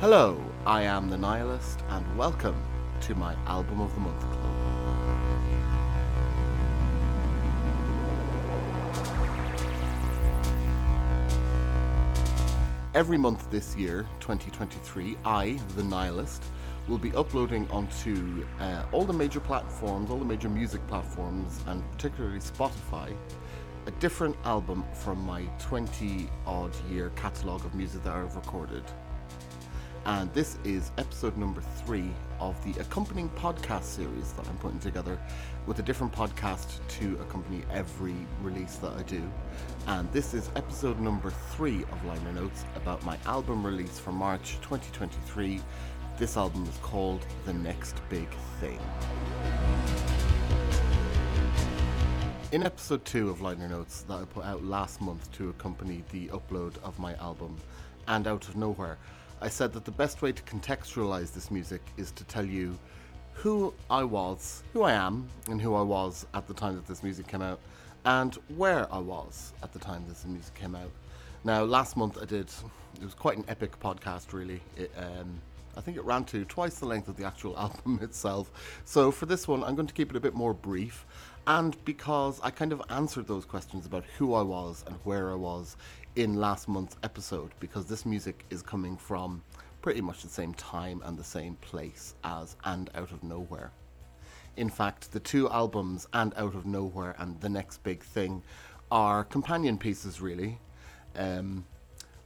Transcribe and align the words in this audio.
Hello, 0.00 0.40
I 0.64 0.82
am 0.82 1.10
the 1.10 1.16
Nihilist, 1.16 1.82
and 1.88 2.16
welcome 2.16 2.54
to 3.00 3.16
my 3.16 3.34
Album 3.46 3.80
of 3.80 3.92
the 3.94 4.00
Month 4.00 4.20
Club. 4.20 4.54
Every 12.94 13.18
month 13.18 13.50
this 13.50 13.74
year, 13.74 14.06
2023, 14.20 15.16
I, 15.24 15.58
the 15.74 15.82
Nihilist, 15.82 16.44
will 16.86 16.98
be 16.98 17.12
uploading 17.14 17.68
onto 17.68 18.46
uh, 18.60 18.84
all 18.92 19.04
the 19.04 19.12
major 19.12 19.40
platforms, 19.40 20.12
all 20.12 20.18
the 20.18 20.24
major 20.24 20.48
music 20.48 20.86
platforms, 20.86 21.60
and 21.66 21.82
particularly 21.90 22.38
Spotify, 22.38 23.12
a 23.86 23.90
different 23.98 24.36
album 24.44 24.84
from 24.94 25.20
my 25.26 25.42
20 25.58 26.28
odd 26.46 26.70
year 26.88 27.10
catalogue 27.16 27.64
of 27.64 27.74
music 27.74 28.04
that 28.04 28.14
I've 28.14 28.36
recorded 28.36 28.84
and 30.08 30.32
this 30.32 30.56
is 30.64 30.90
episode 30.96 31.36
number 31.36 31.60
three 31.60 32.10
of 32.40 32.56
the 32.64 32.80
accompanying 32.80 33.28
podcast 33.36 33.82
series 33.82 34.32
that 34.32 34.48
I'm 34.48 34.56
putting 34.56 34.78
together 34.78 35.18
with 35.66 35.80
a 35.80 35.82
different 35.82 36.14
podcast 36.14 36.78
to 37.00 37.18
accompany 37.20 37.62
every 37.70 38.14
release 38.40 38.76
that 38.76 38.92
I 38.92 39.02
do. 39.02 39.22
And 39.86 40.10
this 40.10 40.32
is 40.32 40.48
episode 40.56 40.98
number 40.98 41.28
three 41.50 41.82
of 41.82 42.04
Liner 42.06 42.32
Notes 42.32 42.64
about 42.74 43.04
my 43.04 43.18
album 43.26 43.66
release 43.66 43.98
for 43.98 44.10
March 44.10 44.54
2023. 44.62 45.60
This 46.16 46.38
album 46.38 46.64
is 46.64 46.78
called 46.78 47.26
The 47.44 47.52
Next 47.52 48.00
Big 48.08 48.30
Thing. 48.60 48.80
In 52.50 52.62
episode 52.62 53.04
two 53.04 53.28
of 53.28 53.42
Liner 53.42 53.68
Notes 53.68 54.06
that 54.08 54.14
I 54.14 54.24
put 54.24 54.46
out 54.46 54.64
last 54.64 55.02
month 55.02 55.30
to 55.32 55.50
accompany 55.50 56.02
the 56.12 56.28
upload 56.28 56.82
of 56.82 56.98
my 56.98 57.14
album, 57.16 57.58
and 58.08 58.26
Out 58.26 58.48
of 58.48 58.56
Nowhere, 58.56 58.96
I 59.40 59.48
said 59.48 59.72
that 59.74 59.84
the 59.84 59.92
best 59.92 60.20
way 60.20 60.32
to 60.32 60.42
contextualize 60.42 61.32
this 61.32 61.50
music 61.50 61.80
is 61.96 62.10
to 62.12 62.24
tell 62.24 62.44
you 62.44 62.76
who 63.34 63.72
I 63.88 64.02
was, 64.02 64.64
who 64.72 64.82
I 64.82 64.92
am, 64.92 65.28
and 65.48 65.62
who 65.62 65.76
I 65.76 65.82
was 65.82 66.26
at 66.34 66.48
the 66.48 66.54
time 66.54 66.74
that 66.74 66.86
this 66.86 67.04
music 67.04 67.28
came 67.28 67.42
out, 67.42 67.60
and 68.04 68.34
where 68.56 68.92
I 68.92 68.98
was 68.98 69.52
at 69.62 69.72
the 69.72 69.78
time 69.78 70.04
this 70.08 70.24
music 70.24 70.54
came 70.54 70.74
out. 70.74 70.90
Now, 71.44 71.62
last 71.62 71.96
month 71.96 72.18
I 72.20 72.24
did, 72.24 72.50
it 73.00 73.04
was 73.04 73.14
quite 73.14 73.38
an 73.38 73.44
epic 73.46 73.78
podcast, 73.78 74.32
really. 74.32 74.60
It, 74.76 74.90
um, 74.96 75.40
I 75.76 75.80
think 75.80 75.96
it 75.96 76.04
ran 76.04 76.24
to 76.24 76.44
twice 76.44 76.80
the 76.80 76.86
length 76.86 77.06
of 77.06 77.16
the 77.16 77.24
actual 77.24 77.56
album 77.58 78.00
itself. 78.02 78.50
So 78.84 79.12
for 79.12 79.26
this 79.26 79.46
one, 79.46 79.62
I'm 79.62 79.76
going 79.76 79.86
to 79.86 79.94
keep 79.94 80.10
it 80.10 80.16
a 80.16 80.20
bit 80.20 80.34
more 80.34 80.52
brief. 80.52 81.06
And 81.46 81.82
because 81.84 82.40
I 82.42 82.50
kind 82.50 82.72
of 82.72 82.82
answered 82.90 83.28
those 83.28 83.44
questions 83.44 83.86
about 83.86 84.04
who 84.18 84.34
I 84.34 84.42
was 84.42 84.84
and 84.86 84.96
where 85.04 85.30
I 85.30 85.36
was 85.36 85.76
in 86.18 86.34
last 86.34 86.66
month's 86.66 86.96
episode 87.04 87.52
because 87.60 87.86
this 87.86 88.04
music 88.04 88.44
is 88.50 88.60
coming 88.60 88.96
from 88.96 89.40
pretty 89.82 90.00
much 90.00 90.20
the 90.22 90.28
same 90.28 90.52
time 90.54 91.00
and 91.04 91.16
the 91.16 91.22
same 91.22 91.54
place 91.60 92.16
as 92.24 92.56
And 92.64 92.90
Out 92.96 93.12
of 93.12 93.22
Nowhere. 93.22 93.70
In 94.56 94.68
fact, 94.68 95.12
the 95.12 95.20
two 95.20 95.48
albums, 95.48 96.08
And 96.12 96.34
Out 96.36 96.56
of 96.56 96.66
Nowhere 96.66 97.14
and 97.18 97.40
The 97.40 97.48
Next 97.48 97.84
Big 97.84 98.02
Thing, 98.02 98.42
are 98.90 99.22
companion 99.22 99.78
pieces, 99.78 100.20
really. 100.20 100.58
Um, 101.14 101.64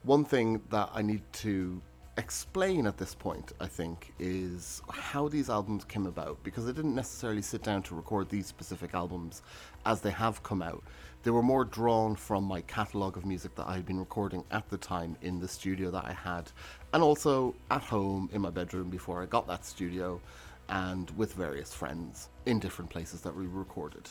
one 0.04 0.24
thing 0.24 0.62
that 0.70 0.88
I 0.94 1.02
need 1.02 1.22
to 1.34 1.82
explain 2.16 2.86
at 2.86 2.96
this 2.96 3.14
point, 3.14 3.52
I 3.60 3.66
think, 3.66 4.14
is 4.18 4.80
how 4.88 5.28
these 5.28 5.50
albums 5.50 5.84
came 5.84 6.06
about 6.06 6.42
because 6.42 6.66
I 6.66 6.72
didn't 6.72 6.94
necessarily 6.94 7.42
sit 7.42 7.62
down 7.62 7.82
to 7.84 7.94
record 7.94 8.30
these 8.30 8.46
specific 8.46 8.94
albums 8.94 9.42
as 9.84 10.00
they 10.00 10.10
have 10.10 10.42
come 10.42 10.62
out. 10.62 10.82
They 11.22 11.30
were 11.30 11.42
more 11.42 11.64
drawn 11.64 12.16
from 12.16 12.42
my 12.44 12.62
catalogue 12.62 13.16
of 13.16 13.24
music 13.24 13.54
that 13.54 13.68
I 13.68 13.74
had 13.74 13.86
been 13.86 14.00
recording 14.00 14.42
at 14.50 14.68
the 14.68 14.76
time 14.76 15.16
in 15.22 15.38
the 15.38 15.46
studio 15.46 15.90
that 15.92 16.04
I 16.04 16.12
had, 16.12 16.50
and 16.92 17.02
also 17.02 17.54
at 17.70 17.82
home 17.82 18.28
in 18.32 18.40
my 18.40 18.50
bedroom 18.50 18.90
before 18.90 19.22
I 19.22 19.26
got 19.26 19.46
that 19.46 19.64
studio, 19.64 20.20
and 20.68 21.10
with 21.16 21.34
various 21.34 21.72
friends 21.72 22.28
in 22.46 22.58
different 22.58 22.90
places 22.90 23.20
that 23.20 23.36
we 23.36 23.46
recorded. 23.46 24.08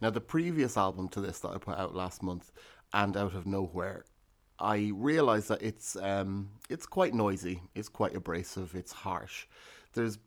Now, 0.00 0.10
the 0.10 0.20
previous 0.20 0.76
album 0.76 1.08
to 1.10 1.20
this 1.20 1.40
that 1.40 1.48
I 1.48 1.58
put 1.58 1.76
out 1.76 1.94
last 1.94 2.22
month, 2.22 2.52
and 2.92 3.16
Out 3.16 3.34
of 3.34 3.46
Nowhere, 3.46 4.04
I 4.60 4.92
realised 4.94 5.48
that 5.48 5.62
it's 5.62 5.96
um, 5.96 6.50
it's 6.68 6.86
quite 6.86 7.12
noisy, 7.12 7.60
it's 7.74 7.88
quite 7.88 8.14
abrasive, 8.14 8.76
it's 8.76 8.92
harsh. 8.92 9.46
There's 9.94 10.18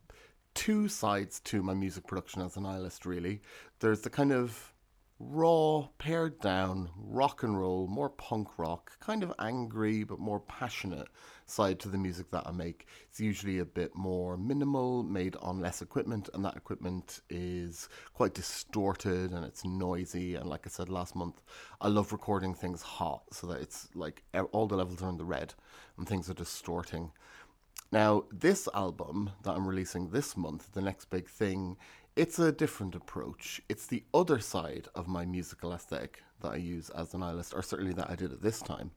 two 0.58 0.88
sides 0.88 1.40
to 1.42 1.62
my 1.62 1.76
music 1.76 2.08
production 2.08 2.42
as 2.42 2.58
a 2.58 2.60
nihilist, 2.60 3.06
really. 3.06 3.42
There's 3.80 4.02
the 4.02 4.10
kind 4.10 4.32
of 4.32 4.74
raw, 5.20 5.88
pared 6.00 6.40
down, 6.40 6.90
rock 6.98 7.44
and 7.44 7.60
roll, 7.60 7.88
more 7.88 8.10
punk 8.10 8.58
rock, 8.58 9.00
kind 9.00 9.22
of 9.22 9.32
angry 9.38 10.04
but 10.04 10.18
more 10.20 10.40
passionate 10.40 11.10
side 11.46 11.80
to 11.80 11.90
the 11.90 11.98
music 11.98 12.32
that 12.32 12.48
I 12.48 12.52
make. 12.52 12.88
It's 13.08 13.20
usually 13.20 13.60
a 13.60 13.66
bit 13.66 13.96
more 13.96 14.36
minimal, 14.36 15.04
made 15.04 15.36
on 15.38 15.62
less 15.62 15.84
equipment, 15.84 16.28
and 16.34 16.44
that 16.44 16.58
equipment 16.58 17.22
is 17.30 17.88
quite 18.14 18.34
distorted 18.34 19.32
and 19.32 19.46
it's 19.46 19.64
noisy. 19.64 20.36
And 20.36 20.50
like 20.50 20.66
I 20.66 20.70
said 20.70 20.90
last 20.90 21.16
month, 21.16 21.40
I 21.80 21.88
love 21.88 22.12
recording 22.12 22.56
things 22.56 22.82
hot 22.82 23.24
so 23.32 23.46
that 23.48 23.62
it's 23.62 23.90
like 23.94 24.24
all 24.52 24.66
the 24.66 24.76
levels 24.76 25.04
are 25.04 25.10
in 25.10 25.18
the 25.18 25.24
red 25.24 25.54
and 25.98 26.08
things 26.08 26.32
are 26.32 26.36
distorting. 26.36 27.12
Now, 27.92 28.26
this 28.32 28.68
album 28.74 29.30
that 29.44 29.52
I'm 29.52 29.66
releasing 29.66 30.10
this 30.10 30.36
month, 30.36 30.74
The 30.74 30.82
Next 30.82 31.06
Big 31.10 31.30
Thing, 31.30 31.78
it's 32.18 32.38
a 32.38 32.52
different 32.52 32.96
approach. 32.96 33.62
It's 33.70 33.88
the 33.88 34.04
other 34.14 34.40
side 34.40 34.90
of 34.94 35.08
my 35.08 35.26
musical 35.26 35.72
aesthetic 35.72 36.22
that 36.42 36.52
I 36.52 36.58
use 36.58 36.90
as 36.90 37.14
an 37.14 37.22
nihilist, 37.22 37.54
or 37.54 37.62
certainly 37.62 37.94
that 37.94 38.10
I 38.10 38.16
did 38.16 38.34
at 38.34 38.42
this 38.42 38.62
time. 38.62 38.92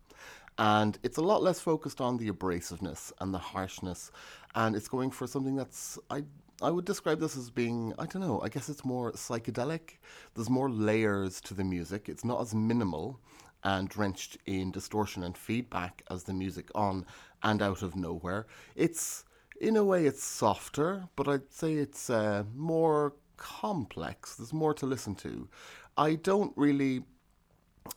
And 0.58 0.98
it's 1.04 1.18
a 1.18 1.22
lot 1.22 1.40
less 1.40 1.60
focused 1.60 2.00
on 2.00 2.16
the 2.16 2.30
abrasiveness 2.30 3.12
and 3.20 3.32
the 3.32 3.38
harshness, 3.38 4.10
and 4.56 4.74
it's 4.74 4.88
going 4.88 5.12
for 5.12 5.26
something 5.26 5.54
that's 5.54 5.98
I 6.10 6.24
I 6.62 6.70
would 6.70 6.84
describe 6.84 7.20
this 7.20 7.38
as 7.38 7.48
being, 7.48 7.94
I 7.98 8.04
don't 8.04 8.20
know, 8.20 8.40
I 8.42 8.50
guess 8.50 8.68
it's 8.68 8.84
more 8.84 9.12
psychedelic. 9.12 9.96
There's 10.34 10.50
more 10.50 10.68
layers 10.68 11.40
to 11.42 11.54
the 11.54 11.64
music. 11.64 12.08
It's 12.10 12.24
not 12.24 12.40
as 12.42 12.54
minimal 12.54 13.18
and 13.64 13.88
drenched 13.88 14.38
in 14.46 14.70
distortion 14.70 15.22
and 15.22 15.36
feedback 15.36 16.02
as 16.10 16.24
the 16.24 16.32
music 16.32 16.70
on 16.74 17.06
and 17.42 17.62
out 17.62 17.82
of 17.82 17.96
nowhere. 17.96 18.46
It's 18.74 19.24
in 19.60 19.76
a 19.76 19.84
way 19.84 20.06
it's 20.06 20.22
softer, 20.22 21.08
but 21.16 21.28
I'd 21.28 21.52
say 21.52 21.74
it's 21.74 22.10
uh, 22.10 22.44
more 22.54 23.14
complex. 23.36 24.36
There's 24.36 24.52
more 24.52 24.74
to 24.74 24.86
listen 24.86 25.14
to. 25.16 25.48
I 25.96 26.14
don't 26.14 26.52
really. 26.56 27.04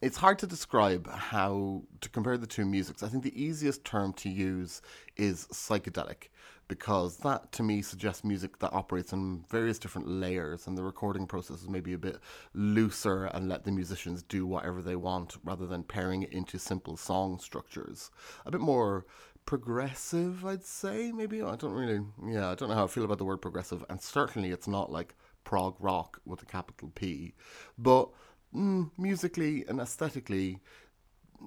It's 0.01 0.17
hard 0.17 0.39
to 0.39 0.47
describe 0.47 1.09
how 1.09 1.83
to 2.01 2.09
compare 2.09 2.37
the 2.37 2.47
two 2.47 2.65
musics. 2.65 3.03
I 3.03 3.09
think 3.09 3.23
the 3.23 3.41
easiest 3.41 3.85
term 3.85 4.13
to 4.13 4.29
use 4.29 4.81
is 5.17 5.45
psychedelic 5.47 6.29
because 6.67 7.17
that 7.17 7.51
to 7.51 7.63
me 7.63 7.81
suggests 7.81 8.23
music 8.23 8.59
that 8.59 8.73
operates 8.73 9.13
on 9.13 9.43
various 9.49 9.79
different 9.79 10.07
layers 10.07 10.67
and 10.67 10.77
the 10.77 10.83
recording 10.83 11.27
process 11.27 11.61
is 11.61 11.69
maybe 11.69 11.93
a 11.93 11.97
bit 11.97 12.17
looser 12.53 13.25
and 13.25 13.49
let 13.49 13.63
the 13.63 13.71
musicians 13.71 14.23
do 14.23 14.45
whatever 14.45 14.81
they 14.81 14.95
want 14.95 15.37
rather 15.43 15.65
than 15.67 15.83
pairing 15.83 16.23
it 16.23 16.31
into 16.31 16.57
simple 16.57 16.97
song 16.97 17.39
structures. 17.39 18.11
A 18.45 18.51
bit 18.51 18.61
more 18.61 19.05
progressive, 19.45 20.45
I'd 20.45 20.63
say. 20.63 21.11
Maybe 21.11 21.41
I 21.41 21.55
don't 21.55 21.73
really, 21.73 22.03
yeah, 22.25 22.49
I 22.49 22.55
don't 22.55 22.69
know 22.69 22.75
how 22.75 22.85
I 22.85 22.87
feel 22.87 23.05
about 23.05 23.17
the 23.17 23.25
word 23.25 23.41
progressive, 23.41 23.83
and 23.89 24.01
certainly 24.01 24.51
it's 24.51 24.67
not 24.67 24.91
like 24.91 25.15
prog 25.43 25.75
rock 25.79 26.21
with 26.25 26.41
a 26.41 26.45
capital 26.45 26.91
P, 26.95 27.33
but 27.77 28.09
mm, 28.55 28.89
musically 28.97 29.65
and 29.67 29.79
aesthetically, 29.79 30.61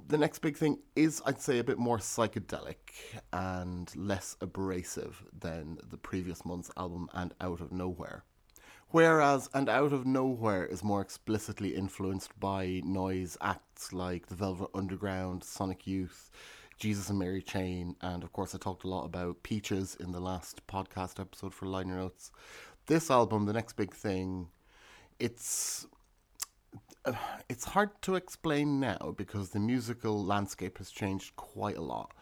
the 0.08 0.18
next 0.18 0.40
big 0.40 0.56
thing 0.56 0.78
is, 0.94 1.22
I'd 1.26 1.40
say, 1.40 1.58
a 1.58 1.64
bit 1.64 1.78
more 1.78 1.98
psychedelic 1.98 2.76
and 3.32 3.94
less 3.96 4.36
abrasive 4.40 5.24
than 5.38 5.78
the 5.90 5.96
previous 5.96 6.44
month's 6.44 6.70
album 6.76 7.08
and 7.14 7.34
Out 7.40 7.60
of 7.60 7.72
Nowhere. 7.72 8.24
Whereas 8.90 9.50
And 9.52 9.68
Out 9.68 9.92
of 9.92 10.06
Nowhere 10.06 10.64
is 10.64 10.84
more 10.84 11.00
explicitly 11.00 11.74
influenced 11.74 12.38
by 12.38 12.80
noise 12.84 13.36
acts 13.40 13.92
like 13.92 14.28
The 14.28 14.36
Velvet 14.36 14.70
Underground, 14.74 15.42
Sonic 15.42 15.86
Youth, 15.86 16.30
Jesus 16.78 17.08
and 17.08 17.18
Mary 17.18 17.42
Chain, 17.42 17.96
and 18.02 18.22
of 18.22 18.32
course, 18.32 18.54
I 18.54 18.58
talked 18.58 18.84
a 18.84 18.88
lot 18.88 19.06
about 19.06 19.42
Peaches 19.42 19.96
in 19.98 20.12
the 20.12 20.20
last 20.20 20.66
podcast 20.66 21.18
episode 21.18 21.54
for 21.54 21.66
Liner 21.66 21.96
Notes. 21.96 22.30
This 22.86 23.10
album, 23.10 23.46
The 23.46 23.54
Next 23.54 23.72
Big 23.76 23.94
Thing, 23.94 24.48
it's 25.18 25.86
it's 27.48 27.64
hard 27.64 27.90
to 28.02 28.14
explain 28.14 28.80
now 28.80 29.14
because 29.16 29.50
the 29.50 29.60
musical 29.60 30.24
landscape 30.24 30.78
has 30.78 30.90
changed 30.90 31.36
quite 31.36 31.76
a 31.76 31.82
lot. 31.82 32.12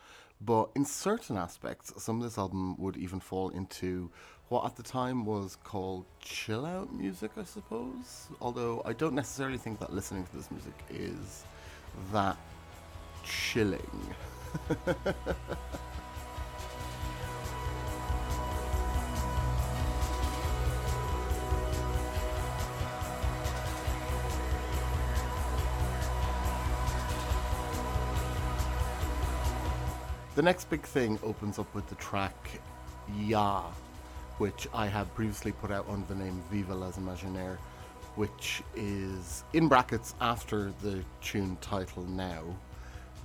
But 0.40 0.70
in 0.74 0.84
certain 0.84 1.36
aspects, 1.36 1.92
some 2.02 2.18
of 2.18 2.22
this 2.22 2.36
album 2.36 2.76
would 2.78 2.96
even 2.96 3.20
fall 3.20 3.48
into 3.50 4.10
what 4.48 4.66
at 4.66 4.76
the 4.76 4.82
time 4.82 5.24
was 5.24 5.56
called 5.64 6.04
chill 6.20 6.66
out 6.66 6.92
music, 6.92 7.30
I 7.38 7.44
suppose. 7.44 8.28
Although 8.40 8.82
I 8.84 8.92
don't 8.92 9.14
necessarily 9.14 9.58
think 9.58 9.80
that 9.80 9.92
listening 9.92 10.24
to 10.24 10.36
this 10.36 10.50
music 10.50 10.74
is 10.90 11.44
that 12.12 12.36
chilling. 13.24 14.14
The 30.34 30.42
next 30.42 30.68
big 30.68 30.82
thing 30.82 31.16
opens 31.22 31.60
up 31.60 31.72
with 31.76 31.88
the 31.88 31.94
track 31.94 32.34
Ya, 33.20 33.62
which 34.38 34.66
I 34.74 34.86
have 34.86 35.14
previously 35.14 35.52
put 35.52 35.70
out 35.70 35.86
under 35.88 36.06
the 36.12 36.16
name 36.16 36.42
Viva 36.50 36.74
les 36.74 36.96
Imaginaires, 36.98 37.58
which 38.16 38.60
is 38.74 39.44
in 39.52 39.68
brackets 39.68 40.16
after 40.20 40.72
the 40.82 41.04
tune 41.20 41.56
title 41.60 42.02
now. 42.02 42.42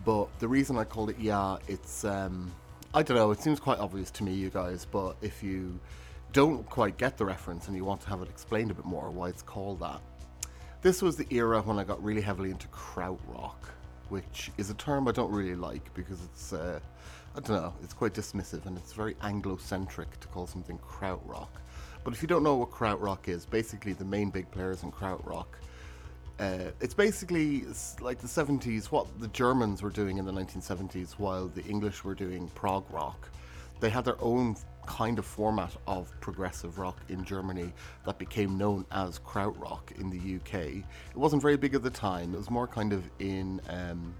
But 0.05 0.27
the 0.37 0.47
reason 0.47 0.77
I 0.77 0.83
called 0.83 1.09
it 1.09 1.19
Ya, 1.19 1.57
it's, 1.67 2.05
um, 2.05 2.51
I 2.93 3.01
don't 3.01 3.17
know, 3.17 3.31
it 3.31 3.41
seems 3.41 3.59
quite 3.59 3.79
obvious 3.79 4.11
to 4.11 4.23
me, 4.23 4.33
you 4.33 4.51
guys, 4.51 4.85
but 4.85 5.15
if 5.23 5.41
you 5.41 5.79
don't 6.31 6.63
quite 6.69 6.97
get 6.97 7.17
the 7.17 7.25
reference 7.25 7.67
and 7.67 7.75
you 7.75 7.85
want 7.85 8.01
to 8.01 8.09
have 8.09 8.21
it 8.21 8.29
explained 8.29 8.69
a 8.69 8.75
bit 8.75 8.85
more 8.85 9.09
why 9.09 9.29
it's 9.29 9.41
called 9.41 9.79
that, 9.79 9.99
this 10.83 11.01
was 11.01 11.17
the 11.17 11.25
era 11.31 11.59
when 11.63 11.79
I 11.79 11.83
got 11.83 12.03
really 12.03 12.21
heavily 12.21 12.51
into 12.51 12.67
krautrock, 12.67 13.55
which 14.09 14.51
is 14.57 14.69
a 14.69 14.73
term 14.75 15.07
I 15.07 15.11
don't 15.11 15.31
really 15.31 15.55
like 15.55 15.93
because 15.93 16.19
it's, 16.23 16.53
uh, 16.53 16.79
I 17.35 17.39
don't 17.39 17.61
know, 17.61 17.73
it's 17.83 17.93
quite 17.93 18.13
dismissive 18.13 18.65
and 18.65 18.77
it's 18.77 18.93
very 18.93 19.15
Anglo-centric 19.21 20.19
to 20.19 20.27
call 20.27 20.47
something 20.47 20.79
krautrock. 20.79 21.49
But 22.03 22.13
if 22.13 22.21
you 22.21 22.27
don't 22.27 22.43
know 22.43 22.55
what 22.55 22.71
krautrock 22.71 23.27
is, 23.27 23.45
basically 23.45 23.93
the 23.93 24.05
main 24.05 24.29
big 24.29 24.49
players 24.51 24.83
in 24.83 24.91
krautrock, 24.91 25.47
uh, 26.39 26.71
it's 26.79 26.93
basically 26.93 27.65
like 27.99 28.19
the 28.19 28.27
70s, 28.27 28.85
what 28.85 29.07
the 29.19 29.27
Germans 29.27 29.81
were 29.81 29.89
doing 29.89 30.17
in 30.17 30.25
the 30.25 30.31
1970s 30.31 31.13
while 31.13 31.49
the 31.49 31.63
English 31.65 32.03
were 32.03 32.15
doing 32.15 32.47
prog 32.55 32.85
rock. 32.91 33.29
They 33.81 33.89
had 33.89 34.05
their 34.05 34.21
own 34.21 34.55
kind 34.89 35.19
of 35.19 35.25
format 35.25 35.71
of 35.85 36.11
progressive 36.19 36.79
rock 36.79 36.99
in 37.09 37.23
Germany 37.23 37.71
that 38.05 38.17
became 38.17 38.57
known 38.57 38.83
as 38.91 39.19
krautrock 39.19 39.91
in 39.99 40.09
the 40.09 40.35
UK. 40.37 40.83
It 41.11 41.15
wasn't 41.15 41.43
very 41.43 41.57
big 41.57 41.75
at 41.75 41.83
the 41.83 41.91
time. 41.91 42.33
It 42.33 42.37
was 42.37 42.49
more 42.49 42.67
kind 42.67 42.91
of 42.91 43.03
in 43.19 43.61
um, 43.69 44.15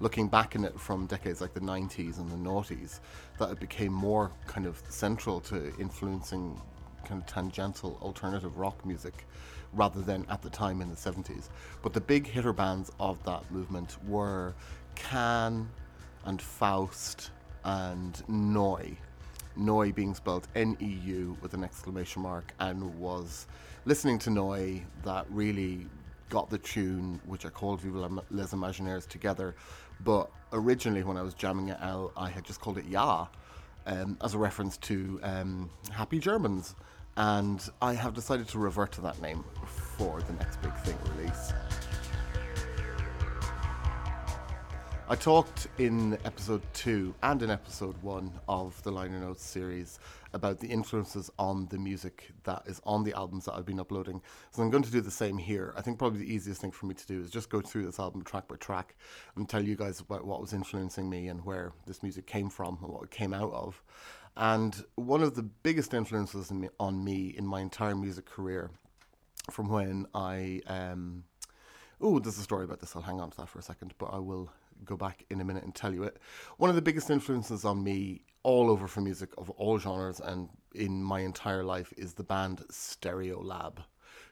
looking 0.00 0.28
back 0.28 0.54
in 0.54 0.64
it 0.64 0.78
from 0.78 1.06
decades 1.06 1.40
like 1.40 1.54
the 1.54 1.60
90s 1.60 2.18
and 2.18 2.30
the 2.30 2.36
noughties 2.36 3.00
that 3.38 3.50
it 3.50 3.58
became 3.58 3.90
more 3.90 4.30
kind 4.46 4.66
of 4.66 4.82
central 4.90 5.40
to 5.40 5.72
influencing 5.78 6.60
kind 7.06 7.22
of 7.22 7.26
tangential 7.26 7.98
alternative 8.02 8.58
rock 8.58 8.84
music 8.84 9.26
rather 9.72 10.02
than 10.02 10.26
at 10.28 10.42
the 10.42 10.50
time 10.50 10.82
in 10.82 10.90
the 10.90 10.94
70s. 10.94 11.48
But 11.82 11.94
the 11.94 12.02
big 12.02 12.26
hitter 12.26 12.52
bands 12.52 12.92
of 13.00 13.22
that 13.24 13.50
movement 13.50 13.96
were 14.06 14.52
Can 14.94 15.70
and 16.26 16.40
Faust 16.42 17.30
and 17.64 18.22
Neu 18.28 18.94
Neu 19.56 19.92
being 19.94 20.14
spelled 20.14 20.48
N 20.54 20.76
E 20.80 20.98
U 21.04 21.36
with 21.40 21.54
an 21.54 21.64
exclamation 21.64 22.22
mark, 22.22 22.52
and 22.60 22.94
was 22.98 23.46
listening 23.84 24.18
to 24.20 24.30
Neu 24.30 24.80
that 25.04 25.26
really 25.30 25.86
got 26.28 26.48
the 26.50 26.58
tune, 26.58 27.20
which 27.26 27.44
I 27.44 27.50
called 27.50 27.80
Viva 27.80 28.22
les 28.30 28.52
Imaginaires, 28.52 29.06
together. 29.06 29.54
But 30.04 30.30
originally, 30.52 31.04
when 31.04 31.16
I 31.16 31.22
was 31.22 31.34
jamming 31.34 31.68
it 31.68 31.78
out, 31.80 32.12
I 32.16 32.30
had 32.30 32.44
just 32.44 32.60
called 32.60 32.78
it 32.78 32.86
Ya 32.86 33.26
um, 33.86 34.16
as 34.22 34.34
a 34.34 34.38
reference 34.38 34.76
to 34.78 35.20
um, 35.22 35.70
Happy 35.90 36.18
Germans. 36.18 36.74
And 37.16 37.62
I 37.82 37.92
have 37.92 38.14
decided 38.14 38.48
to 38.48 38.58
revert 38.58 38.92
to 38.92 39.02
that 39.02 39.20
name 39.20 39.44
for 39.66 40.22
the 40.22 40.32
next 40.32 40.62
big 40.62 40.74
thing 40.78 40.96
release. 41.16 41.52
I 45.12 45.14
talked 45.14 45.68
in 45.76 46.14
episode 46.24 46.62
two 46.72 47.14
and 47.22 47.42
in 47.42 47.50
episode 47.50 48.02
one 48.02 48.32
of 48.48 48.82
the 48.82 48.90
Liner 48.90 49.18
Notes 49.18 49.44
series 49.44 49.98
about 50.32 50.58
the 50.58 50.68
influences 50.68 51.30
on 51.38 51.66
the 51.66 51.76
music 51.76 52.30
that 52.44 52.62
is 52.64 52.80
on 52.86 53.04
the 53.04 53.12
albums 53.12 53.44
that 53.44 53.52
I've 53.52 53.66
been 53.66 53.78
uploading. 53.78 54.22
So 54.52 54.62
I'm 54.62 54.70
going 54.70 54.82
to 54.84 54.90
do 54.90 55.02
the 55.02 55.10
same 55.10 55.36
here. 55.36 55.74
I 55.76 55.82
think 55.82 55.98
probably 55.98 56.20
the 56.20 56.34
easiest 56.34 56.62
thing 56.62 56.70
for 56.70 56.86
me 56.86 56.94
to 56.94 57.06
do 57.06 57.20
is 57.20 57.28
just 57.28 57.50
go 57.50 57.60
through 57.60 57.84
this 57.84 58.00
album 58.00 58.24
track 58.24 58.48
by 58.48 58.56
track 58.56 58.94
and 59.36 59.46
tell 59.46 59.62
you 59.62 59.76
guys 59.76 60.00
about 60.00 60.24
what 60.24 60.40
was 60.40 60.54
influencing 60.54 61.10
me 61.10 61.28
and 61.28 61.44
where 61.44 61.74
this 61.84 62.02
music 62.02 62.26
came 62.26 62.48
from 62.48 62.78
and 62.82 62.90
what 62.90 63.02
it 63.02 63.10
came 63.10 63.34
out 63.34 63.52
of. 63.52 63.82
And 64.38 64.82
one 64.94 65.22
of 65.22 65.34
the 65.34 65.42
biggest 65.42 65.92
influences 65.92 66.50
me, 66.50 66.70
on 66.80 67.04
me 67.04 67.34
in 67.36 67.46
my 67.46 67.60
entire 67.60 67.94
music 67.94 68.24
career 68.24 68.70
from 69.50 69.68
when 69.68 70.06
I. 70.14 70.62
Um, 70.66 71.24
Oh, 72.04 72.18
there's 72.18 72.36
a 72.36 72.42
story 72.42 72.64
about 72.64 72.80
this. 72.80 72.96
I'll 72.96 73.02
hang 73.02 73.20
on 73.20 73.30
to 73.30 73.36
that 73.36 73.48
for 73.48 73.60
a 73.60 73.62
second, 73.62 73.94
but 73.96 74.06
I 74.06 74.18
will 74.18 74.50
go 74.84 74.96
back 74.96 75.24
in 75.30 75.40
a 75.40 75.44
minute 75.44 75.64
and 75.64 75.74
tell 75.74 75.92
you 75.92 76.04
it. 76.04 76.18
One 76.56 76.70
of 76.70 76.76
the 76.76 76.82
biggest 76.82 77.10
influences 77.10 77.64
on 77.64 77.82
me 77.82 78.22
all 78.42 78.70
over 78.70 78.88
for 78.88 79.00
music 79.00 79.30
of 79.38 79.50
all 79.50 79.78
genres 79.78 80.20
and 80.20 80.48
in 80.74 81.02
my 81.02 81.20
entire 81.20 81.64
life 81.64 81.92
is 81.96 82.14
the 82.14 82.24
band 82.24 82.62
Stereolab, 82.70 83.78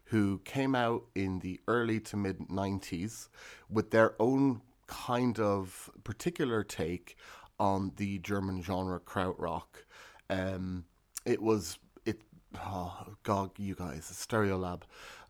who 0.05 0.39
came 0.45 0.75
out 0.75 1.05
in 1.15 1.39
the 1.41 1.61
early 1.69 2.01
to 2.01 2.17
mid 2.17 2.39
90s 2.49 3.29
with 3.69 3.91
their 3.91 4.15
own 4.21 4.63
kind 4.87 5.39
of 5.39 5.91
particular 6.03 6.65
take 6.65 7.17
on 7.59 7.93
the 7.97 8.19
German 8.19 8.63
genre 8.63 8.99
krautrock. 8.99 9.85
Um, 10.29 10.85
it 11.25 11.41
was 11.43 11.79
it 12.05 12.23
oh 12.57 13.15
god 13.23 13.51
you 13.59 13.75
guys 13.75 14.11
Stereolab 14.13 14.83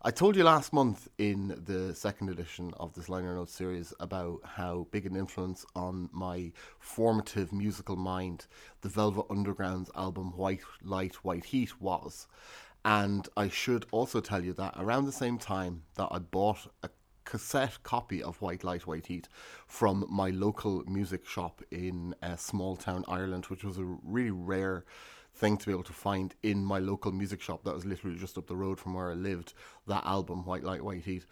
I 0.03 0.09
told 0.09 0.35
you 0.35 0.43
last 0.43 0.73
month 0.73 1.09
in 1.19 1.61
the 1.65 1.93
second 1.93 2.29
edition 2.31 2.73
of 2.79 2.91
this 2.95 3.07
liner 3.07 3.35
notes 3.35 3.53
series 3.53 3.93
about 3.99 4.39
how 4.43 4.87
big 4.89 5.05
an 5.05 5.15
influence 5.15 5.63
on 5.75 6.09
my 6.11 6.53
formative 6.79 7.53
musical 7.53 7.95
mind 7.95 8.47
the 8.81 8.89
Velvet 8.89 9.27
Underground's 9.29 9.91
album 9.95 10.35
White 10.35 10.63
Light, 10.81 11.13
White 11.23 11.45
Heat 11.45 11.79
was. 11.79 12.25
And 12.83 13.29
I 13.37 13.47
should 13.47 13.85
also 13.91 14.21
tell 14.21 14.43
you 14.43 14.53
that 14.53 14.73
around 14.75 15.05
the 15.05 15.11
same 15.11 15.37
time 15.37 15.83
that 15.97 16.07
I 16.09 16.17
bought 16.17 16.65
a 16.81 16.89
cassette 17.23 17.83
copy 17.83 18.23
of 18.23 18.41
White 18.41 18.63
Light, 18.63 18.87
White 18.87 19.05
Heat 19.05 19.29
from 19.67 20.07
my 20.09 20.31
local 20.31 20.83
music 20.85 21.27
shop 21.27 21.61
in 21.69 22.15
a 22.23 22.39
small 22.39 22.75
town 22.75 23.05
Ireland, 23.07 23.45
which 23.45 23.63
was 23.63 23.77
a 23.77 23.85
really 23.85 24.31
rare 24.31 24.83
thing 25.41 25.57
to 25.57 25.65
be 25.65 25.71
able 25.71 25.83
to 25.83 25.91
find 25.91 26.35
in 26.43 26.63
my 26.63 26.77
local 26.77 27.11
music 27.11 27.41
shop 27.41 27.63
that 27.63 27.73
was 27.73 27.83
literally 27.83 28.17
just 28.17 28.37
up 28.37 28.45
the 28.45 28.55
road 28.55 28.79
from 28.79 28.93
where 28.93 29.09
I 29.09 29.15
lived, 29.15 29.53
that 29.87 30.05
album, 30.05 30.45
White 30.45 30.63
Light, 30.63 30.83
White 30.83 31.03
Heat. 31.03 31.25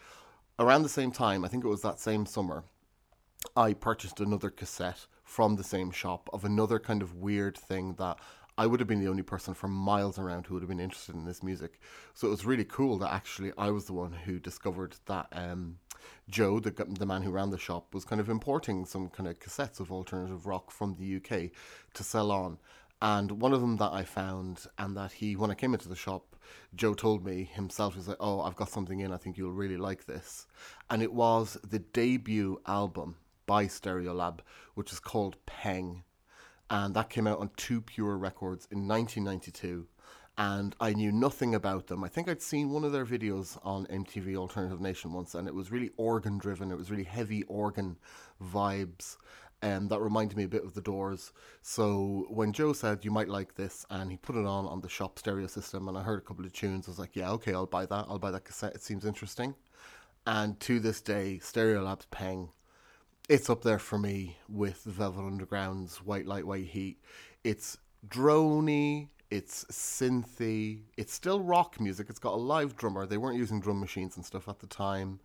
Around 0.58 0.82
the 0.82 0.90
same 0.90 1.12
time, 1.12 1.46
I 1.46 1.48
think 1.48 1.64
it 1.64 1.70
was 1.70 1.84
that 1.84 2.00
same 2.00 2.26
summer, 2.26 2.64
I 3.56 3.74
purchased 3.74 4.20
another 4.20 4.50
cassette 4.50 5.06
from 5.24 5.56
the 5.56 5.64
same 5.64 5.92
shop 5.92 6.28
of 6.34 6.44
another 6.44 6.80
kind 6.80 7.04
of 7.04 7.16
weird 7.16 7.56
thing 7.56 7.94
that 8.00 8.18
I 8.58 8.66
would 8.66 8.82
have 8.82 8.90
been 8.90 9.00
the 9.00 9.10
only 9.10 9.24
person 9.24 9.54
for 9.54 9.68
miles 9.68 10.18
around 10.18 10.48
who 10.48 10.56
would 10.56 10.64
have 10.64 10.70
been 10.70 10.82
interested 10.82 11.16
in 11.16 11.26
this 11.26 11.44
music. 11.44 11.80
So 12.14 12.28
it 12.28 12.32
was 12.32 12.46
really 12.46 12.66
cool 12.66 12.98
that 12.98 13.14
actually 13.14 13.54
I 13.58 13.70
was 13.70 13.86
the 13.86 13.94
one 13.94 14.12
who 14.12 14.40
discovered 14.40 14.96
that 15.06 15.28
um, 15.32 15.78
Joe, 16.30 16.60
the, 16.60 16.72
the 16.72 17.06
man 17.06 17.22
who 17.22 17.32
ran 17.32 17.52
the 17.52 17.58
shop, 17.58 17.94
was 17.94 18.06
kind 18.06 18.20
of 18.20 18.28
importing 18.28 18.86
some 18.86 19.08
kind 19.08 19.30
of 19.30 19.40
cassettes 19.40 19.80
of 19.80 19.92
alternative 19.92 20.46
rock 20.46 20.72
from 20.72 20.96
the 20.96 21.18
UK 21.18 21.52
to 21.94 22.04
sell 22.04 22.32
on. 22.32 22.58
And 23.02 23.42
one 23.42 23.54
of 23.54 23.62
them 23.62 23.78
that 23.78 23.94
I 23.94 24.04
found, 24.04 24.66
and 24.78 24.96
that 24.98 25.14
he, 25.14 25.36
when 25.36 25.52
I 25.52 25.56
came 25.56 25.74
into 25.74 25.88
the 25.88 25.96
shop, 25.96 26.36
Joe 26.76 26.94
told 26.94 27.26
me 27.26 27.50
himself, 27.54 27.94
he 27.94 28.00
was 28.00 28.08
like, 28.08 28.18
Oh, 28.20 28.42
I've 28.42 28.56
got 28.56 28.70
something 28.70 29.00
in, 29.00 29.14
I 29.14 29.18
think 29.18 29.38
you'll 29.38 29.52
really 29.52 29.78
like 29.78 30.06
this. 30.06 30.48
And 30.90 31.02
it 31.02 31.14
was 31.14 31.58
the 31.68 31.80
debut 31.80 32.62
album 32.68 33.16
by 33.46 33.66
Stereolab, 33.66 34.40
which 34.76 34.92
is 34.92 35.00
called 35.00 35.38
Peng. 35.46 36.04
And 36.70 36.94
that 36.94 37.10
came 37.10 37.26
out 37.26 37.40
on 37.40 37.50
Too 37.56 37.82
Pure 37.82 38.18
Records 38.18 38.68
in 38.70 38.88
1992. 38.88 39.88
And 40.38 40.76
I 40.80 40.94
knew 40.94 41.12
nothing 41.12 41.56
about 41.56 41.88
them. 41.88 42.04
I 42.04 42.08
think 42.08 42.30
I'd 42.30 42.42
seen 42.42 42.70
one 42.70 42.84
of 42.84 42.92
their 42.92 43.06
videos 43.06 43.58
on 43.64 43.88
MTV 43.88 44.36
Alternative 44.36 44.80
Nation 44.80 45.12
once, 45.12 45.36
and 45.36 45.48
it 45.48 45.54
was 45.54 45.72
really 45.72 45.90
organ 45.98 46.38
driven. 46.38 46.72
It 46.72 46.78
was 46.78 46.92
really 46.92 47.04
heavy 47.04 47.44
organ 47.44 47.98
vibes 48.42 49.18
and 49.62 49.90
that 49.90 50.00
reminded 50.00 50.38
me 50.38 50.44
a 50.44 50.50
bit 50.50 50.64
of 50.64 50.74
the 50.74 50.82
Doors. 50.82 51.34
So 51.62 52.26
when 52.30 52.54
Joe 52.54 52.74
said 52.74 53.04
you 53.04 53.12
might 53.12 53.30
like 53.30 53.56
this, 53.56 53.86
and 53.90 54.10
he 54.12 54.18
put 54.18 54.36
it 54.36 54.46
on 54.46 54.66
on 54.66 54.82
the 54.82 54.90
shop 54.90 55.20
stereo 55.20 55.48
system, 55.48 55.88
and 55.88 55.98
I 55.98 56.04
heard 56.04 56.20
a 56.20 56.26
couple 56.26 56.46
of 56.46 56.54
tunes, 56.54 56.88
I 56.88 56.92
was 56.92 57.00
like, 57.00 57.16
yeah, 57.16 57.32
okay, 57.32 57.54
I'll 57.54 57.66
buy 57.66 57.86
that. 57.86 58.06
I'll 58.08 58.20
buy 58.20 58.32
that 58.32 58.46
cassette. 58.46 58.76
It 58.76 58.82
seems 58.82 59.06
interesting. 59.06 59.56
And 60.26 60.60
to 60.62 60.80
this 60.80 61.02
day, 61.02 61.40
Stereolab's 61.42 62.06
Peng, 62.06 62.50
it's 63.28 63.50
up 63.50 63.64
there 63.64 63.80
for 63.80 63.98
me 63.98 64.38
with 64.48 64.84
Velvet 64.84 65.22
Underground's 65.22 65.98
White 65.98 66.26
Light, 66.26 66.46
White 66.46 66.66
Heat. 66.66 67.00
It's 67.44 67.78
drony, 68.08 69.10
it's 69.30 69.66
synthy, 69.66 70.82
it's 70.98 71.14
still 71.14 71.42
rock 71.42 71.80
music. 71.80 72.08
It's 72.10 72.20
got 72.20 72.34
a 72.34 72.38
live 72.38 72.76
drummer. 72.76 73.06
They 73.06 73.18
weren't 73.18 73.38
using 73.38 73.60
drum 73.60 73.80
machines 73.80 74.16
and 74.16 74.26
stuff 74.26 74.48
at 74.48 74.60
the 74.60 74.68
time, 74.68 75.20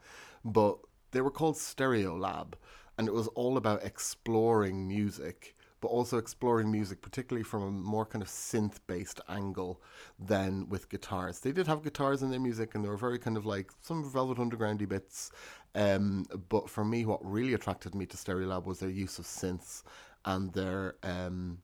but 0.44 0.78
they 1.12 1.20
were 1.20 1.30
called 1.30 1.56
Stereolab 1.56 2.54
and 2.98 3.08
it 3.08 3.14
was 3.14 3.28
all 3.28 3.56
about 3.56 3.84
exploring 3.84 4.86
music, 4.86 5.56
but 5.80 5.88
also 5.88 6.16
exploring 6.18 6.70
music, 6.70 7.02
particularly 7.02 7.44
from 7.44 7.62
a 7.62 7.70
more 7.70 8.06
kind 8.06 8.22
of 8.22 8.28
synth 8.28 8.78
based 8.86 9.20
angle 9.28 9.80
than 10.18 10.68
with 10.68 10.88
guitars. 10.88 11.40
They 11.40 11.52
did 11.52 11.66
have 11.66 11.82
guitars 11.82 12.22
in 12.22 12.30
their 12.30 12.40
music, 12.40 12.74
and 12.74 12.84
they 12.84 12.88
were 12.88 12.96
very 12.96 13.18
kind 13.18 13.36
of 13.36 13.44
like 13.44 13.70
some 13.82 14.08
Velvet 14.08 14.38
Undergroundy 14.38 14.88
bits. 14.88 15.30
Um, 15.74 16.24
but 16.48 16.70
for 16.70 16.84
me, 16.84 17.04
what 17.04 17.24
really 17.24 17.54
attracted 17.54 17.94
me 17.94 18.06
to 18.06 18.16
Stereolab 18.16 18.64
was 18.64 18.78
their 18.78 18.90
use 18.90 19.18
of 19.18 19.24
synths 19.24 19.82
and 20.24 20.52
their 20.52 20.94
um, 21.02 21.58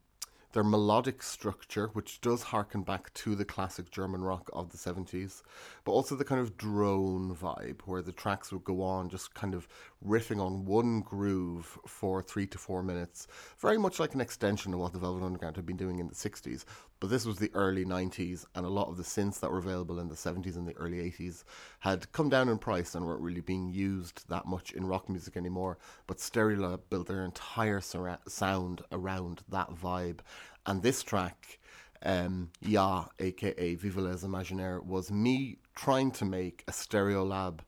their 0.52 0.64
melodic 0.64 1.22
structure, 1.22 1.88
which 1.92 2.20
does 2.20 2.42
harken 2.42 2.82
back 2.82 3.12
to 3.14 3.34
the 3.34 3.44
classic 3.44 3.90
German 3.90 4.22
rock 4.22 4.50
of 4.52 4.70
the 4.70 4.76
70s, 4.76 5.42
but 5.84 5.92
also 5.92 6.16
the 6.16 6.24
kind 6.24 6.40
of 6.40 6.56
drone 6.56 7.34
vibe 7.34 7.80
where 7.82 8.02
the 8.02 8.12
tracks 8.12 8.52
would 8.52 8.64
go 8.64 8.82
on 8.82 9.08
just 9.08 9.34
kind 9.34 9.54
of 9.54 9.68
riffing 10.06 10.40
on 10.40 10.64
one 10.64 11.00
groove 11.00 11.78
for 11.86 12.22
three 12.22 12.46
to 12.46 12.58
four 12.58 12.82
minutes, 12.82 13.28
very 13.58 13.78
much 13.78 14.00
like 14.00 14.14
an 14.14 14.20
extension 14.20 14.74
of 14.74 14.80
what 14.80 14.92
the 14.92 14.98
Velvet 14.98 15.24
Underground 15.24 15.56
had 15.56 15.66
been 15.66 15.76
doing 15.76 15.98
in 15.98 16.08
the 16.08 16.14
60s. 16.14 16.64
But 17.00 17.08
this 17.08 17.24
was 17.24 17.38
the 17.38 17.50
early 17.54 17.86
90s, 17.86 18.44
and 18.54 18.66
a 18.66 18.68
lot 18.68 18.88
of 18.88 18.98
the 18.98 19.02
synths 19.02 19.40
that 19.40 19.50
were 19.50 19.58
available 19.58 19.98
in 19.98 20.08
the 20.08 20.14
70s 20.14 20.56
and 20.56 20.68
the 20.68 20.76
early 20.76 20.98
80s 20.98 21.44
had 21.78 22.12
come 22.12 22.28
down 22.28 22.50
in 22.50 22.58
price 22.58 22.94
and 22.94 23.06
weren't 23.06 23.22
really 23.22 23.40
being 23.40 23.70
used 23.70 24.28
that 24.28 24.44
much 24.44 24.72
in 24.72 24.86
rock 24.86 25.08
music 25.08 25.34
anymore. 25.34 25.78
But 26.06 26.18
Stereolab 26.18 26.80
built 26.90 27.08
their 27.08 27.24
entire 27.24 27.80
sound 27.80 28.82
around 28.92 29.40
that 29.48 29.70
vibe 29.70 30.18
and 30.66 30.82
this 30.82 31.02
track, 31.02 31.58
um, 32.02 32.50
Ya, 32.60 33.06
aka 33.18 33.74
Viva 33.74 34.00
les 34.00 34.22
Imaginaires, 34.22 34.84
was 34.84 35.10
me 35.10 35.56
trying 35.74 36.10
to 36.12 36.24
make 36.26 36.64
a 36.68 36.72
Stereolab 36.72 37.60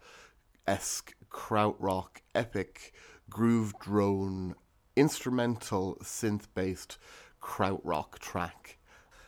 esque 0.66 1.14
krautrock 1.30 2.20
epic 2.34 2.92
groove 3.30 3.72
drone 3.78 4.54
instrumental 4.94 5.96
synth 6.02 6.48
based 6.54 6.98
krautrock 7.40 8.18
track. 8.18 8.78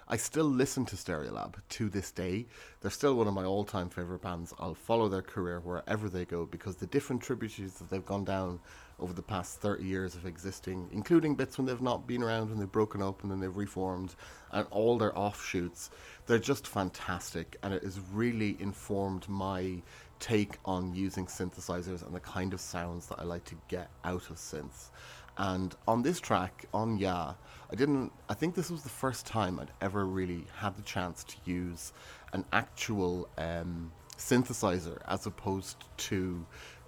I 0.07 0.17
still 0.19 0.45
listen 0.45 0.85
to 0.87 0.97
Stereolab 0.97 1.55
to 1.71 1.89
this 1.89 2.11
day. 2.11 2.47
They're 2.81 2.91
still 2.91 3.15
one 3.15 3.27
of 3.27 3.35
my 3.35 3.45
all 3.45 3.65
time 3.65 3.89
favourite 3.89 4.21
bands. 4.21 4.53
I'll 4.59 4.75
follow 4.75 5.09
their 5.09 5.23
career 5.23 5.61
wherever 5.61 6.09
they 6.09 6.25
go 6.25 6.45
because 6.45 6.77
the 6.77 6.87
different 6.87 7.23
tributaries 7.23 7.75
that 7.75 7.89
they've 7.89 8.05
gone 8.05 8.25
down 8.25 8.61
over 8.99 9.13
the 9.13 9.23
past 9.23 9.61
30 9.61 9.85
years 9.85 10.15
of 10.15 10.27
existing, 10.27 10.89
including 10.93 11.35
bits 11.35 11.59
when 11.59 11.67
they've 11.67 11.81
not 11.81 12.07
been 12.07 12.23
around 12.23 12.51
and 12.51 12.61
they've 12.61 12.71
broken 12.71 13.03
up 13.03 13.23
and 13.23 13.33
then 13.33 13.41
they've 13.41 13.57
reformed, 13.57 14.15
and 14.53 14.67
all 14.71 14.99
their 14.99 15.17
offshoots. 15.19 15.91
They're 16.27 16.39
just 16.39 16.67
fantastic, 16.67 17.57
and 17.63 17.75
it 17.75 17.83
has 17.83 17.99
really 18.13 18.57
informed 18.61 19.29
my 19.29 19.83
take 20.21 20.59
on 20.65 20.95
using 20.95 21.27
synthesizers 21.27 22.05
and 22.07 22.15
the 22.15 22.21
kind 22.21 22.53
of 22.53 22.61
sounds 22.61 23.07
that 23.07 23.19
I 23.19 23.25
like 23.25 23.45
to 23.47 23.57
get 23.69 23.91
out 24.05 24.31
of 24.31 24.37
synths. 24.37 24.91
And 25.37 25.75
on 25.89 26.03
this 26.03 26.21
track, 26.21 26.67
on 26.73 26.97
Ya, 26.99 27.35
I 27.75 27.77
didn't. 27.77 28.13
I 28.29 28.35
think 28.35 28.55
this 28.55 28.71
was 28.71 28.85
the 28.85 28.89
first 28.89 29.27
time 29.27 29.59
I'd 29.59 29.73
ever 29.81 30.07
really 30.07 30.47
had 30.59 30.77
the 30.77 30.83
chance 30.83 31.25
to 31.25 31.35
use 31.45 31.93
an 32.33 32.45
actual 32.53 33.29
um, 33.37 33.91
synthesizer 34.17 35.03
as 35.09 35.27
opposed 35.27 35.79
to 35.97 36.47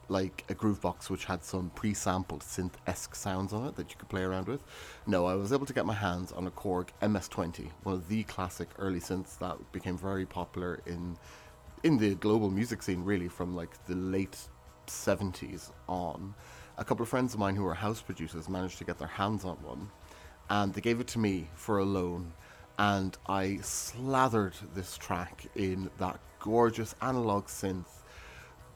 like 0.08 0.44
a 0.48 0.54
Groovebox 0.54 1.10
which 1.10 1.24
had 1.24 1.42
some 1.42 1.72
pre-sampled 1.74 2.42
synth-esque 2.42 3.16
sounds 3.16 3.52
on 3.52 3.66
it 3.66 3.74
that 3.74 3.90
you 3.90 3.96
could 3.96 4.08
play 4.08 4.22
around 4.22 4.46
with. 4.46 4.62
No, 5.08 5.26
I 5.26 5.34
was 5.34 5.52
able 5.52 5.66
to 5.66 5.72
get 5.72 5.86
my 5.86 5.92
hands 5.92 6.30
on 6.30 6.46
a 6.46 6.52
Korg 6.52 6.90
MS-20, 7.02 7.68
one 7.82 7.96
of 7.96 8.06
the 8.06 8.22
classic 8.22 8.68
early 8.78 9.00
synths 9.00 9.36
that 9.38 9.56
became 9.72 9.98
very 9.98 10.24
popular 10.24 10.82
in 10.86 11.16
in 11.82 11.98
the 11.98 12.14
global 12.14 12.48
music 12.48 12.80
scene, 12.80 13.02
really 13.02 13.26
from 13.26 13.56
like 13.56 13.84
the 13.86 13.96
late 13.96 14.38
70s 14.86 15.72
on. 15.88 16.32
A 16.78 16.84
couple 16.84 17.02
of 17.02 17.08
friends 17.08 17.34
of 17.34 17.40
mine 17.40 17.56
who 17.56 17.64
were 17.64 17.74
house 17.74 18.00
producers 18.00 18.48
managed 18.48 18.78
to 18.78 18.84
get 18.84 18.98
their 18.98 19.08
hands 19.08 19.44
on 19.44 19.56
one, 19.64 19.90
and 20.50 20.72
they 20.74 20.80
gave 20.80 21.00
it 21.00 21.06
to 21.08 21.18
me 21.18 21.48
for 21.54 21.78
a 21.78 21.84
loan. 21.84 22.32
And 22.78 23.16
I 23.26 23.58
slathered 23.62 24.54
this 24.74 24.96
track 24.98 25.46
in 25.54 25.90
that 25.98 26.20
gorgeous 26.40 26.94
analog 27.00 27.46
synth 27.46 27.96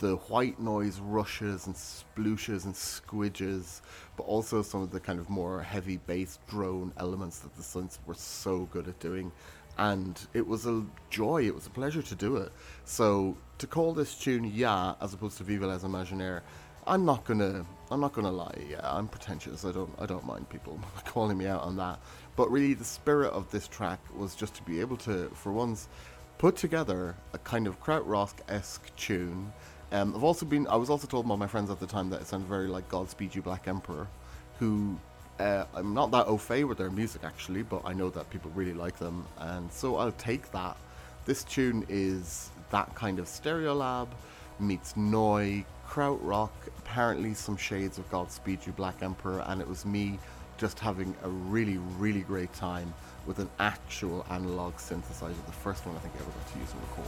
the 0.00 0.16
white 0.16 0.58
noise 0.58 0.98
rushes 0.98 1.66
and 1.66 1.74
splooshes 1.74 2.64
and 2.64 2.74
squidges, 2.74 3.82
but 4.16 4.22
also 4.22 4.62
some 4.62 4.82
of 4.82 4.90
the 4.90 4.98
kind 4.98 5.20
of 5.20 5.28
more 5.28 5.62
heavy 5.62 5.98
bass 5.98 6.38
drone 6.48 6.90
elements 6.96 7.40
that 7.40 7.54
the 7.54 7.62
synths 7.62 7.98
were 8.06 8.14
so 8.14 8.60
good 8.72 8.88
at 8.88 8.98
doing. 8.98 9.30
And 9.76 10.18
it 10.32 10.46
was 10.46 10.66
a 10.66 10.84
joy, 11.10 11.46
it 11.46 11.54
was 11.54 11.66
a 11.66 11.70
pleasure 11.70 12.02
to 12.02 12.14
do 12.14 12.38
it. 12.38 12.50
So 12.84 13.36
to 13.58 13.66
call 13.66 13.92
this 13.92 14.14
tune 14.18 14.44
"Ya" 14.44 14.96
as 15.00 15.12
opposed 15.12 15.36
to 15.38 15.44
"Viva 15.44 15.66
les 15.66 15.84
Imaginaires," 15.84 16.40
I'm 16.86 17.04
not 17.04 17.24
gonna, 17.24 17.64
I'm 17.90 18.00
not 18.00 18.12
gonna 18.12 18.32
lie. 18.32 18.66
Yeah, 18.70 18.80
I'm 18.82 19.08
pretentious. 19.08 19.64
I 19.64 19.72
don't, 19.72 19.92
I 19.98 20.06
don't 20.06 20.24
mind 20.26 20.48
people 20.48 20.78
calling 21.04 21.38
me 21.38 21.46
out 21.46 21.62
on 21.62 21.76
that. 21.76 21.98
But 22.36 22.50
really, 22.50 22.74
the 22.74 22.84
spirit 22.84 23.32
of 23.32 23.50
this 23.50 23.68
track 23.68 24.00
was 24.16 24.34
just 24.34 24.54
to 24.54 24.62
be 24.62 24.80
able 24.80 24.96
to, 24.98 25.28
for 25.34 25.52
once, 25.52 25.88
put 26.38 26.56
together 26.56 27.16
a 27.32 27.38
kind 27.38 27.66
of 27.66 27.80
krautrock 27.82 28.32
esque 28.48 28.94
tune 28.96 29.52
um, 29.92 30.14
I've 30.14 30.24
also 30.24 30.46
been. 30.46 30.66
I 30.68 30.76
was 30.76 30.88
also 30.88 31.06
told 31.06 31.26
by 31.26 31.36
my 31.36 31.46
friends 31.46 31.70
at 31.70 31.80
the 31.80 31.86
time 31.86 32.10
that 32.10 32.20
it 32.20 32.26
sounded 32.26 32.48
very 32.48 32.68
like 32.68 32.88
Godspeed 32.88 33.34
You 33.34 33.42
Black 33.42 33.66
Emperor, 33.66 34.06
who 34.58 34.96
uh, 35.40 35.64
I'm 35.74 35.94
not 35.94 36.12
that 36.12 36.28
au 36.28 36.36
fait 36.36 36.64
with 36.64 36.78
their 36.78 36.90
music 36.90 37.22
actually, 37.24 37.62
but 37.62 37.82
I 37.84 37.92
know 37.92 38.08
that 38.10 38.30
people 38.30 38.52
really 38.54 38.74
like 38.74 38.98
them, 38.98 39.26
and 39.38 39.70
so 39.72 39.96
I'll 39.96 40.12
take 40.12 40.52
that. 40.52 40.76
This 41.24 41.42
tune 41.44 41.84
is 41.88 42.50
that 42.70 42.94
kind 42.94 43.18
of 43.18 43.26
Stereolab 43.26 44.08
meets 44.60 44.96
Neu, 44.96 45.64
krautrock, 45.88 46.50
apparently 46.78 47.34
some 47.34 47.56
shades 47.56 47.98
of 47.98 48.08
Godspeed 48.10 48.66
You 48.66 48.72
Black 48.72 49.02
Emperor, 49.02 49.44
and 49.46 49.60
it 49.60 49.68
was 49.68 49.84
me 49.84 50.18
just 50.58 50.78
having 50.78 51.14
a 51.22 51.28
really, 51.28 51.78
really 51.98 52.20
great 52.20 52.52
time 52.52 52.92
with 53.26 53.38
an 53.38 53.48
actual 53.58 54.24
analog 54.30 54.74
synthesizer, 54.76 55.46
the 55.46 55.52
first 55.52 55.86
one 55.86 55.96
I 55.96 55.98
think 56.00 56.14
I 56.14 56.18
ever 56.18 56.30
got 56.30 56.52
to 56.52 56.58
use 56.58 56.72
and 56.72 56.80
record. 56.82 57.06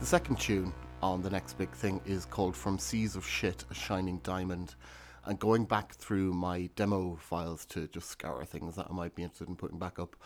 The 0.00 0.06
second 0.06 0.40
tune 0.40 0.72
on 1.02 1.20
the 1.20 1.30
next 1.30 1.54
big 1.54 1.70
thing 1.70 2.00
is 2.06 2.24
called 2.24 2.54
From 2.54 2.78
Seas 2.78 3.16
of 3.16 3.26
Shit, 3.26 3.64
a 3.70 3.74
Shining 3.74 4.18
Diamond. 4.18 4.76
And 5.24 5.38
going 5.38 5.64
back 5.64 5.94
through 5.94 6.32
my 6.32 6.70
demo 6.76 7.16
files 7.16 7.64
to 7.66 7.88
just 7.88 8.08
scour 8.08 8.44
things 8.44 8.76
that 8.76 8.86
I 8.88 8.92
might 8.92 9.14
be 9.14 9.22
interested 9.22 9.48
in 9.48 9.56
putting 9.56 9.78
back 9.78 9.98
up 9.98 10.16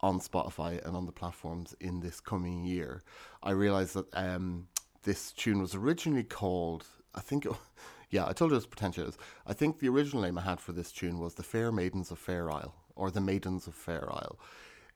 on 0.00 0.20
Spotify 0.20 0.84
and 0.86 0.96
on 0.96 1.06
the 1.06 1.12
platforms 1.12 1.74
in 1.80 2.00
this 2.00 2.20
coming 2.20 2.64
year, 2.64 3.02
I 3.42 3.50
realized 3.50 3.94
that 3.94 4.06
um, 4.14 4.68
this 5.02 5.32
tune 5.32 5.60
was 5.60 5.74
originally 5.74 6.24
called, 6.24 6.86
I 7.14 7.20
think, 7.20 7.44
it, 7.44 7.52
yeah, 8.10 8.26
I 8.26 8.32
told 8.32 8.52
you 8.52 8.54
it 8.54 8.58
was 8.58 8.66
pretentious. 8.66 9.18
I 9.46 9.52
think 9.52 9.80
the 9.80 9.88
original 9.88 10.22
name 10.22 10.38
I 10.38 10.42
had 10.42 10.60
for 10.60 10.72
this 10.72 10.92
tune 10.92 11.18
was 11.18 11.34
The 11.34 11.42
Fair 11.42 11.72
Maidens 11.72 12.10
of 12.12 12.18
Fair 12.18 12.50
Isle, 12.52 12.74
or 12.94 13.10
The 13.10 13.20
Maidens 13.20 13.66
of 13.66 13.74
Fair 13.74 14.08
Isle. 14.12 14.38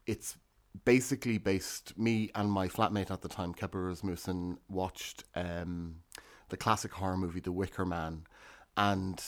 It's 0.06 0.36
basically 0.84 1.38
based 1.38 1.96
me 1.98 2.30
and 2.34 2.50
my 2.50 2.68
flatmate 2.68 3.10
at 3.10 3.22
the 3.22 3.28
time, 3.28 3.54
Kepa 3.54 3.86
Rasmussen, 3.86 4.58
watched 4.68 5.24
um, 5.34 5.96
the 6.48 6.56
classic 6.56 6.92
horror 6.92 7.16
movie 7.16 7.40
The 7.40 7.52
Wicker 7.52 7.84
Man, 7.84 8.26
and 8.76 9.22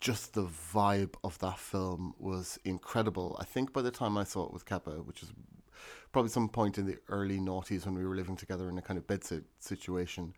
just 0.00 0.34
the 0.34 0.46
vibe 0.46 1.14
of 1.22 1.38
that 1.38 1.58
film 1.58 2.14
was 2.18 2.58
incredible. 2.64 3.36
I 3.38 3.44
think 3.44 3.72
by 3.72 3.82
the 3.82 3.90
time 3.90 4.16
I 4.16 4.24
saw 4.24 4.46
it 4.46 4.52
with 4.52 4.64
Kepa, 4.64 5.04
which 5.04 5.22
is 5.22 5.32
probably 6.12 6.30
some 6.30 6.48
point 6.48 6.78
in 6.78 6.86
the 6.86 6.98
early 7.08 7.38
noughties 7.38 7.84
when 7.84 7.94
we 7.94 8.04
were 8.04 8.16
living 8.16 8.36
together 8.36 8.68
in 8.68 8.78
a 8.78 8.82
kind 8.82 8.98
of 8.98 9.06
bedsit 9.06 9.44
situation, 9.58 10.34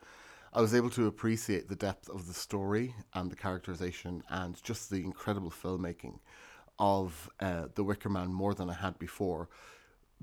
I 0.53 0.61
was 0.61 0.75
able 0.75 0.91
to 0.91 1.07
appreciate 1.07 1.69
the 1.69 1.77
depth 1.77 2.11
of 2.11 2.27
the 2.27 2.35
story 2.35 2.95
and 3.15 3.31
the 3.31 3.37
characterization 3.37 4.23
and 4.29 4.63
just 4.63 4.91
the 4.91 5.03
incredible 5.03 5.51
filmmaking 5.51 6.19
of 6.79 7.31
uh, 7.41 7.69
The 7.75 7.85
Wicker 7.85 8.11
Man 8.11 8.33
more 8.33 8.53
than 8.53 8.69
I 8.69 8.75
had 8.75 8.99
before 8.99 9.49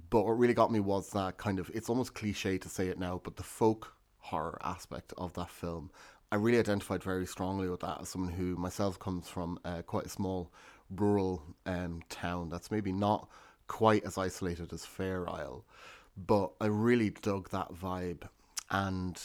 but 0.09 0.25
what 0.25 0.37
really 0.37 0.53
got 0.53 0.71
me 0.71 0.79
was 0.79 1.09
that 1.11 1.37
kind 1.37 1.59
of 1.59 1.69
it's 1.73 1.89
almost 1.89 2.13
cliche 2.13 2.57
to 2.57 2.69
say 2.69 2.87
it 2.87 2.99
now, 2.99 3.21
but 3.23 3.35
the 3.35 3.43
folk 3.43 3.93
horror 4.19 4.57
aspect 4.63 5.13
of 5.17 5.33
that 5.33 5.49
film. 5.49 5.91
I 6.31 6.35
really 6.35 6.59
identified 6.59 7.03
very 7.03 7.25
strongly 7.25 7.69
with 7.69 7.79
that 7.79 8.01
as 8.01 8.09
someone 8.09 8.31
who 8.31 8.55
myself 8.55 8.99
comes 8.99 9.27
from 9.27 9.59
uh, 9.65 9.81
quite 9.81 10.05
a 10.05 10.09
small 10.09 10.51
rural 10.95 11.41
um, 11.65 12.01
town 12.09 12.49
that's 12.49 12.69
maybe 12.69 12.91
not 12.91 13.27
quite 13.67 14.03
as 14.05 14.17
isolated 14.17 14.71
as 14.71 14.85
Fair 14.85 15.27
Isle, 15.29 15.65
but 16.15 16.51
I 16.61 16.67
really 16.67 17.09
dug 17.09 17.49
that 17.49 17.73
vibe. 17.73 18.27
And 18.69 19.19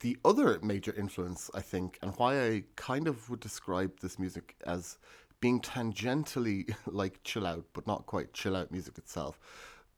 the 0.00 0.16
other 0.24 0.58
major 0.62 0.94
influence, 0.96 1.50
I 1.54 1.60
think, 1.60 1.98
and 2.00 2.14
why 2.16 2.40
I 2.40 2.64
kind 2.76 3.06
of 3.08 3.28
would 3.28 3.40
describe 3.40 4.00
this 4.00 4.18
music 4.18 4.54
as 4.66 4.96
being 5.40 5.60
tangentially 5.60 6.74
like 6.86 7.22
chill 7.24 7.46
out, 7.46 7.64
but 7.72 7.86
not 7.86 8.06
quite 8.06 8.32
chill 8.32 8.56
out 8.56 8.70
music 8.70 8.96
itself, 8.98 9.38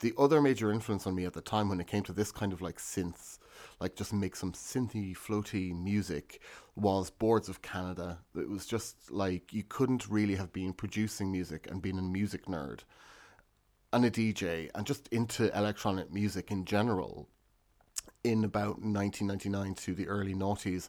the 0.02 0.12
other 0.18 0.42
major 0.42 0.73
influence 0.73 1.06
on 1.06 1.14
me 1.14 1.25
at 1.25 1.32
the 1.32 1.40
time 1.40 1.68
when 1.68 1.80
it 1.80 1.87
came 1.87 2.02
to 2.02 2.12
this 2.12 2.32
kind 2.32 2.52
of 2.52 2.61
like 2.61 2.76
synths, 2.76 3.38
like 3.80 3.94
just 3.94 4.12
make 4.12 4.37
some 4.37 4.52
synthy, 4.52 5.16
floaty 5.16 5.73
music, 5.73 6.42
was 6.75 7.09
Boards 7.09 7.49
of 7.49 7.62
Canada. 7.62 8.18
It 8.37 8.49
was 8.49 8.66
just 8.66 9.11
like 9.11 9.52
you 9.52 9.62
couldn't 9.62 10.09
really 10.09 10.35
have 10.35 10.52
been 10.52 10.73
producing 10.73 11.30
music 11.30 11.68
and 11.71 11.80
being 11.80 11.99
a 11.99 12.02
music 12.02 12.47
nerd 12.47 12.80
and 13.92 14.04
a 14.04 14.11
DJ 14.11 14.71
and 14.75 14.87
just 14.87 15.06
into 15.09 15.56
electronic 15.56 16.12
music 16.12 16.50
in 16.50 16.64
general 16.64 17.28
in 18.25 18.42
about 18.42 18.82
1999 18.82 19.75
to 19.75 19.94
the 19.94 20.09
early 20.09 20.35
noughties 20.35 20.88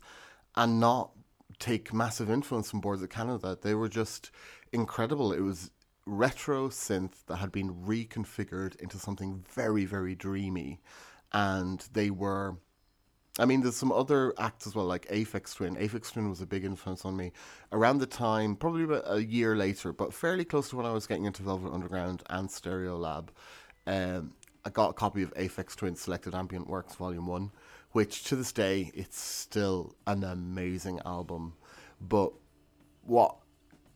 and 0.55 0.79
not 0.79 1.11
take 1.59 1.93
massive 1.93 2.31
influence 2.31 2.71
from 2.71 2.81
Boards 2.81 3.03
of 3.03 3.09
Canada. 3.09 3.57
They 3.61 3.75
were 3.75 3.89
just 3.89 4.31
incredible. 4.71 5.31
It 5.33 5.41
was 5.41 5.69
retro 6.05 6.69
synth 6.69 7.25
that 7.27 7.37
had 7.37 7.51
been 7.51 7.73
reconfigured 7.73 8.75
into 8.77 8.97
something 8.97 9.43
very, 9.53 9.85
very 9.85 10.15
dreamy. 10.15 10.79
And 11.31 11.85
they 11.93 12.09
were 12.09 12.57
I 13.39 13.45
mean, 13.45 13.61
there's 13.61 13.75
some 13.75 13.91
other 13.91 14.31
acts 14.37 14.67
as 14.67 14.75
well, 14.75 14.85
like 14.85 15.07
Aphex 15.07 15.55
Twin. 15.55 15.75
Aphex 15.75 16.11
Twin 16.11 16.29
was 16.29 16.41
a 16.41 16.45
big 16.45 16.63
influence 16.63 17.03
on 17.03 17.17
me 17.17 17.31
around 17.71 17.97
the 17.97 18.05
time, 18.05 18.55
probably 18.55 18.83
about 18.83 19.05
a 19.07 19.23
year 19.23 19.55
later, 19.55 19.91
but 19.91 20.13
fairly 20.13 20.45
close 20.45 20.69
to 20.69 20.75
when 20.75 20.85
I 20.85 20.91
was 20.91 21.07
getting 21.07 21.25
into 21.25 21.41
Velvet 21.41 21.73
Underground 21.73 22.21
and 22.29 22.47
Stereolab. 22.47 23.29
Um, 23.87 24.33
I 24.65 24.69
got 24.69 24.91
a 24.91 24.93
copy 24.93 25.23
of 25.23 25.33
Aphex 25.33 25.75
Twin 25.75 25.95
Selected 25.95 26.35
Ambient 26.35 26.67
Works 26.67 26.93
Volume 26.93 27.25
1, 27.25 27.51
which 27.93 28.23
to 28.25 28.35
this 28.35 28.51
day, 28.51 28.91
it's 28.93 29.19
still 29.19 29.95
an 30.05 30.23
amazing 30.23 30.99
album. 31.03 31.53
But 31.99 32.33
what 33.01 33.37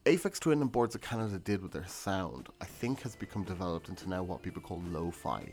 Aphex 0.08 0.40
Twin 0.40 0.62
and 0.62 0.72
Boards 0.72 0.96
of 0.96 1.02
Canada 1.02 1.38
did 1.38 1.62
with 1.62 1.74
their 1.74 1.86
sound, 1.86 2.48
I 2.62 2.66
think 2.66 3.02
has 3.02 3.14
become 3.14 3.44
developed 3.44 3.90
into 3.90 4.08
now 4.08 4.24
what 4.24 4.42
people 4.42 4.62
call 4.62 4.82
lo 4.90 5.12
fi. 5.12 5.52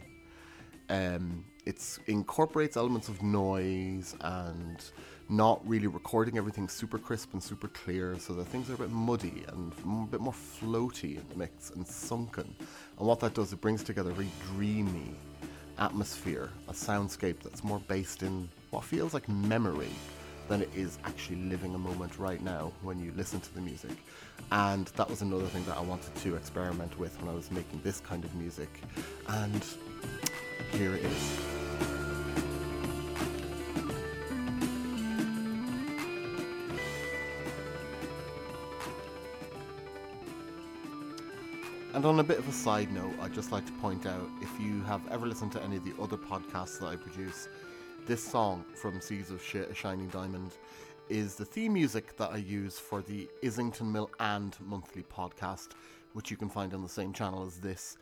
Um, 0.88 1.44
it 1.66 1.98
incorporates 2.06 2.76
elements 2.76 3.08
of 3.08 3.20
noise 3.20 4.14
and 4.20 4.78
not 5.28 5.60
really 5.68 5.88
recording 5.88 6.38
everything 6.38 6.68
super 6.68 6.98
crisp 6.98 7.32
and 7.32 7.42
super 7.42 7.66
clear, 7.66 8.16
so 8.16 8.32
that 8.34 8.44
things 8.44 8.70
are 8.70 8.74
a 8.74 8.78
bit 8.78 8.92
muddy 8.92 9.44
and 9.48 9.72
a 9.84 10.06
bit 10.06 10.20
more 10.20 10.32
floaty 10.32 11.16
in 11.16 11.28
the 11.30 11.34
mix 11.34 11.70
and 11.70 11.84
sunken. 11.84 12.54
And 12.96 13.08
what 13.08 13.18
that 13.20 13.34
does, 13.34 13.52
it 13.52 13.60
brings 13.60 13.82
together 13.82 14.12
a 14.12 14.14
very 14.14 14.30
dreamy 14.52 15.16
atmosphere, 15.80 16.50
a 16.68 16.72
soundscape 16.72 17.40
that's 17.42 17.64
more 17.64 17.80
based 17.88 18.22
in 18.22 18.48
what 18.70 18.84
feels 18.84 19.14
like 19.14 19.28
memory 19.28 19.90
than 20.46 20.62
it 20.62 20.70
is 20.76 20.98
actually 21.04 21.36
living 21.36 21.74
a 21.74 21.78
moment 21.78 22.18
right 22.18 22.42
now 22.42 22.70
when 22.82 22.98
you 22.98 23.12
listen 23.16 23.40
to 23.40 23.54
the 23.54 23.60
music. 23.60 23.96
And 24.52 24.86
that 24.96 25.08
was 25.08 25.22
another 25.22 25.46
thing 25.46 25.64
that 25.64 25.76
I 25.76 25.82
wanted 25.82 26.14
to 26.16 26.36
experiment 26.36 26.98
with 26.98 27.20
when 27.20 27.28
I 27.30 27.34
was 27.34 27.50
making 27.50 27.80
this 27.82 28.00
kind 28.00 28.24
of 28.24 28.34
music. 28.34 28.68
And 29.28 29.64
here 30.72 30.94
it 30.94 31.04
is. 31.04 31.40
And 41.94 42.04
on 42.04 42.18
a 42.18 42.24
bit 42.24 42.38
of 42.40 42.48
a 42.48 42.52
side 42.52 42.92
note, 42.92 43.14
I'd 43.20 43.32
just 43.32 43.52
like 43.52 43.64
to 43.66 43.72
point 43.74 44.04
out 44.04 44.28
if 44.40 44.50
you 44.60 44.82
have 44.82 45.00
ever 45.12 45.26
listened 45.26 45.52
to 45.52 45.62
any 45.62 45.76
of 45.76 45.84
the 45.84 45.94
other 46.02 46.16
podcasts 46.16 46.80
that 46.80 46.86
I 46.86 46.96
produce, 46.96 47.48
this 48.04 48.22
song 48.22 48.64
from 48.74 49.00
Seas 49.00 49.30
of 49.30 49.40
Shit, 49.40 49.70
A 49.70 49.74
Shining 49.74 50.08
Diamond 50.08 50.50
is 51.08 51.34
the 51.34 51.44
theme 51.44 51.74
music 51.74 52.16
that 52.16 52.30
I 52.30 52.38
use 52.38 52.78
for 52.78 53.02
the 53.02 53.28
Islington 53.44 53.92
Mill 53.92 54.10
and 54.20 54.56
monthly 54.60 55.02
podcast, 55.02 55.70
which 56.12 56.30
you 56.30 56.36
can 56.36 56.48
find 56.48 56.72
on 56.72 56.82
the 56.82 56.88
same 56.88 57.12
channel 57.12 57.46
as 57.46 57.58
this. 57.58 57.96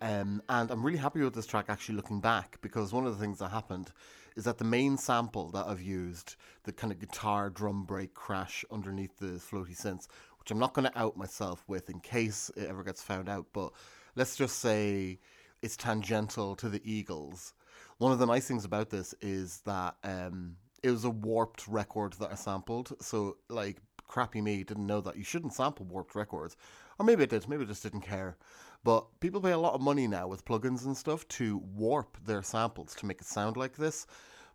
Um, 0.00 0.42
and 0.48 0.70
I'm 0.70 0.84
really 0.84 0.98
happy 0.98 1.20
with 1.20 1.34
this 1.34 1.46
track 1.46 1.66
actually 1.68 1.96
looking 1.96 2.20
back 2.20 2.58
because 2.60 2.92
one 2.92 3.06
of 3.06 3.16
the 3.16 3.22
things 3.22 3.38
that 3.38 3.50
happened 3.50 3.92
is 4.36 4.44
that 4.44 4.58
the 4.58 4.64
main 4.64 4.96
sample 4.98 5.50
that 5.50 5.66
I've 5.66 5.80
used, 5.80 6.36
the 6.64 6.72
kind 6.72 6.92
of 6.92 6.98
guitar 6.98 7.50
drum 7.50 7.84
break 7.84 8.14
crash 8.14 8.64
underneath 8.70 9.16
the 9.18 9.38
floaty 9.38 9.76
synths, 9.76 10.06
which 10.38 10.50
I'm 10.50 10.58
not 10.58 10.74
going 10.74 10.86
to 10.86 10.98
out 10.98 11.16
myself 11.16 11.64
with 11.66 11.88
in 11.90 12.00
case 12.00 12.50
it 12.56 12.68
ever 12.68 12.84
gets 12.84 13.02
found 13.02 13.28
out, 13.28 13.46
but 13.52 13.72
let's 14.14 14.36
just 14.36 14.58
say 14.58 15.18
it's 15.62 15.76
tangential 15.76 16.54
to 16.56 16.68
the 16.68 16.82
Eagles. 16.84 17.54
One 17.98 18.12
of 18.12 18.18
the 18.18 18.26
nice 18.26 18.46
things 18.46 18.64
about 18.64 18.90
this 18.90 19.14
is 19.22 19.62
that 19.64 19.96
um, 20.04 20.56
it 20.86 20.90
was 20.92 21.04
a 21.04 21.10
warped 21.10 21.66
record 21.66 22.12
that 22.14 22.30
I 22.30 22.36
sampled. 22.36 22.92
So, 23.02 23.38
like, 23.48 23.78
crappy 24.06 24.40
me 24.40 24.62
didn't 24.62 24.86
know 24.86 25.00
that 25.00 25.16
you 25.16 25.24
shouldn't 25.24 25.52
sample 25.52 25.84
warped 25.84 26.14
records. 26.14 26.56
Or 26.98 27.04
maybe 27.04 27.24
I 27.24 27.26
did, 27.26 27.48
maybe 27.48 27.64
I 27.64 27.66
just 27.66 27.82
didn't 27.82 28.02
care. 28.02 28.36
But 28.84 29.04
people 29.18 29.40
pay 29.40 29.50
a 29.50 29.58
lot 29.58 29.74
of 29.74 29.80
money 29.80 30.06
now 30.06 30.28
with 30.28 30.44
plugins 30.44 30.84
and 30.84 30.96
stuff 30.96 31.26
to 31.28 31.58
warp 31.74 32.16
their 32.24 32.42
samples 32.42 32.94
to 32.96 33.06
make 33.06 33.20
it 33.20 33.26
sound 33.26 33.56
like 33.56 33.76
this. 33.76 34.06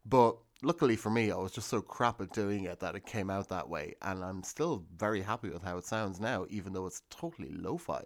But 0.06 0.38
luckily 0.64 0.96
for 0.96 1.10
me, 1.10 1.32
I 1.32 1.36
was 1.36 1.52
just 1.52 1.68
so 1.68 1.82
crap 1.82 2.22
at 2.22 2.32
doing 2.32 2.64
it 2.64 2.80
that 2.80 2.96
it 2.96 3.06
came 3.06 3.30
out 3.30 3.50
that 3.50 3.68
way. 3.68 3.96
And 4.02 4.24
I'm 4.24 4.42
still 4.44 4.86
very 4.96 5.22
happy 5.22 5.50
with 5.50 5.64
how 5.64 5.78
it 5.78 5.86
sounds 5.86 6.22
now, 6.22 6.46
even 6.50 6.72
though 6.72 6.88
it's 6.88 7.02
totally 7.10 7.50
lo 7.52 7.78
fi. 7.78 8.04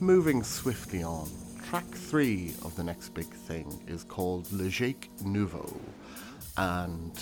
Moving 0.00 0.44
swiftly 0.44 1.02
on, 1.02 1.28
track 1.74 1.90
three 1.90 2.54
of 2.64 2.76
the 2.76 2.84
next 2.84 3.08
big 3.14 3.26
thing 3.26 3.66
is 3.88 4.04
called 4.04 4.46
Le 4.52 4.68
Jake 4.68 5.10
Nouveau. 5.24 5.68
And 6.56 7.20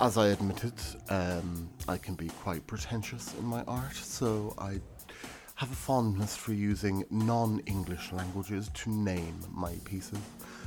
as 0.00 0.16
I 0.16 0.28
admitted, 0.28 0.72
um, 1.10 1.68
I 1.86 1.98
can 1.98 2.14
be 2.14 2.28
quite 2.42 2.66
pretentious 2.66 3.34
in 3.38 3.44
my 3.44 3.62
art, 3.64 3.94
so 3.94 4.54
I 4.56 4.80
have 5.56 5.70
a 5.70 5.74
fondness 5.74 6.34
for 6.34 6.54
using 6.54 7.04
non 7.10 7.60
English 7.66 8.10
languages 8.10 8.70
to 8.72 8.90
name 8.90 9.38
my 9.52 9.74
pieces, 9.84 10.18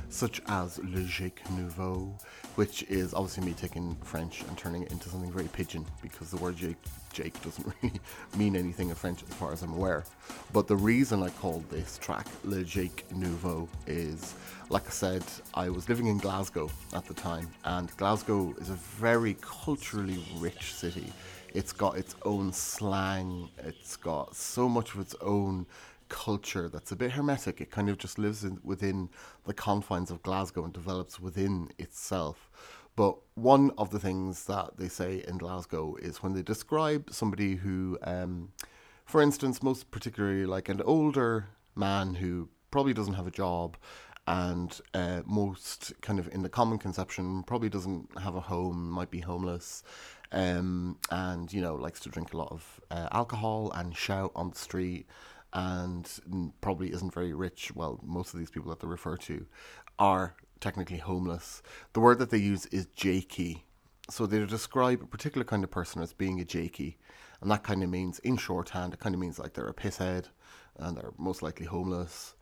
such 0.08 0.40
as 0.46 0.78
Le 0.78 1.02
Jake 1.02 1.42
Nouveau, 1.50 2.16
which 2.54 2.84
is 2.84 3.14
obviously 3.14 3.46
me 3.46 3.54
taking 3.54 3.96
French 4.04 4.42
and 4.42 4.56
turning 4.56 4.84
it 4.84 4.92
into 4.92 5.08
something 5.08 5.32
very 5.32 5.48
pidgin 5.48 5.84
because 6.00 6.30
the 6.30 6.36
word 6.36 6.54
Jake, 6.54 6.76
Jake 7.14 7.40
doesn't 7.42 7.66
really 7.82 8.00
mean 8.36 8.56
anything 8.56 8.90
in 8.90 8.94
French 8.94 9.22
as 9.22 9.34
far 9.36 9.52
as 9.52 9.62
I'm 9.62 9.72
aware. 9.72 10.04
But 10.52 10.66
the 10.68 10.76
reason 10.76 11.22
I 11.22 11.30
called 11.30 11.68
this 11.70 11.96
track 11.96 12.26
Le 12.44 12.62
Jake 12.64 13.06
Nouveau 13.12 13.68
is 13.86 14.34
like 14.70 14.86
I 14.86 14.90
said, 14.90 15.22
I 15.52 15.68
was 15.68 15.88
living 15.88 16.06
in 16.06 16.18
Glasgow 16.18 16.70
at 16.94 17.04
the 17.06 17.14
time, 17.14 17.48
and 17.64 17.94
Glasgow 17.96 18.54
is 18.58 18.70
a 18.70 18.74
very 18.74 19.36
culturally 19.40 20.24
rich 20.38 20.74
city. 20.74 21.12
It's 21.52 21.72
got 21.72 21.96
its 21.96 22.16
own 22.24 22.52
slang, 22.52 23.50
it's 23.58 23.96
got 23.96 24.34
so 24.34 24.68
much 24.68 24.94
of 24.94 25.00
its 25.00 25.14
own 25.20 25.66
culture 26.08 26.68
that's 26.68 26.92
a 26.92 26.96
bit 26.96 27.12
hermetic. 27.12 27.60
It 27.60 27.70
kind 27.70 27.88
of 27.88 27.98
just 27.98 28.18
lives 28.18 28.44
in, 28.44 28.58
within 28.64 29.08
the 29.46 29.54
confines 29.54 30.10
of 30.10 30.22
Glasgow 30.22 30.64
and 30.64 30.72
develops 30.72 31.20
within 31.20 31.70
itself. 31.78 32.50
But 32.96 33.16
one 33.34 33.72
of 33.76 33.90
the 33.90 33.98
things 33.98 34.44
that 34.44 34.76
they 34.76 34.88
say 34.88 35.24
in 35.26 35.38
Glasgow 35.38 35.96
is 35.96 36.22
when 36.22 36.34
they 36.34 36.42
describe 36.42 37.10
somebody 37.10 37.56
who, 37.56 37.98
um, 38.02 38.52
for 39.04 39.20
instance, 39.20 39.62
most 39.62 39.90
particularly 39.90 40.46
like 40.46 40.68
an 40.68 40.80
older 40.82 41.48
man 41.74 42.14
who 42.14 42.48
probably 42.70 42.94
doesn't 42.94 43.14
have 43.14 43.26
a 43.26 43.32
job 43.32 43.76
and 44.26 44.80
uh, 44.94 45.22
most 45.26 45.92
kind 46.00 46.18
of 46.18 46.28
in 46.32 46.42
the 46.42 46.48
common 46.48 46.78
conception 46.78 47.42
probably 47.42 47.68
doesn't 47.68 48.08
have 48.18 48.34
a 48.34 48.40
home, 48.40 48.90
might 48.90 49.10
be 49.10 49.20
homeless, 49.20 49.82
um, 50.32 50.98
and 51.10 51.52
you 51.52 51.60
know 51.60 51.74
likes 51.74 52.00
to 52.00 52.08
drink 52.08 52.32
a 52.32 52.36
lot 52.36 52.50
of 52.50 52.80
uh, 52.90 53.08
alcohol 53.12 53.70
and 53.74 53.94
shout 53.96 54.32
on 54.34 54.50
the 54.50 54.56
street, 54.56 55.06
and 55.52 56.08
probably 56.60 56.92
isn't 56.92 57.12
very 57.12 57.34
rich. 57.34 57.72
Well, 57.74 58.00
most 58.02 58.32
of 58.32 58.40
these 58.40 58.50
people 58.50 58.70
that 58.70 58.80
they 58.80 58.86
refer 58.86 59.16
to 59.18 59.46
are 59.98 60.34
technically 60.64 60.98
homeless. 60.98 61.62
The 61.92 62.00
word 62.00 62.18
that 62.18 62.30
they 62.30 62.38
use 62.38 62.66
is 62.66 62.86
jakey. 62.86 63.64
So 64.10 64.26
they 64.26 64.44
describe 64.44 65.02
a 65.02 65.06
particular 65.06 65.44
kind 65.44 65.62
of 65.62 65.70
person 65.70 66.02
as 66.02 66.12
being 66.12 66.40
a 66.40 66.44
jakey, 66.44 66.98
and 67.40 67.50
that 67.50 67.62
kind 67.62 67.82
of 67.82 67.88
means, 67.90 68.18
in 68.20 68.36
shorthand, 68.36 68.92
it 68.92 69.00
kind 69.00 69.14
of 69.14 69.20
means 69.20 69.38
like 69.38 69.52
they're 69.54 69.68
a 69.68 69.74
pisshead, 69.74 70.26
and 70.76 70.96
they're 70.96 71.12
most 71.16 71.42
likely 71.42 71.66
homeless 71.66 72.34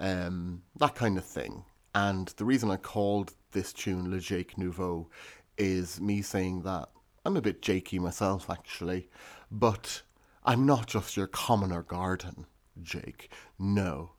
um, 0.00 0.62
that 0.78 0.94
kind 0.94 1.16
of 1.18 1.24
thing. 1.24 1.64
And 1.94 2.28
the 2.36 2.44
reason 2.44 2.70
I 2.70 2.76
called 2.76 3.34
this 3.52 3.72
tune 3.72 4.10
Le 4.10 4.18
Jake 4.18 4.56
Nouveau 4.56 5.08
is 5.58 6.00
me 6.00 6.22
saying 6.22 6.62
that 6.62 6.88
I'm 7.24 7.36
a 7.36 7.42
bit 7.42 7.62
jakey 7.62 7.98
myself, 7.98 8.48
actually, 8.48 9.08
but 9.50 10.02
I'm 10.44 10.64
not 10.66 10.86
just 10.86 11.16
your 11.16 11.26
commoner 11.26 11.82
garden, 11.82 12.46
Jake. 12.82 13.30
No, 13.58 14.12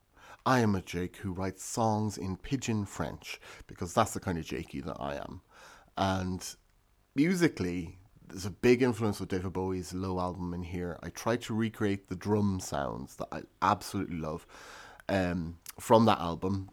I 0.44 0.60
am 0.60 0.74
a 0.74 0.82
Jake 0.82 1.16
who 1.16 1.32
writes 1.32 1.64
songs 1.64 2.18
in 2.18 2.36
pidgin 2.36 2.84
French 2.84 3.40
because 3.66 3.94
that's 3.94 4.12
the 4.12 4.20
kind 4.20 4.38
of 4.38 4.44
Jakey 4.44 4.80
that 4.80 4.96
I 4.98 5.14
am. 5.14 5.40
And 5.96 6.44
musically, 7.14 7.98
there's 8.28 8.46
a 8.46 8.50
big 8.50 8.82
influence 8.82 9.20
of 9.20 9.28
David 9.28 9.52
Bowie's 9.52 9.92
Low 9.92 10.18
album 10.18 10.52
in 10.54 10.62
here. 10.62 10.98
I 11.02 11.10
try 11.10 11.36
to 11.36 11.54
recreate 11.54 12.08
the 12.08 12.16
drum 12.16 12.60
sounds 12.60 13.16
that 13.16 13.28
I 13.30 13.42
absolutely 13.60 14.16
love 14.16 14.46
um, 15.08 15.58
from 15.78 16.06
that 16.06 16.18
album, 16.18 16.70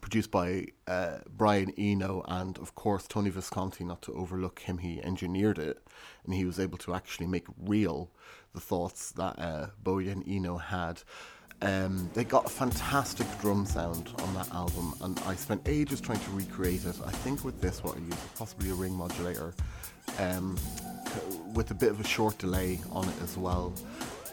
produced 0.00 0.30
by 0.30 0.66
uh, 0.86 1.18
Brian 1.30 1.72
Eno 1.78 2.24
and, 2.28 2.58
of 2.58 2.74
course, 2.74 3.06
Tony 3.06 3.30
Visconti. 3.30 3.84
Not 3.84 4.02
to 4.02 4.14
overlook 4.14 4.60
him, 4.60 4.78
he 4.78 5.02
engineered 5.02 5.58
it, 5.58 5.78
and 6.24 6.34
he 6.34 6.44
was 6.44 6.58
able 6.60 6.78
to 6.78 6.94
actually 6.94 7.26
make 7.26 7.46
real 7.58 8.10
the 8.52 8.60
thoughts 8.60 9.12
that 9.12 9.38
uh, 9.38 9.68
Bowie 9.82 10.10
and 10.10 10.24
Eno 10.28 10.58
had. 10.58 11.02
Um, 11.60 12.08
they 12.14 12.22
got 12.22 12.46
a 12.46 12.48
fantastic 12.48 13.26
drum 13.40 13.66
sound 13.66 14.10
on 14.18 14.34
that 14.34 14.52
album, 14.54 14.94
and 15.02 15.20
I 15.26 15.34
spent 15.34 15.68
ages 15.68 16.00
trying 16.00 16.20
to 16.20 16.30
recreate 16.30 16.84
it. 16.84 16.96
I 17.04 17.10
think 17.10 17.44
with 17.44 17.60
this, 17.60 17.82
what 17.82 17.96
I 17.96 18.00
used 18.00 18.34
possibly 18.36 18.70
a 18.70 18.74
ring 18.74 18.92
modulator, 18.92 19.54
um, 20.18 20.56
with 21.54 21.70
a 21.72 21.74
bit 21.74 21.90
of 21.90 22.00
a 22.00 22.04
short 22.04 22.38
delay 22.38 22.78
on 22.92 23.08
it 23.08 23.22
as 23.22 23.36
well, 23.36 23.72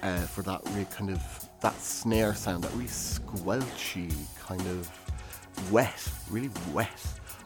uh, 0.03 0.21
for 0.21 0.43
that 0.43 0.61
really 0.69 0.85
kind 0.85 1.09
of 1.09 1.49
that 1.61 1.79
snare 1.81 2.35
sound, 2.35 2.63
that 2.63 2.71
really 2.73 2.85
squelchy 2.85 4.13
kind 4.39 4.61
of 4.61 5.71
wet, 5.71 6.11
really 6.29 6.51
wet, 6.73 6.99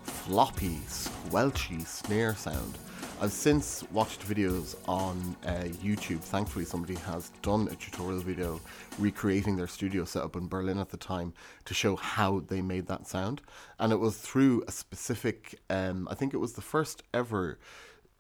floppy, 0.03 0.79
squelchy 0.87 1.85
snare 1.87 2.35
sound. 2.35 2.77
I've 3.21 3.33
since 3.33 3.83
watched 3.91 4.25
videos 4.25 4.77
on 4.87 5.35
uh, 5.45 5.65
YouTube. 5.83 6.21
Thankfully, 6.21 6.63
somebody 6.63 6.95
has 6.95 7.31
done 7.41 7.67
a 7.69 7.75
tutorial 7.75 8.21
video 8.21 8.61
recreating 8.97 9.57
their 9.57 9.67
studio 9.67 10.05
setup 10.05 10.37
in 10.37 10.47
Berlin 10.47 10.79
at 10.79 10.87
the 10.87 10.95
time 10.95 11.33
to 11.65 11.73
show 11.73 11.97
how 11.97 12.39
they 12.47 12.61
made 12.61 12.87
that 12.87 13.07
sound. 13.07 13.41
And 13.77 13.91
it 13.91 13.97
was 13.97 14.17
through 14.17 14.63
a 14.69 14.71
specific, 14.71 15.59
um, 15.69 16.07
I 16.09 16.15
think 16.15 16.33
it 16.33 16.37
was 16.37 16.53
the 16.53 16.61
first 16.61 17.03
ever 17.13 17.59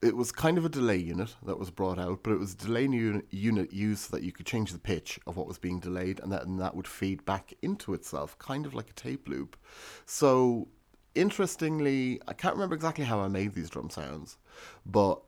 it 0.01 0.15
was 0.15 0.31
kind 0.31 0.57
of 0.57 0.63
a 0.63 0.69
delay 0.69 0.95
unit 0.95 1.35
that 1.45 1.59
was 1.59 1.69
brought 1.69 1.99
out, 1.99 2.23
but 2.23 2.31
it 2.31 2.39
was 2.39 2.53
a 2.53 2.57
delay 2.57 2.83
unit, 2.83 3.25
unit 3.31 3.73
used 3.73 4.09
so 4.09 4.15
that 4.15 4.23
you 4.23 4.31
could 4.31 4.45
change 4.45 4.71
the 4.71 4.79
pitch 4.79 5.19
of 5.27 5.35
what 5.35 5.45
was 5.47 5.57
being 5.57 5.79
delayed, 5.79 6.21
and 6.21 6.31
that 6.31 6.45
and 6.45 6.59
that 6.59 6.73
would 6.73 6.87
feed 6.87 7.25
back 7.25 7.53
into 7.61 7.93
itself, 7.93 8.37
kind 8.37 8.65
of 8.65 8.73
like 8.73 8.89
a 8.89 8.93
tape 8.93 9.27
loop. 9.27 9.57
So, 10.05 10.69
interestingly, 11.15 12.21
I 12.27 12.33
can't 12.33 12.55
remember 12.55 12.75
exactly 12.75 13.05
how 13.05 13.19
I 13.19 13.27
made 13.27 13.53
these 13.53 13.69
drum 13.69 13.89
sounds, 13.89 14.37
but 14.85 15.21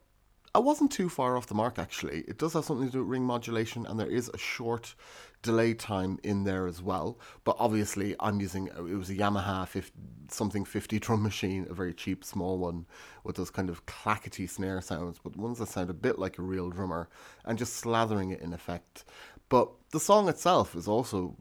I 0.54 0.60
wasn't 0.60 0.91
too 0.91 1.08
far 1.08 1.38
off 1.38 1.48
the 1.48 1.56
mark 1.56 1.80
actually. 1.80 2.26
It 2.28 2.38
does 2.38 2.54
have 2.54 2.65
something 2.65 2.88
to 2.88 2.91
do 2.91 3.00
with 3.00 3.08
ring 3.08 3.24
modulation, 3.24 3.86
and 3.86 4.00
there 4.00 4.10
is 4.10 4.30
a 4.34 4.38
short 4.38 4.96
delay 5.41 5.74
time 5.74 6.20
in 6.24 6.44
there 6.44 6.67
as 6.67 6.82
well. 6.82 7.17
But 7.46 7.56
obviously, 7.58 8.15
I'm 8.20 8.41
using 8.41 8.67
it 8.67 8.82
was 8.82 9.10
a 9.10 9.15
Yamaha 9.15 9.65
50, 9.67 9.91
something 10.30 10.65
50 10.65 11.00
drum 11.00 11.24
machine, 11.24 11.67
a 11.70 11.74
very 11.74 11.94
cheap 11.94 12.26
small 12.26 12.58
one 12.58 12.86
with 13.24 13.38
those 13.38 13.50
kind 13.50 13.70
of 13.70 13.86
clackety 13.86 14.46
snare 14.46 14.82
sounds, 14.82 15.20
but 15.24 15.38
ones 15.38 15.60
that 15.60 15.70
sound 15.70 15.89
a 15.89 15.94
bit 15.94 16.20
like 16.20 16.38
a 16.38 16.41
real 16.41 16.70
drummer, 16.70 17.08
and 17.46 17.58
just 17.58 17.82
slathering 17.82 18.34
it 18.34 18.41
in 18.41 18.52
effect. 18.54 19.06
But 19.48 19.70
the 19.91 20.00
song 20.02 20.28
itself 20.28 20.76
is 20.76 20.88
also 20.88 21.38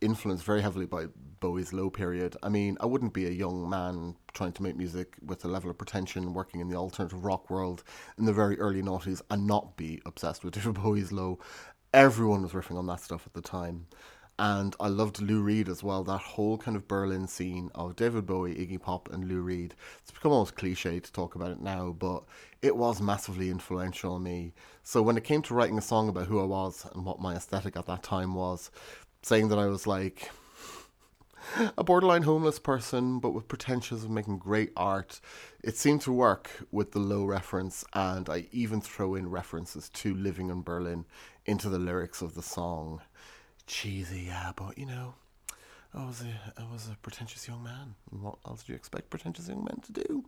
influenced 0.00 0.44
very 0.44 0.62
heavily 0.62 0.86
by 0.86 1.06
Bowie's 1.40 1.72
low 1.72 1.90
period. 1.90 2.36
I 2.42 2.48
mean, 2.48 2.76
I 2.80 2.86
wouldn't 2.86 3.14
be 3.14 3.26
a 3.26 3.30
young 3.30 3.68
man 3.68 4.16
trying 4.32 4.52
to 4.52 4.62
make 4.62 4.76
music 4.76 5.14
with 5.24 5.44
a 5.44 5.48
level 5.48 5.70
of 5.70 5.78
pretension 5.78 6.34
working 6.34 6.60
in 6.60 6.68
the 6.68 6.76
alternative 6.76 7.24
rock 7.24 7.50
world 7.50 7.84
in 8.18 8.24
the 8.24 8.32
very 8.32 8.58
early 8.58 8.82
noughties 8.82 9.22
and 9.30 9.46
not 9.46 9.76
be 9.76 10.00
obsessed 10.06 10.44
with 10.44 10.54
David 10.58 10.74
Bowie's 10.74 11.12
low 11.12 11.38
everyone 11.94 12.42
was 12.42 12.52
riffing 12.52 12.76
on 12.76 12.86
that 12.86 13.00
stuff 13.00 13.26
at 13.26 13.34
the 13.34 13.40
time. 13.40 13.86
And 14.40 14.76
I 14.78 14.86
loved 14.86 15.20
Lou 15.20 15.42
Reed 15.42 15.68
as 15.68 15.82
well. 15.82 16.04
That 16.04 16.18
whole 16.18 16.58
kind 16.58 16.76
of 16.76 16.86
Berlin 16.86 17.26
scene 17.26 17.70
of 17.74 17.96
David 17.96 18.24
Bowie, 18.24 18.54
Iggy 18.54 18.80
Pop, 18.80 19.08
and 19.12 19.26
Lou 19.26 19.40
Reed. 19.40 19.74
It's 20.00 20.12
become 20.12 20.30
almost 20.30 20.54
cliche 20.54 21.00
to 21.00 21.12
talk 21.12 21.34
about 21.34 21.50
it 21.50 21.60
now, 21.60 21.96
but 21.98 22.22
it 22.62 22.76
was 22.76 23.00
massively 23.00 23.50
influential 23.50 24.14
on 24.14 24.22
me. 24.22 24.52
So 24.84 25.02
when 25.02 25.16
it 25.16 25.24
came 25.24 25.42
to 25.42 25.54
writing 25.54 25.76
a 25.76 25.82
song 25.82 26.08
about 26.08 26.28
who 26.28 26.40
I 26.40 26.44
was 26.44 26.86
and 26.94 27.04
what 27.04 27.20
my 27.20 27.34
aesthetic 27.34 27.76
at 27.76 27.86
that 27.86 28.04
time 28.04 28.34
was, 28.34 28.70
saying 29.22 29.48
that 29.48 29.58
I 29.58 29.66
was 29.66 29.88
like 29.88 30.30
a 31.76 31.84
borderline 31.84 32.22
homeless 32.22 32.58
person, 32.58 33.18
but 33.18 33.30
with 33.30 33.48
pretensions 33.48 34.04
of 34.04 34.10
making 34.10 34.38
great 34.38 34.72
art. 34.76 35.20
It 35.62 35.76
seemed 35.76 36.00
to 36.02 36.12
work 36.12 36.66
with 36.70 36.92
the 36.92 36.98
low 36.98 37.24
reference, 37.24 37.84
and 37.92 38.28
I 38.28 38.46
even 38.52 38.80
throw 38.80 39.14
in 39.14 39.30
references 39.30 39.88
to 39.90 40.14
living 40.14 40.50
in 40.50 40.62
Berlin 40.62 41.04
into 41.46 41.68
the 41.68 41.78
lyrics 41.78 42.22
of 42.22 42.34
the 42.34 42.42
song. 42.42 43.00
Cheesy, 43.66 44.22
yeah, 44.28 44.52
but 44.56 44.78
you 44.78 44.86
know, 44.86 45.14
I 45.94 46.04
was 46.04 46.22
a 46.22 46.60
I 46.60 46.70
was 46.72 46.88
a 46.88 46.96
pretentious 47.02 47.48
young 47.48 47.62
man. 47.62 47.94
what 48.10 48.38
else 48.46 48.62
do 48.62 48.72
you 48.72 48.76
expect 48.76 49.10
pretentious 49.10 49.48
young 49.48 49.64
men 49.64 49.80
to 49.82 49.92
do? 49.92 50.24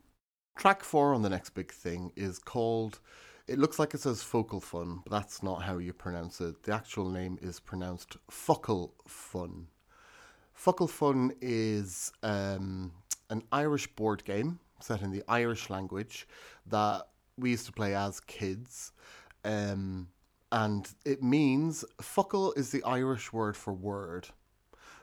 Track 0.56 0.82
four 0.82 1.14
on 1.14 1.22
the 1.22 1.30
next 1.30 1.50
big 1.50 1.72
thing 1.72 2.12
is 2.16 2.38
called. 2.38 3.00
It 3.46 3.58
looks 3.58 3.78
like 3.78 3.94
it 3.94 4.00
says 4.00 4.22
focal 4.22 4.60
fun, 4.60 5.00
but 5.04 5.10
that's 5.10 5.42
not 5.42 5.62
how 5.62 5.78
you 5.78 5.92
pronounce 5.92 6.40
it. 6.40 6.62
The 6.62 6.72
actual 6.72 7.08
name 7.08 7.38
is 7.40 7.58
pronounced 7.58 8.16
fuckle 8.30 8.94
fun. 9.06 9.66
Fuckle 10.60 10.90
fun 10.90 11.32
is 11.40 12.12
um, 12.22 12.92
an 13.30 13.42
Irish 13.50 13.86
board 13.86 14.22
game 14.24 14.58
set 14.78 15.00
in 15.00 15.10
the 15.10 15.22
Irish 15.26 15.70
language 15.70 16.28
that 16.66 17.06
we 17.38 17.52
used 17.52 17.64
to 17.64 17.72
play 17.72 17.94
as 17.94 18.20
kids. 18.20 18.92
Um, 19.42 20.08
and 20.52 20.86
it 21.06 21.22
means 21.22 21.82
fuckle 22.02 22.52
is 22.58 22.72
the 22.72 22.82
Irish 22.84 23.32
word 23.32 23.56
for 23.56 23.72
word. 23.72 24.28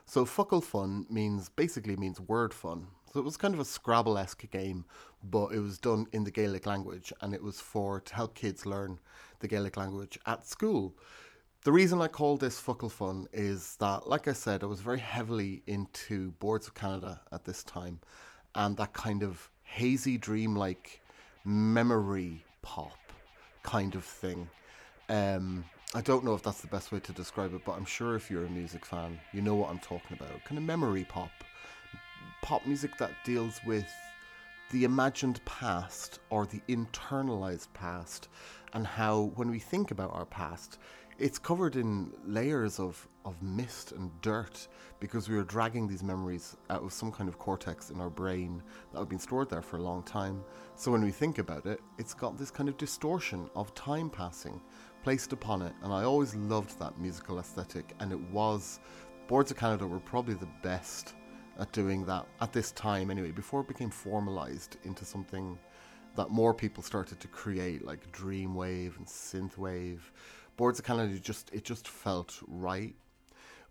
So 0.06 0.24
fuckle 0.24 0.62
fun 0.62 1.06
means 1.10 1.48
basically 1.48 1.96
means 1.96 2.20
word 2.20 2.54
fun. 2.54 2.86
So 3.12 3.18
it 3.18 3.24
was 3.24 3.36
kind 3.36 3.52
of 3.52 3.58
a 3.58 3.64
Scrabble 3.64 4.16
esque 4.16 4.48
game, 4.50 4.84
but 5.24 5.48
it 5.48 5.58
was 5.58 5.78
done 5.78 6.06
in 6.12 6.22
the 6.22 6.30
Gaelic 6.30 6.66
language, 6.66 7.12
and 7.20 7.34
it 7.34 7.42
was 7.42 7.60
for 7.60 8.00
to 8.00 8.14
help 8.14 8.36
kids 8.36 8.64
learn 8.64 9.00
the 9.40 9.48
Gaelic 9.48 9.76
language 9.76 10.20
at 10.24 10.46
school. 10.46 10.94
The 11.68 11.72
reason 11.72 12.00
I 12.00 12.08
call 12.08 12.38
this 12.38 12.58
fuckle 12.58 12.90
fun 12.90 13.28
is 13.30 13.76
that, 13.76 14.08
like 14.08 14.26
I 14.26 14.32
said, 14.32 14.62
I 14.62 14.66
was 14.66 14.80
very 14.80 15.00
heavily 15.00 15.62
into 15.66 16.30
Boards 16.40 16.66
of 16.66 16.72
Canada 16.72 17.20
at 17.30 17.44
this 17.44 17.62
time, 17.62 18.00
and 18.54 18.74
that 18.78 18.94
kind 18.94 19.22
of 19.22 19.50
hazy, 19.64 20.16
dream-like 20.16 21.02
memory 21.44 22.42
pop 22.62 22.96
kind 23.64 23.94
of 23.96 24.02
thing. 24.02 24.48
Um, 25.10 25.62
I 25.94 26.00
don't 26.00 26.24
know 26.24 26.32
if 26.32 26.42
that's 26.42 26.62
the 26.62 26.68
best 26.68 26.90
way 26.90 27.00
to 27.00 27.12
describe 27.12 27.52
it, 27.52 27.66
but 27.66 27.72
I'm 27.72 27.84
sure 27.84 28.16
if 28.16 28.30
you're 28.30 28.46
a 28.46 28.50
music 28.50 28.86
fan, 28.86 29.20
you 29.34 29.42
know 29.42 29.54
what 29.54 29.68
I'm 29.68 29.78
talking 29.78 30.16
about. 30.16 30.42
Kind 30.46 30.56
of 30.56 30.64
memory 30.64 31.04
pop. 31.04 31.32
Pop 32.40 32.64
music 32.64 32.96
that 32.96 33.10
deals 33.26 33.60
with 33.66 33.84
the 34.70 34.84
imagined 34.84 35.44
past 35.44 36.20
or 36.30 36.46
the 36.46 36.62
internalized 36.66 37.68
past, 37.74 38.28
and 38.72 38.86
how 38.86 39.32
when 39.34 39.50
we 39.50 39.58
think 39.58 39.90
about 39.90 40.14
our 40.14 40.24
past, 40.24 40.78
it's 41.18 41.38
covered 41.38 41.74
in 41.74 42.12
layers 42.24 42.78
of, 42.78 43.08
of 43.24 43.42
mist 43.42 43.92
and 43.92 44.10
dirt 44.20 44.68
because 45.00 45.28
we 45.28 45.36
are 45.36 45.42
dragging 45.42 45.88
these 45.88 46.02
memories 46.02 46.56
out 46.70 46.82
of 46.82 46.92
some 46.92 47.10
kind 47.10 47.28
of 47.28 47.38
cortex 47.38 47.90
in 47.90 48.00
our 48.00 48.10
brain 48.10 48.62
that 48.92 49.00
have 49.00 49.08
been 49.08 49.18
stored 49.18 49.50
there 49.50 49.62
for 49.62 49.78
a 49.78 49.82
long 49.82 50.02
time. 50.04 50.42
So 50.76 50.92
when 50.92 51.04
we 51.04 51.10
think 51.10 51.38
about 51.38 51.66
it, 51.66 51.80
it's 51.98 52.14
got 52.14 52.38
this 52.38 52.52
kind 52.52 52.68
of 52.68 52.76
distortion 52.76 53.50
of 53.56 53.74
time 53.74 54.10
passing 54.10 54.60
placed 55.02 55.32
upon 55.32 55.62
it, 55.62 55.72
and 55.82 55.92
I 55.92 56.04
always 56.04 56.34
loved 56.34 56.78
that 56.78 56.98
musical 56.98 57.38
aesthetic. 57.38 57.94
And 58.00 58.12
it 58.12 58.20
was 58.30 58.78
Boards 59.26 59.50
of 59.50 59.56
Canada 59.56 59.86
were 59.86 60.00
probably 60.00 60.34
the 60.34 60.48
best 60.62 61.14
at 61.58 61.72
doing 61.72 62.04
that 62.06 62.26
at 62.40 62.52
this 62.52 62.70
time, 62.72 63.10
anyway, 63.10 63.32
before 63.32 63.60
it 63.60 63.68
became 63.68 63.90
formalized 63.90 64.76
into 64.84 65.04
something 65.04 65.58
that 66.14 66.30
more 66.30 66.54
people 66.54 66.82
started 66.82 67.20
to 67.20 67.28
create, 67.28 67.84
like 67.84 68.10
dreamwave 68.12 68.96
and 68.96 69.06
synthwave. 69.06 69.98
Boards 70.58 70.80
of 70.80 70.84
Canada 70.84 71.20
just 71.20 71.50
it 71.52 71.64
just 71.64 71.86
felt 71.86 72.40
right. 72.48 72.96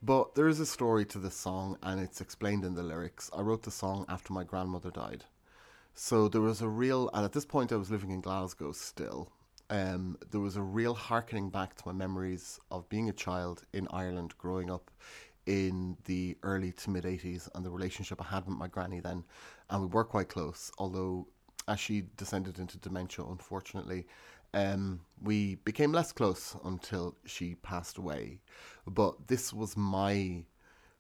But 0.02 0.36
there 0.36 0.48
is 0.48 0.62
a 0.62 0.66
story 0.66 1.04
to 1.08 1.20
this 1.20 1.36
song, 1.36 1.78
and 1.84 2.00
it's 2.00 2.22
explained 2.22 2.64
in 2.64 2.76
the 2.76 2.82
lyrics. 2.82 3.30
I 3.36 3.42
wrote 3.42 3.64
the 3.64 3.72
song 3.72 4.06
after 4.08 4.32
my 4.32 4.46
grandmother 4.46 4.90
died. 4.90 5.26
So 5.96 6.30
there 6.30 6.40
was 6.40 6.62
a 6.62 6.70
real, 6.70 7.10
and 7.14 7.26
at 7.26 7.34
this 7.34 7.44
point 7.46 7.74
I 7.74 7.76
was 7.76 7.92
living 7.92 8.12
in 8.12 8.22
Glasgow 8.22 8.72
still, 8.72 9.34
um, 9.70 10.18
there 10.32 10.40
was 10.40 10.56
a 10.56 10.62
real 10.62 10.94
harkening 10.94 11.50
back 11.50 11.76
to 11.76 11.84
my 11.86 11.92
memories 11.92 12.58
of 12.72 12.88
being 12.88 13.10
a 13.10 13.14
child 13.14 13.66
in 13.74 13.90
Ireland 13.92 14.38
growing 14.38 14.72
up 14.72 14.90
in 15.46 15.98
the 16.06 16.38
early 16.42 16.72
to 16.72 16.90
mid 16.90 17.04
80s 17.04 17.50
and 17.54 17.66
the 17.66 17.70
relationship 17.70 18.22
I 18.22 18.34
had 18.34 18.46
with 18.46 18.56
my 18.56 18.70
granny 18.70 19.02
then. 19.02 19.26
And 19.70 19.82
we 19.82 19.88
were 19.88 20.06
quite 20.06 20.30
close, 20.30 20.72
although 20.78 21.28
as 21.68 21.80
she 21.80 22.04
descended 22.16 22.60
into 22.60 22.78
dementia, 22.78 23.26
unfortunately, 23.26 24.08
um, 24.54 25.02
we 25.22 25.56
became 25.56 25.92
less 25.92 26.12
close 26.12 26.56
until 26.64 27.16
she 27.26 27.56
passed 27.56 27.98
away. 27.98 28.40
But 28.86 29.28
this 29.28 29.54
was 29.54 29.76
my 29.78 30.44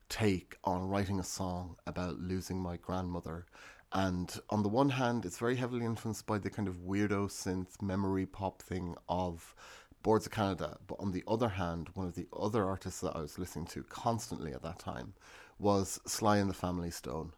take 0.10 0.58
on 0.64 0.88
writing 0.88 1.20
a 1.20 1.24
song 1.24 1.76
about 1.86 2.20
losing 2.20 2.60
my 2.60 2.78
grandmother 2.78 3.46
and 3.94 4.38
on 4.50 4.64
the 4.64 4.70
one 4.70 4.90
hand, 4.90 5.26
it's 5.26 5.38
very 5.38 5.56
heavily 5.56 5.86
influenced 5.86 6.26
by 6.26 6.38
the 6.40 6.50
kind 6.50 6.68
of 6.68 6.86
weirdo 6.86 7.30
synth 7.30 7.82
memory 7.82 8.26
pop 8.26 8.62
thing 8.62 8.96
of 9.08 9.56
Boards 10.04 10.26
of 10.26 10.32
Canada. 10.32 10.78
But 10.88 11.00
on 11.00 11.12
the 11.12 11.24
other 11.28 11.50
hand, 11.50 11.90
one 11.94 12.08
of 12.08 12.16
the 12.16 12.28
other 12.38 12.66
artists 12.66 13.00
that 13.02 13.16
I 13.16 13.22
was 13.22 13.40
listening 13.40 13.66
to 13.68 13.84
constantly 13.84 14.54
at 14.54 14.62
that 14.64 14.80
time 14.80 15.14
was 15.58 16.00
Sly 16.06 16.38
and 16.38 16.50
the 16.50 16.54
Family 16.54 16.92
Stone. 16.92 17.32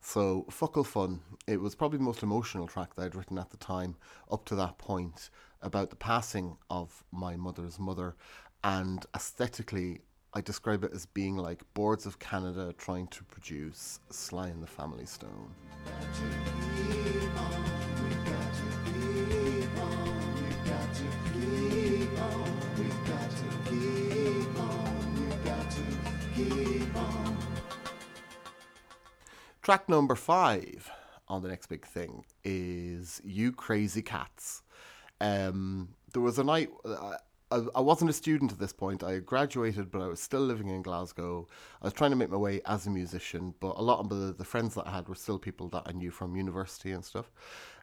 So, 0.00 0.46
Fuckle 0.50 0.86
Fun, 0.86 1.20
it 1.46 1.60
was 1.60 1.74
probably 1.74 1.98
the 1.98 2.04
most 2.04 2.22
emotional 2.22 2.66
track 2.66 2.94
that 2.94 3.04
I'd 3.04 3.14
written 3.14 3.36
at 3.36 3.50
the 3.50 3.58
time 3.58 3.96
up 4.30 4.46
to 4.46 4.54
that 4.54 4.78
point 4.78 5.28
about 5.62 5.90
the 5.90 5.96
passing 5.96 6.56
of 6.68 7.04
my 7.12 7.36
mother's 7.36 7.78
mother. 7.78 8.16
And 8.64 9.04
aesthetically, 9.14 10.00
I 10.32 10.40
describe 10.40 10.84
it 10.84 10.92
as 10.94 11.06
being 11.06 11.36
like 11.36 11.62
Boards 11.74 12.06
of 12.06 12.18
Canada 12.18 12.72
trying 12.78 13.08
to 13.08 13.24
produce 13.24 14.00
Sly 14.10 14.48
and 14.48 14.62
the 14.62 14.66
Family 14.66 15.06
Stone. 15.06 15.50
Track 29.62 29.88
number 29.88 30.14
five 30.14 30.90
on 31.28 31.42
the 31.42 31.48
next 31.48 31.66
big 31.66 31.86
thing 31.86 32.24
is 32.42 33.20
You 33.24 33.52
Crazy 33.52 34.02
Cats. 34.02 34.62
Um, 35.20 35.90
there 36.12 36.22
was 36.22 36.38
a 36.38 36.44
night, 36.44 36.70
I, 37.50 37.80
wasn't 37.80 38.10
a 38.10 38.14
student 38.14 38.52
at 38.52 38.58
this 38.58 38.72
point. 38.72 39.02
I 39.02 39.12
had 39.14 39.26
graduated, 39.26 39.90
but 39.90 40.00
I 40.00 40.06
was 40.06 40.20
still 40.20 40.40
living 40.40 40.68
in 40.68 40.82
Glasgow. 40.82 41.48
I 41.82 41.86
was 41.86 41.92
trying 41.92 42.10
to 42.10 42.16
make 42.16 42.30
my 42.30 42.36
way 42.36 42.60
as 42.64 42.86
a 42.86 42.90
musician, 42.90 43.54
but 43.58 43.76
a 43.76 43.82
lot 43.82 43.98
of 43.98 44.08
the, 44.08 44.32
the 44.32 44.44
friends 44.44 44.74
that 44.74 44.86
I 44.86 44.92
had 44.92 45.08
were 45.08 45.16
still 45.16 45.38
people 45.38 45.68
that 45.70 45.82
I 45.86 45.92
knew 45.92 46.10
from 46.10 46.36
university 46.36 46.92
and 46.92 47.04
stuff. 47.04 47.32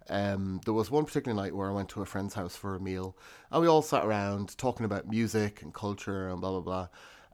Um, 0.09 0.61
there 0.63 0.73
was 0.73 0.89
one 0.89 1.03
particular 1.03 1.35
night 1.35 1.53
where 1.53 1.69
I 1.69 1.73
went 1.73 1.89
to 1.89 2.01
a 2.01 2.05
friend's 2.05 2.33
house 2.33 2.55
for 2.55 2.75
a 2.75 2.79
meal, 2.79 3.17
and 3.51 3.61
we 3.61 3.67
all 3.67 3.81
sat 3.81 4.05
around 4.05 4.57
talking 4.57 4.85
about 4.85 5.09
music 5.09 5.61
and 5.61 5.73
culture 5.73 6.29
and 6.29 6.39
blah 6.39 6.51
blah 6.51 6.61
blah. 6.61 6.87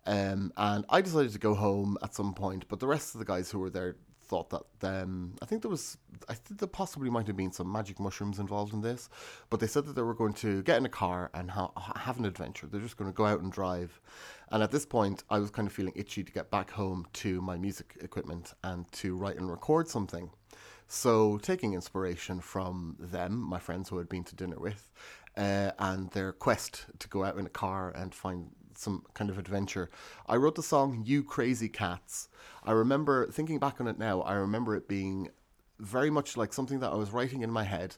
Um, 0.06 0.52
and 0.58 0.86
I 0.89 1.02
decided 1.02 1.32
to 1.34 1.39
go 1.39 1.54
home 1.54 2.00
at 2.02 2.16
some 2.16 2.34
point, 2.34 2.66
but 2.68 2.80
the 2.80 2.88
rest 2.88 3.13
of 3.13 3.20
the 3.20 3.26
guys 3.26 3.52
who 3.52 3.60
were 3.60 3.70
there 3.70 3.96
thought 4.34 4.50
that 4.80 5.02
um, 5.04 5.36
I 5.43 5.46
think 5.46 5.62
there 5.62 5.69
was 5.69 5.98
I 6.28 6.34
think 6.34 6.60
there 6.60 6.67
possibly 6.67 7.10
might 7.10 7.28
have 7.28 7.38
been 7.38 7.52
some 7.52 7.72
magic 7.72 8.00
mushrooms 8.00 8.39
involved 8.39 8.74
in 8.74 8.82
this, 8.82 9.10
but 9.52 9.60
they 9.60 9.67
said 9.67 9.86
that 9.86 9.93
they 9.96 10.02
were 10.02 10.15
going 10.15 10.34
to 10.46 10.63
get 10.63 10.78
in 10.78 10.86
a 10.86 10.89
car 10.89 11.30
and 11.36 11.52
ha- 11.52 11.72
have 11.96 12.17
an 12.17 12.26
adventure. 12.26 12.65
They're 12.65 12.82
just 12.82 12.98
going 12.98 13.12
to 13.12 13.15
go 13.15 13.28
out 13.28 13.41
and 13.41 13.52
drive. 13.52 14.02
And 14.52 14.63
at 14.63 14.72
this 14.72 14.86
point, 14.88 15.24
I 15.30 15.38
was 15.38 15.52
kind 15.52 15.67
of 15.67 15.74
feeling 15.74 15.93
itchy 15.96 16.24
to 16.24 16.32
get 16.32 16.50
back 16.50 16.72
home 16.72 17.06
to 17.22 17.41
my 17.41 17.58
music 17.58 17.98
equipment 18.02 18.54
and 18.63 18.91
to 18.93 19.15
write 19.15 19.38
and 19.38 19.52
record 19.52 19.88
something. 19.88 20.32
So, 20.88 21.38
taking 21.38 21.74
inspiration 21.74 22.39
from 22.39 22.96
them, 23.00 23.39
my 23.39 23.60
friends 23.60 23.89
who 23.89 24.00
I'd 24.00 24.10
been 24.10 24.24
to 24.26 24.36
dinner 24.36 24.60
with, 24.60 24.89
uh, 25.38 25.72
and 25.78 26.10
their 26.12 26.34
quest 26.34 26.86
to 27.00 27.08
go 27.08 27.24
out 27.24 27.38
in 27.38 27.46
a 27.46 27.50
car 27.50 27.91
and 27.91 28.13
find 28.13 28.50
some 28.77 29.03
kind 29.13 29.29
of 29.29 29.38
adventure. 29.38 29.89
I 30.27 30.36
wrote 30.36 30.55
the 30.55 30.63
song 30.63 31.03
You 31.05 31.23
Crazy 31.23 31.69
Cats. 31.69 32.29
I 32.63 32.71
remember 32.71 33.27
thinking 33.27 33.59
back 33.59 33.79
on 33.79 33.88
it 33.88 33.97
now, 33.97 34.21
I 34.21 34.33
remember 34.33 34.75
it 34.75 34.88
being 34.88 35.29
very 35.79 36.09
much 36.09 36.38
like 36.38 36.53
something 36.53 36.79
that 36.79 36.91
I 36.91 36.95
was 36.95 37.12
writing 37.12 37.41
in 37.41 37.51
my 37.51 37.63
head. 37.63 37.95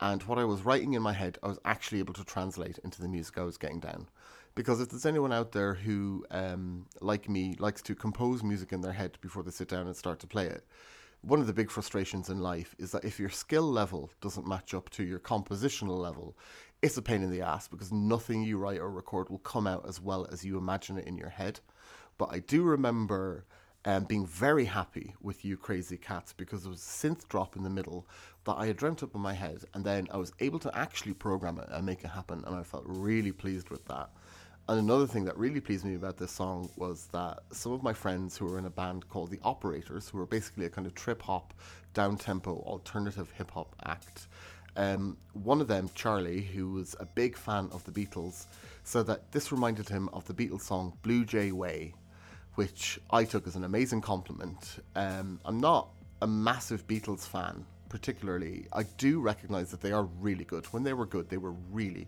And 0.00 0.22
what 0.24 0.38
I 0.38 0.44
was 0.44 0.62
writing 0.62 0.94
in 0.94 1.02
my 1.02 1.12
head, 1.12 1.38
I 1.42 1.48
was 1.48 1.58
actually 1.64 2.00
able 2.00 2.14
to 2.14 2.24
translate 2.24 2.78
into 2.78 3.00
the 3.00 3.08
music 3.08 3.38
I 3.38 3.42
was 3.42 3.56
getting 3.56 3.80
down. 3.80 4.08
Because 4.54 4.80
if 4.80 4.88
there's 4.88 5.06
anyone 5.06 5.32
out 5.32 5.52
there 5.52 5.74
who, 5.74 6.24
um, 6.30 6.86
like 7.00 7.28
me, 7.28 7.56
likes 7.58 7.82
to 7.82 7.94
compose 7.94 8.42
music 8.42 8.72
in 8.72 8.80
their 8.80 8.92
head 8.92 9.18
before 9.20 9.42
they 9.42 9.50
sit 9.50 9.68
down 9.68 9.86
and 9.86 9.96
start 9.96 10.20
to 10.20 10.26
play 10.26 10.46
it, 10.46 10.64
one 11.22 11.40
of 11.40 11.46
the 11.46 11.52
big 11.52 11.70
frustrations 11.70 12.28
in 12.28 12.38
life 12.40 12.74
is 12.78 12.92
that 12.92 13.04
if 13.04 13.18
your 13.18 13.30
skill 13.30 13.62
level 13.62 14.10
doesn't 14.20 14.46
match 14.46 14.74
up 14.74 14.90
to 14.90 15.02
your 15.02 15.18
compositional 15.18 15.98
level, 15.98 16.36
it's 16.84 16.98
a 16.98 17.02
pain 17.02 17.22
in 17.22 17.30
the 17.30 17.40
ass 17.40 17.66
because 17.66 17.90
nothing 17.90 18.42
you 18.42 18.58
write 18.58 18.78
or 18.78 18.90
record 18.90 19.30
will 19.30 19.38
come 19.38 19.66
out 19.66 19.88
as 19.88 20.02
well 20.02 20.26
as 20.30 20.44
you 20.44 20.58
imagine 20.58 20.98
it 20.98 21.06
in 21.06 21.16
your 21.16 21.30
head. 21.30 21.58
But 22.18 22.28
I 22.30 22.40
do 22.40 22.62
remember 22.62 23.46
um, 23.86 24.04
being 24.04 24.26
very 24.26 24.66
happy 24.66 25.14
with 25.22 25.46
You 25.46 25.56
Crazy 25.56 25.96
Cats 25.96 26.34
because 26.34 26.62
there 26.62 26.70
was 26.70 26.82
a 26.82 27.08
synth 27.08 27.26
drop 27.28 27.56
in 27.56 27.62
the 27.62 27.70
middle 27.70 28.06
that 28.44 28.56
I 28.58 28.66
had 28.66 28.76
dreamt 28.76 29.02
up 29.02 29.14
in 29.14 29.22
my 29.22 29.32
head, 29.32 29.64
and 29.72 29.82
then 29.82 30.08
I 30.10 30.18
was 30.18 30.34
able 30.40 30.58
to 30.58 30.76
actually 30.76 31.14
program 31.14 31.58
it 31.58 31.68
and 31.70 31.86
make 31.86 32.04
it 32.04 32.08
happen, 32.08 32.44
and 32.46 32.54
I 32.54 32.62
felt 32.62 32.84
really 32.86 33.32
pleased 33.32 33.70
with 33.70 33.86
that. 33.86 34.10
And 34.68 34.78
another 34.78 35.06
thing 35.06 35.24
that 35.24 35.38
really 35.38 35.60
pleased 35.60 35.86
me 35.86 35.94
about 35.94 36.18
this 36.18 36.32
song 36.32 36.68
was 36.76 37.06
that 37.12 37.44
some 37.50 37.72
of 37.72 37.82
my 37.82 37.94
friends 37.94 38.36
who 38.36 38.44
were 38.44 38.58
in 38.58 38.66
a 38.66 38.70
band 38.70 39.08
called 39.08 39.30
The 39.30 39.40
Operators, 39.42 40.10
who 40.10 40.18
were 40.18 40.26
basically 40.26 40.66
a 40.66 40.70
kind 40.70 40.86
of 40.86 40.94
trip 40.94 41.22
hop, 41.22 41.54
down 41.94 42.18
tempo, 42.18 42.56
alternative 42.66 43.30
hip 43.30 43.52
hop 43.52 43.74
act, 43.86 44.28
um, 44.76 45.16
one 45.32 45.60
of 45.60 45.68
them, 45.68 45.90
Charlie, 45.94 46.40
who 46.40 46.72
was 46.72 46.96
a 47.00 47.06
big 47.06 47.36
fan 47.36 47.68
of 47.72 47.84
the 47.84 47.92
Beatles, 47.92 48.46
said 48.84 49.06
that 49.06 49.32
this 49.32 49.52
reminded 49.52 49.88
him 49.88 50.08
of 50.12 50.24
the 50.26 50.34
Beatles 50.34 50.62
song 50.62 50.96
Blue 51.02 51.24
Jay 51.24 51.52
Way, 51.52 51.94
which 52.54 52.98
I 53.10 53.24
took 53.24 53.46
as 53.46 53.56
an 53.56 53.64
amazing 53.64 54.00
compliment. 54.00 54.82
Um, 54.94 55.40
I'm 55.44 55.58
not 55.58 55.88
a 56.22 56.26
massive 56.26 56.86
Beatles 56.86 57.26
fan, 57.26 57.64
particularly. 57.88 58.66
I 58.72 58.82
do 58.98 59.20
recognize 59.20 59.70
that 59.70 59.80
they 59.80 59.92
are 59.92 60.04
really 60.20 60.44
good. 60.44 60.66
When 60.66 60.82
they 60.82 60.92
were 60.92 61.06
good, 61.06 61.28
they 61.28 61.38
were 61.38 61.54
really 61.72 62.06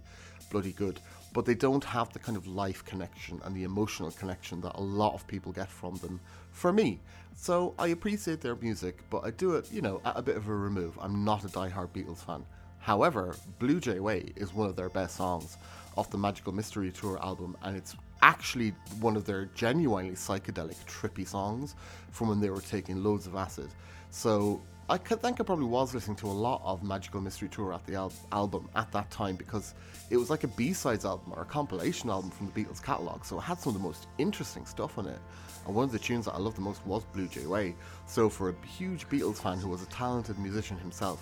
bloody 0.50 0.72
good 0.72 1.00
but 1.36 1.44
they 1.44 1.54
don't 1.54 1.84
have 1.84 2.10
the 2.14 2.18
kind 2.18 2.34
of 2.34 2.46
life 2.46 2.82
connection 2.86 3.38
and 3.44 3.54
the 3.54 3.64
emotional 3.64 4.10
connection 4.12 4.58
that 4.62 4.74
a 4.76 4.80
lot 4.80 5.12
of 5.12 5.26
people 5.26 5.52
get 5.52 5.68
from 5.68 5.94
them 5.96 6.18
for 6.56 6.72
me. 6.72 6.98
So 7.36 7.74
I 7.78 7.88
appreciate 7.88 8.40
their 8.40 8.56
music, 8.56 8.98
but 9.10 9.24
I 9.24 9.30
do 9.30 9.56
it, 9.56 9.70
you 9.70 9.82
know, 9.82 10.00
at 10.06 10.16
a 10.16 10.22
bit 10.22 10.36
of 10.36 10.48
a 10.48 10.54
remove. 10.54 10.98
I'm 11.00 11.22
not 11.22 11.44
a 11.44 11.48
die-hard 11.48 11.92
Beatles 11.92 12.24
fan. 12.24 12.44
However, 12.78 13.36
Blue 13.58 13.78
Jay 13.78 14.00
Way 14.00 14.32
is 14.36 14.54
one 14.54 14.68
of 14.68 14.74
their 14.74 14.88
best 14.88 15.16
songs 15.16 15.58
off 15.98 16.10
the 16.10 16.16
Magical 16.16 16.52
Mystery 16.52 16.90
Tour 16.90 17.18
album, 17.22 17.56
and 17.62 17.76
it's 17.76 17.94
actually 18.22 18.70
one 19.00 19.16
of 19.16 19.26
their 19.26 19.46
genuinely 19.54 20.14
psychedelic, 20.14 20.76
trippy 20.86 21.26
songs 21.26 21.74
from 22.10 22.28
when 22.28 22.40
they 22.40 22.48
were 22.48 22.62
taking 22.62 23.04
loads 23.04 23.26
of 23.26 23.34
acid. 23.34 23.68
So 24.10 24.60
I 24.88 24.98
think 24.98 25.40
I 25.40 25.42
probably 25.42 25.66
was 25.66 25.94
listening 25.94 26.16
to 26.18 26.26
a 26.26 26.28
lot 26.28 26.62
of 26.64 26.84
Magical 26.84 27.20
Mystery 27.20 27.48
Tour 27.48 27.72
at 27.72 27.84
the 27.86 27.96
al- 27.96 28.12
album 28.30 28.68
at 28.76 28.92
that 28.92 29.10
time 29.10 29.34
because 29.34 29.74
it 30.10 30.16
was 30.16 30.30
like 30.30 30.44
a 30.44 30.48
B-sides 30.48 31.04
album 31.04 31.32
or 31.34 31.42
a 31.42 31.44
compilation 31.44 32.08
album 32.08 32.30
from 32.30 32.46
the 32.46 32.52
Beatles 32.52 32.80
catalogue, 32.80 33.24
so 33.24 33.36
it 33.36 33.40
had 33.40 33.58
some 33.58 33.74
of 33.74 33.82
the 33.82 33.84
most 33.84 34.06
interesting 34.18 34.64
stuff 34.64 34.96
on 34.96 35.06
it. 35.06 35.18
And 35.66 35.74
one 35.74 35.86
of 35.86 35.90
the 35.90 35.98
tunes 35.98 36.26
that 36.26 36.34
I 36.34 36.38
loved 36.38 36.56
the 36.56 36.60
most 36.60 36.86
was 36.86 37.02
Blue 37.12 37.26
Jay 37.26 37.46
Way. 37.46 37.74
So 38.06 38.28
for 38.28 38.50
a 38.50 38.54
huge 38.64 39.08
Beatles 39.08 39.38
fan 39.38 39.58
who 39.58 39.70
was 39.70 39.82
a 39.82 39.86
talented 39.86 40.38
musician 40.38 40.78
himself, 40.78 41.20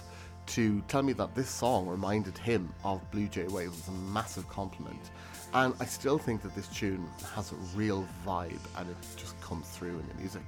to 0.49 0.83
tell 0.89 1.03
me 1.03 1.15
that 1.15 1.35
this 1.35 1.49
song 1.49 1.87
reminded 1.87 2.37
him 2.37 2.71
of 2.85 3.01
Blue 3.11 3.29
Jay 3.29 3.47
Way 3.47 3.69
was 3.69 3.89
a 3.89 3.93
massive 3.93 4.47
compliment. 4.47 5.11
And 5.55 5.73
I 5.81 5.87
still 5.87 6.19
think 6.19 6.43
that 6.43 6.55
this 6.55 6.69
tune 6.69 7.09
has 7.35 7.53
a 7.53 7.57
real 7.75 8.07
vibe 8.27 8.61
and 8.77 8.91
it 8.91 8.97
just 9.17 9.41
comes 9.41 9.67
through 9.71 9.99
in 9.99 10.07
the 10.09 10.15
music. 10.17 10.43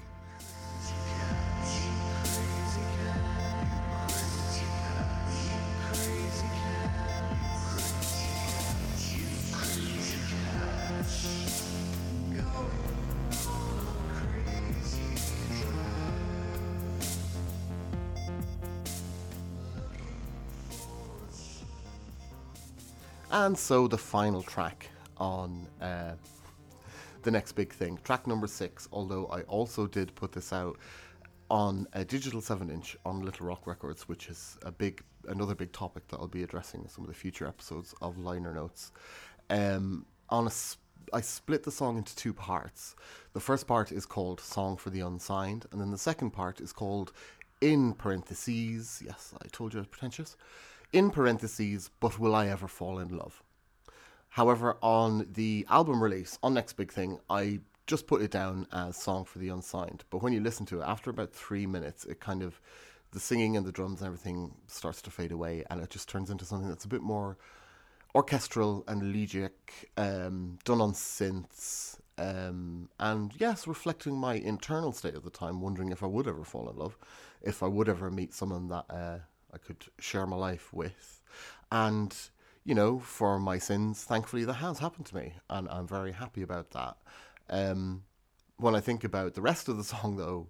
And 23.46 23.56
so 23.56 23.86
the 23.86 23.96
final 23.96 24.42
track 24.42 24.90
on 25.18 25.68
uh, 25.80 26.14
the 27.22 27.30
next 27.30 27.52
big 27.52 27.72
thing, 27.72 27.96
track 28.02 28.26
number 28.26 28.48
six, 28.48 28.88
although 28.90 29.26
I 29.26 29.42
also 29.42 29.86
did 29.86 30.12
put 30.16 30.32
this 30.32 30.52
out 30.52 30.76
on 31.48 31.86
a 31.92 32.04
digital 32.04 32.40
7 32.40 32.68
inch 32.68 32.96
on 33.04 33.24
Little 33.24 33.46
Rock 33.46 33.68
Records, 33.68 34.08
which 34.08 34.26
is 34.26 34.58
a 34.62 34.72
big 34.72 35.00
another 35.28 35.54
big 35.54 35.70
topic 35.70 36.08
that 36.08 36.16
I'll 36.16 36.26
be 36.26 36.42
addressing 36.42 36.80
in 36.82 36.88
some 36.88 37.04
of 37.04 37.08
the 37.08 37.14
future 37.14 37.46
episodes 37.46 37.94
of 38.02 38.18
Liner 38.18 38.52
Notes. 38.52 38.90
Um, 39.48 40.06
on 40.28 40.48
a 40.48 40.52
I 41.12 41.20
split 41.20 41.62
the 41.62 41.70
song 41.70 41.98
into 41.98 42.16
two 42.16 42.34
parts. 42.34 42.96
The 43.32 43.38
first 43.38 43.68
part 43.68 43.92
is 43.92 44.06
called 44.06 44.40
Song 44.40 44.76
for 44.76 44.90
the 44.90 45.02
Unsigned, 45.02 45.66
and 45.70 45.80
then 45.80 45.92
the 45.92 45.98
second 45.98 46.32
part 46.32 46.60
is 46.60 46.72
called 46.72 47.12
In 47.60 47.94
parentheses. 47.94 49.00
Yes, 49.06 49.34
I 49.40 49.46
told 49.52 49.72
you 49.72 49.78
I 49.78 49.82
was 49.82 49.86
pretentious 49.86 50.36
in 50.92 51.10
parentheses, 51.10 51.90
but 52.00 52.18
will 52.18 52.34
I 52.34 52.48
ever 52.48 52.68
fall 52.68 52.98
in 52.98 53.08
love? 53.08 53.42
However, 54.30 54.76
on 54.82 55.26
the 55.32 55.66
album 55.70 56.02
release, 56.02 56.38
on 56.42 56.54
Next 56.54 56.74
Big 56.74 56.92
Thing, 56.92 57.18
I 57.30 57.60
just 57.86 58.06
put 58.06 58.20
it 58.20 58.30
down 58.30 58.66
as 58.72 58.96
Song 58.96 59.24
for 59.24 59.38
the 59.38 59.48
Unsigned. 59.48 60.04
But 60.10 60.22
when 60.22 60.32
you 60.32 60.40
listen 60.40 60.66
to 60.66 60.80
it, 60.80 60.84
after 60.84 61.10
about 61.10 61.32
three 61.32 61.66
minutes, 61.66 62.04
it 62.04 62.20
kind 62.20 62.42
of, 62.42 62.60
the 63.12 63.20
singing 63.20 63.56
and 63.56 63.64
the 63.64 63.72
drums 63.72 64.00
and 64.00 64.06
everything 64.06 64.54
starts 64.66 65.00
to 65.02 65.10
fade 65.10 65.32
away, 65.32 65.64
and 65.70 65.80
it 65.80 65.90
just 65.90 66.08
turns 66.08 66.30
into 66.30 66.44
something 66.44 66.68
that's 66.68 66.84
a 66.84 66.88
bit 66.88 67.02
more 67.02 67.38
orchestral 68.14 68.84
and 68.88 69.02
elegiac, 69.02 69.88
um, 69.96 70.58
done 70.64 70.80
on 70.80 70.92
synths, 70.92 71.98
um, 72.18 72.88
and 72.98 73.32
yes, 73.38 73.66
reflecting 73.66 74.16
my 74.16 74.34
internal 74.34 74.92
state 74.92 75.14
at 75.14 75.22
the 75.22 75.30
time, 75.30 75.60
wondering 75.60 75.92
if 75.92 76.02
I 76.02 76.06
would 76.06 76.26
ever 76.26 76.44
fall 76.44 76.68
in 76.68 76.76
love, 76.76 76.96
if 77.42 77.62
I 77.62 77.66
would 77.66 77.88
ever 77.88 78.10
meet 78.10 78.32
someone 78.32 78.68
that 78.68 78.84
uh, 78.88 79.18
I 79.52 79.58
could 79.58 79.86
share 79.98 80.26
my 80.26 80.36
life 80.36 80.72
with. 80.72 81.20
And, 81.70 82.14
you 82.64 82.74
know, 82.74 82.98
for 82.98 83.38
my 83.38 83.58
sins, 83.58 84.04
thankfully 84.04 84.44
that 84.44 84.54
has 84.54 84.78
happened 84.78 85.06
to 85.06 85.16
me. 85.16 85.34
And 85.50 85.68
I'm 85.68 85.86
very 85.86 86.12
happy 86.12 86.42
about 86.42 86.70
that. 86.70 86.96
Um, 87.48 88.04
when 88.58 88.74
I 88.74 88.80
think 88.80 89.04
about 89.04 89.34
the 89.34 89.42
rest 89.42 89.68
of 89.68 89.76
the 89.76 89.84
song, 89.94 90.16
though, 90.16 90.48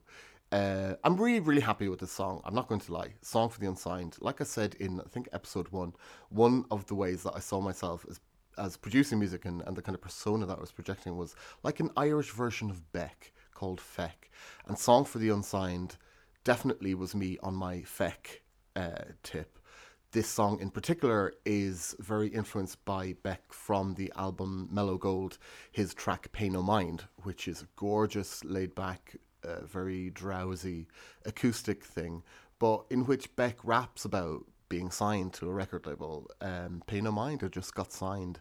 uh, 0.53 0.95
I'm 1.03 1.17
really, 1.17 1.41
really 1.41 1.61
happy 1.61 1.89
with 1.89 2.01
this 2.01 2.13
song. 2.13 2.41
I'm 2.45 2.55
not 2.55 2.69
going 2.69 2.81
to 2.81 2.93
lie. 2.93 3.15
Song 3.23 3.49
for 3.49 3.59
the 3.59 3.67
Unsigned. 3.67 4.17
Like 4.21 4.41
I 4.41 4.45
said 4.45 4.77
in, 4.79 5.01
I 5.01 5.09
think, 5.09 5.29
episode 5.33 5.69
one, 5.71 5.93
one 6.29 6.65
of 6.71 6.87
the 6.87 6.95
ways 6.95 7.25
that 7.25 7.35
I 7.35 7.41
saw 7.41 7.61
myself 7.61 8.07
as 8.09 8.21
as 8.59 8.77
producing 8.77 9.19
music 9.19 9.45
and, 9.45 9.63
and 9.67 9.77
the 9.77 9.83
kind 9.83 9.95
of 9.95 10.01
persona 10.01 10.47
that 10.47 10.57
I 10.57 10.61
was 10.61 10.73
projecting 10.73 11.17
was 11.17 11.35
like 11.63 11.81
an 11.81 11.91
Irish 11.97 12.31
version 12.31 12.71
of 12.71 12.91
Beck 12.93 13.33
called 13.55 13.81
Feck. 13.81 14.31
And 14.67 14.79
Song 14.79 15.05
for 15.05 15.19
the 15.19 15.29
Unsigned 15.29 15.97
definitely 16.45 16.95
was 16.95 17.15
me 17.15 17.39
on 17.43 17.55
my 17.55 17.83
Feck 17.83 18.43
uh, 18.77 19.05
tip. 19.23 19.59
This 20.13 20.29
song 20.29 20.61
in 20.61 20.71
particular 20.71 21.33
is 21.45 21.97
very 21.99 22.29
influenced 22.29 22.85
by 22.85 23.15
Beck 23.23 23.53
from 23.53 23.95
the 23.95 24.13
album 24.17 24.69
Mellow 24.71 24.97
Gold, 24.99 25.39
his 25.73 25.93
track 25.95 26.31
Pay 26.33 26.49
No 26.49 26.63
Mind, 26.63 27.05
which 27.25 27.49
is 27.49 27.63
a 27.63 27.69
gorgeous, 27.77 28.45
laid 28.45 28.75
back, 28.75 29.17
uh, 29.43 29.65
very 29.65 30.11
drowsy 30.11 30.87
acoustic 31.25 31.85
thing, 31.85 32.23
but 32.59 32.85
in 32.89 33.05
which 33.05 33.35
Beck 33.37 33.59
raps 33.65 34.05
about 34.05 34.45
being 34.69 34.91
signed 34.91 35.33
to 35.35 35.49
a 35.49 35.53
record 35.53 35.87
label. 35.87 36.31
Um, 36.41 36.83
Pay 36.87 37.01
No 37.01 37.13
Mind 37.13 37.43
had 37.43 37.53
just 37.53 37.75
got 37.75 37.93
signed. 37.93 38.41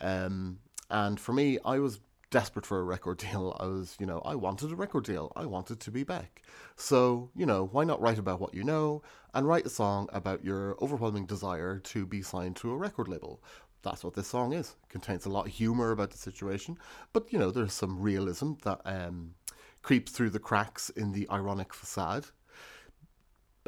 Um, 0.00 0.58
and 0.90 1.18
for 1.18 1.32
me, 1.32 1.58
I 1.64 1.80
was 1.80 2.00
desperate 2.34 2.66
for 2.66 2.80
a 2.80 2.82
record 2.82 3.18
deal. 3.18 3.56
I 3.60 3.66
was, 3.66 3.96
you 4.00 4.06
know, 4.06 4.18
I 4.24 4.34
wanted 4.34 4.72
a 4.72 4.74
record 4.74 5.04
deal. 5.04 5.32
I 5.36 5.46
wanted 5.46 5.78
to 5.78 5.90
be 5.92 6.02
back. 6.02 6.42
So, 6.74 7.30
you 7.36 7.46
know, 7.46 7.66
why 7.70 7.84
not 7.84 8.00
write 8.00 8.18
about 8.18 8.40
what 8.40 8.54
you 8.54 8.64
know 8.64 9.02
and 9.34 9.46
write 9.46 9.66
a 9.66 9.70
song 9.70 10.08
about 10.12 10.44
your 10.44 10.76
overwhelming 10.82 11.26
desire 11.26 11.78
to 11.78 12.04
be 12.04 12.22
signed 12.22 12.56
to 12.56 12.72
a 12.72 12.76
record 12.76 13.06
label? 13.06 13.40
That's 13.82 14.02
what 14.02 14.14
this 14.14 14.26
song 14.26 14.52
is. 14.52 14.74
It 14.82 14.88
contains 14.88 15.26
a 15.26 15.28
lot 15.28 15.46
of 15.46 15.52
humor 15.52 15.92
about 15.92 16.10
the 16.10 16.18
situation, 16.18 16.76
but 17.12 17.32
you 17.32 17.38
know, 17.38 17.52
there's 17.52 17.72
some 17.72 18.00
realism 18.00 18.54
that 18.64 18.80
um, 18.84 19.36
creeps 19.82 20.10
through 20.10 20.30
the 20.30 20.40
cracks 20.40 20.90
in 20.90 21.12
the 21.12 21.28
ironic 21.30 21.72
facade. 21.72 22.26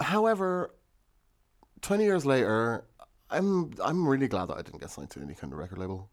However, 0.01 0.75
20 1.83 2.03
years 2.03 2.27
later, 2.27 2.85
I'm 3.31 3.75
I'm 3.81 4.09
really 4.09 4.27
glad 4.27 4.47
that 4.47 4.59
I 4.59 4.63
didn't 4.63 4.81
get 4.81 4.91
signed 4.91 5.11
to 5.11 5.21
any 5.21 5.35
kind 5.35 5.53
of 5.53 5.61
record 5.61 5.79
label. 5.79 6.11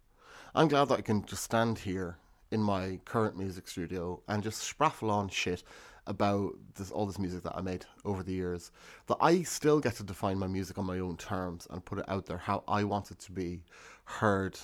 I'm 0.53 0.67
glad 0.67 0.89
that 0.89 0.99
I 0.99 1.01
can 1.01 1.25
just 1.25 1.43
stand 1.43 1.79
here 1.79 2.19
in 2.53 2.61
my 2.61 2.99
current 3.03 3.35
music 3.35 3.67
studio 3.67 4.21
and 4.27 4.43
just 4.43 4.61
spraffle 4.61 5.09
on 5.09 5.27
shit 5.27 5.63
about 6.05 6.53
this 6.75 6.91
all 6.91 7.07
this 7.07 7.17
music 7.17 7.41
that 7.41 7.55
I 7.55 7.61
made 7.61 7.85
over 8.05 8.21
the 8.21 8.33
years. 8.33 8.71
That 9.07 9.17
I 9.19 9.41
still 9.41 9.79
get 9.79 9.95
to 9.95 10.03
define 10.03 10.37
my 10.37 10.47
music 10.47 10.77
on 10.77 10.85
my 10.85 10.99
own 10.99 11.17
terms 11.17 11.67
and 11.71 11.83
put 11.83 11.97
it 11.97 12.05
out 12.07 12.27
there 12.27 12.37
how 12.37 12.63
I 12.67 12.83
want 12.83 13.09
it 13.09 13.19
to 13.19 13.31
be 13.31 13.63
heard 14.05 14.59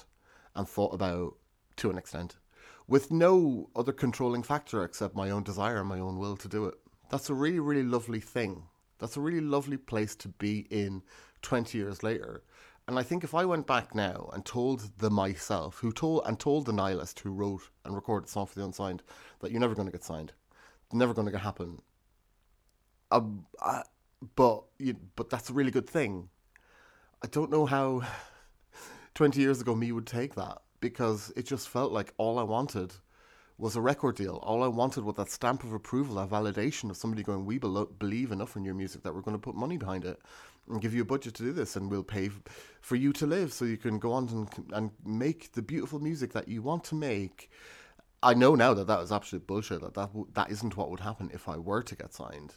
and 0.55 0.69
thought 0.69 0.93
about 0.93 1.35
to 1.77 1.89
an 1.89 1.97
extent. 1.97 2.37
With 2.87 3.09
no 3.09 3.69
other 3.75 3.91
controlling 3.91 4.43
factor 4.43 4.83
except 4.83 5.15
my 5.15 5.31
own 5.31 5.43
desire 5.43 5.79
and 5.79 5.89
my 5.89 5.99
own 5.99 6.19
will 6.19 6.37
to 6.37 6.47
do 6.47 6.65
it. 6.65 6.75
That's 7.09 7.31
a 7.31 7.33
really, 7.33 7.59
really 7.59 7.83
lovely 7.83 8.19
thing. 8.19 8.63
That's 8.99 9.17
a 9.17 9.21
really 9.21 9.41
lovely 9.41 9.77
place 9.77 10.15
to 10.17 10.27
be 10.27 10.67
in 10.69 11.01
20 11.41 11.75
years 11.77 12.03
later 12.03 12.43
and 12.89 12.97
I 12.97 13.03
think 13.03 13.23
if 13.23 13.35
I 13.35 13.45
went 13.45 13.67
back 13.67 13.93
now 13.93 14.31
and 14.33 14.43
told 14.43 14.97
the 14.97 15.11
myself, 15.11 15.77
who 15.77 15.91
told 15.91 16.23
and 16.25 16.39
told 16.39 16.65
the 16.65 16.71
Niallist 16.71 17.19
who 17.19 17.29
wrote 17.29 17.69
and 17.85 17.93
recorded 17.93 18.27
the 18.27 18.31
Song 18.31 18.47
for 18.47 18.55
the 18.55 18.65
Unsigned, 18.65 19.03
that 19.41 19.51
you're 19.51 19.59
never 19.59 19.75
going 19.75 19.85
to 19.85 19.91
get 19.91 20.03
signed, 20.03 20.33
never 20.91 21.13
going 21.13 21.31
to 21.31 21.37
happen. 21.37 21.83
Um, 23.11 23.45
I, 23.61 23.83
but 24.35 24.63
you, 24.79 24.95
but 25.15 25.29
that's 25.29 25.51
a 25.51 25.53
really 25.53 25.69
good 25.69 25.87
thing. 25.87 26.29
I 27.23 27.27
don't 27.27 27.51
know 27.51 27.67
how 27.67 28.01
twenty 29.13 29.41
years 29.41 29.61
ago 29.61 29.75
me 29.75 29.91
would 29.91 30.07
take 30.07 30.33
that 30.33 30.57
because 30.79 31.31
it 31.35 31.45
just 31.45 31.69
felt 31.69 31.91
like 31.91 32.15
all 32.17 32.39
I 32.39 32.43
wanted 32.43 32.93
was 33.59 33.75
a 33.75 33.81
record 33.81 34.15
deal. 34.15 34.37
All 34.37 34.63
I 34.63 34.67
wanted 34.67 35.03
was 35.03 35.15
that 35.17 35.29
stamp 35.29 35.63
of 35.63 35.73
approval, 35.73 36.15
that 36.15 36.29
validation 36.29 36.89
of 36.89 36.97
somebody 36.97 37.21
going, 37.21 37.45
"We 37.45 37.59
believe 37.59 38.31
enough 38.31 38.55
in 38.55 38.63
your 38.63 38.73
music 38.73 39.03
that 39.03 39.13
we're 39.13 39.21
going 39.21 39.37
to 39.37 39.41
put 39.41 39.55
money 39.55 39.77
behind 39.77 40.05
it." 40.05 40.19
and 40.69 40.81
give 40.81 40.93
you 40.93 41.01
a 41.01 41.05
budget 41.05 41.33
to 41.35 41.43
do 41.43 41.51
this, 41.51 41.75
and 41.75 41.89
we'll 41.89 42.03
pay 42.03 42.29
for 42.81 42.95
you 42.95 43.11
to 43.13 43.25
live 43.25 43.51
so 43.51 43.65
you 43.65 43.77
can 43.77 43.99
go 43.99 44.11
on 44.13 44.29
and, 44.29 44.67
and 44.73 44.91
make 45.03 45.51
the 45.53 45.61
beautiful 45.61 45.99
music 45.99 46.31
that 46.33 46.47
you 46.47 46.61
want 46.61 46.83
to 46.85 46.95
make. 46.95 47.49
I 48.21 48.33
know 48.33 48.55
now 48.55 48.73
that 48.73 48.87
that 48.87 48.99
was 48.99 49.11
absolute 49.11 49.47
bullshit. 49.47 49.81
That 49.81 49.95
that 49.95 50.09
that 50.33 50.51
isn't 50.51 50.77
what 50.77 50.91
would 50.91 50.99
happen 50.99 51.31
if 51.33 51.49
I 51.49 51.57
were 51.57 51.81
to 51.83 51.95
get 51.95 52.13
signed, 52.13 52.53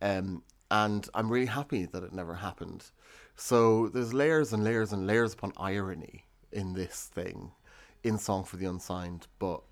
um, 0.00 0.42
and 0.70 1.08
I'm 1.14 1.30
really 1.30 1.46
happy 1.46 1.86
that 1.86 2.02
it 2.02 2.12
never 2.12 2.34
happened. 2.34 2.90
So 3.36 3.88
there's 3.88 4.14
layers 4.14 4.52
and 4.52 4.64
layers 4.64 4.92
and 4.92 5.06
layers 5.06 5.34
upon 5.34 5.52
irony 5.56 6.24
in 6.52 6.72
this 6.72 7.10
thing, 7.12 7.52
in 8.02 8.18
Song 8.18 8.44
for 8.44 8.56
the 8.56 8.66
Unsigned, 8.66 9.26
but 9.38 9.62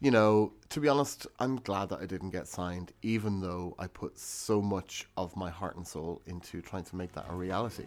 you 0.00 0.12
know, 0.12 0.52
to 0.68 0.80
be 0.80 0.88
honest, 0.88 1.26
I'm 1.40 1.56
glad 1.56 1.88
that 1.88 2.00
I 2.00 2.06
didn't 2.06 2.30
get 2.30 2.46
signed, 2.46 2.92
even 3.02 3.40
though 3.40 3.74
I 3.78 3.88
put 3.88 4.16
so 4.16 4.62
much 4.62 5.08
of 5.16 5.34
my 5.34 5.50
heart 5.50 5.76
and 5.76 5.86
soul 5.86 6.22
into 6.26 6.62
trying 6.62 6.84
to 6.84 6.96
make 6.96 7.12
that 7.12 7.26
a 7.28 7.34
reality. 7.34 7.86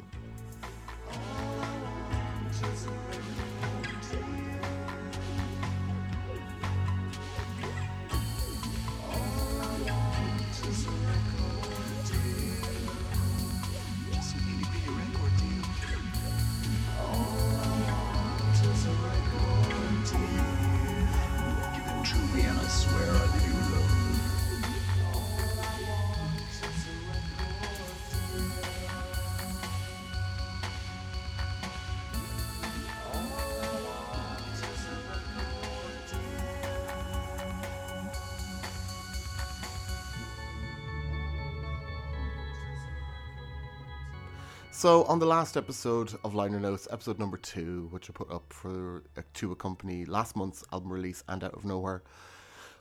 So, 44.82 45.04
on 45.04 45.20
the 45.20 45.28
last 45.28 45.58
episode 45.58 46.12
of 46.24 46.34
Liner 46.34 46.60
Notes, 46.60 46.88
episode 46.90 47.20
number 47.20 47.38
two, 47.38 47.88
which 47.92 48.10
I 48.10 48.14
put 48.14 48.32
up 48.32 48.52
for 48.52 49.04
uh, 49.16 49.22
to 49.36 49.52
accompany 49.52 50.06
last 50.06 50.36
month's 50.36 50.64
album 50.74 50.92
release 50.92 51.24
and 51.28 51.44
Out 51.44 51.54
of 51.54 51.66
Nowhere, 51.66 52.02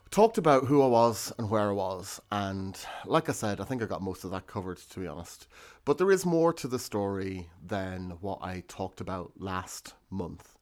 talked 0.09 0.39
about 0.39 0.65
who 0.65 0.81
I 0.81 0.87
was 0.87 1.31
and 1.37 1.47
where 1.47 1.69
I 1.69 1.73
was. 1.73 2.19
And 2.31 2.75
like 3.05 3.29
I 3.29 3.33
said, 3.33 3.61
I 3.61 3.65
think 3.65 3.83
I 3.83 3.85
got 3.85 4.01
most 4.01 4.23
of 4.23 4.31
that 4.31 4.47
covered, 4.47 4.77
to 4.77 4.99
be 4.99 5.05
honest. 5.05 5.45
But 5.85 5.99
there 5.99 6.11
is 6.11 6.25
more 6.25 6.51
to 6.53 6.67
the 6.67 6.79
story 6.79 7.51
than 7.63 8.17
what 8.19 8.39
I 8.41 8.63
talked 8.67 8.99
about 8.99 9.33
last 9.37 9.93
month. 10.09 10.57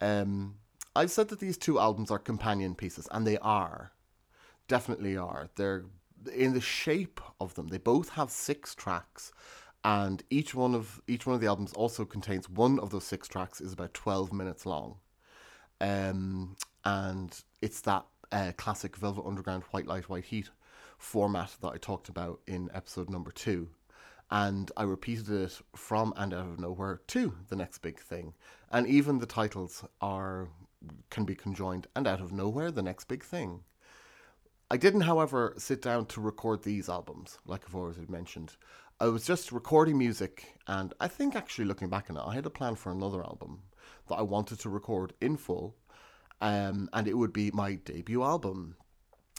Um, 0.00 0.56
I've 0.96 1.12
said 1.12 1.28
that 1.28 1.38
these 1.38 1.56
two 1.56 1.78
albums 1.78 2.10
are 2.10 2.18
companion 2.18 2.74
pieces, 2.74 3.06
and 3.12 3.24
they 3.24 3.38
are. 3.38 3.92
Definitely 4.66 5.16
are. 5.16 5.50
They're 5.54 5.84
in 6.34 6.52
the 6.52 6.60
shape 6.60 7.20
of 7.40 7.54
them. 7.54 7.68
They 7.68 7.78
both 7.78 8.08
have 8.08 8.32
six 8.32 8.74
tracks 8.74 9.32
and 9.84 10.22
each 10.30 10.54
one 10.54 10.74
of 10.74 11.02
each 11.06 11.26
one 11.26 11.34
of 11.34 11.40
the 11.40 11.46
albums 11.46 11.72
also 11.74 12.04
contains 12.04 12.48
one 12.48 12.78
of 12.80 12.90
those 12.90 13.04
six 13.04 13.28
tracks 13.28 13.60
is 13.60 13.72
about 13.72 13.94
12 13.94 14.32
minutes 14.32 14.64
long. 14.64 14.96
Um, 15.80 16.56
and 16.84 17.38
it's 17.60 17.80
that 17.82 18.06
uh, 18.32 18.52
classic 18.56 18.96
velvet 18.96 19.26
underground 19.26 19.64
white 19.70 19.86
light 19.86 20.08
white 20.08 20.24
heat 20.24 20.50
format 20.96 21.54
that 21.60 21.68
i 21.68 21.76
talked 21.76 22.08
about 22.08 22.40
in 22.46 22.70
episode 22.72 23.10
number 23.10 23.30
two. 23.30 23.68
And 24.30 24.70
i 24.76 24.84
repeated 24.84 25.28
it 25.28 25.60
from 25.76 26.14
and 26.16 26.32
out 26.32 26.46
of 26.46 26.58
nowhere 26.58 27.00
to 27.08 27.34
the 27.48 27.56
next 27.56 27.78
big 27.78 28.00
thing. 28.00 28.32
And 28.70 28.86
even 28.86 29.18
the 29.18 29.26
titles 29.26 29.84
are 30.00 30.48
can 31.10 31.24
be 31.24 31.34
conjoined 31.34 31.86
and 31.94 32.06
out 32.06 32.20
of 32.20 32.32
nowhere 32.32 32.70
the 32.70 32.82
next 32.82 33.04
big 33.04 33.22
thing. 33.22 33.60
I 34.70 34.76
didn't, 34.76 35.02
however, 35.02 35.54
sit 35.58 35.82
down 35.82 36.06
to 36.06 36.20
record 36.20 36.62
these 36.62 36.88
albums, 36.88 37.38
like 37.46 37.62
I've 37.66 37.74
already 37.74 38.06
mentioned. 38.08 38.56
I 39.00 39.08
was 39.08 39.26
just 39.26 39.50
recording 39.50 39.98
music, 39.98 40.54
and 40.68 40.94
I 41.00 41.08
think 41.08 41.34
actually 41.34 41.64
looking 41.64 41.88
back 41.88 42.10
on 42.10 42.16
it, 42.16 42.22
I 42.24 42.32
had 42.34 42.46
a 42.46 42.50
plan 42.50 42.76
for 42.76 42.92
another 42.92 43.24
album 43.24 43.62
that 44.08 44.14
I 44.14 44.22
wanted 44.22 44.60
to 44.60 44.70
record 44.70 45.14
in 45.20 45.36
full, 45.36 45.74
um, 46.40 46.88
and 46.92 47.08
it 47.08 47.18
would 47.18 47.32
be 47.32 47.50
my 47.50 47.74
debut 47.74 48.22
album. 48.22 48.76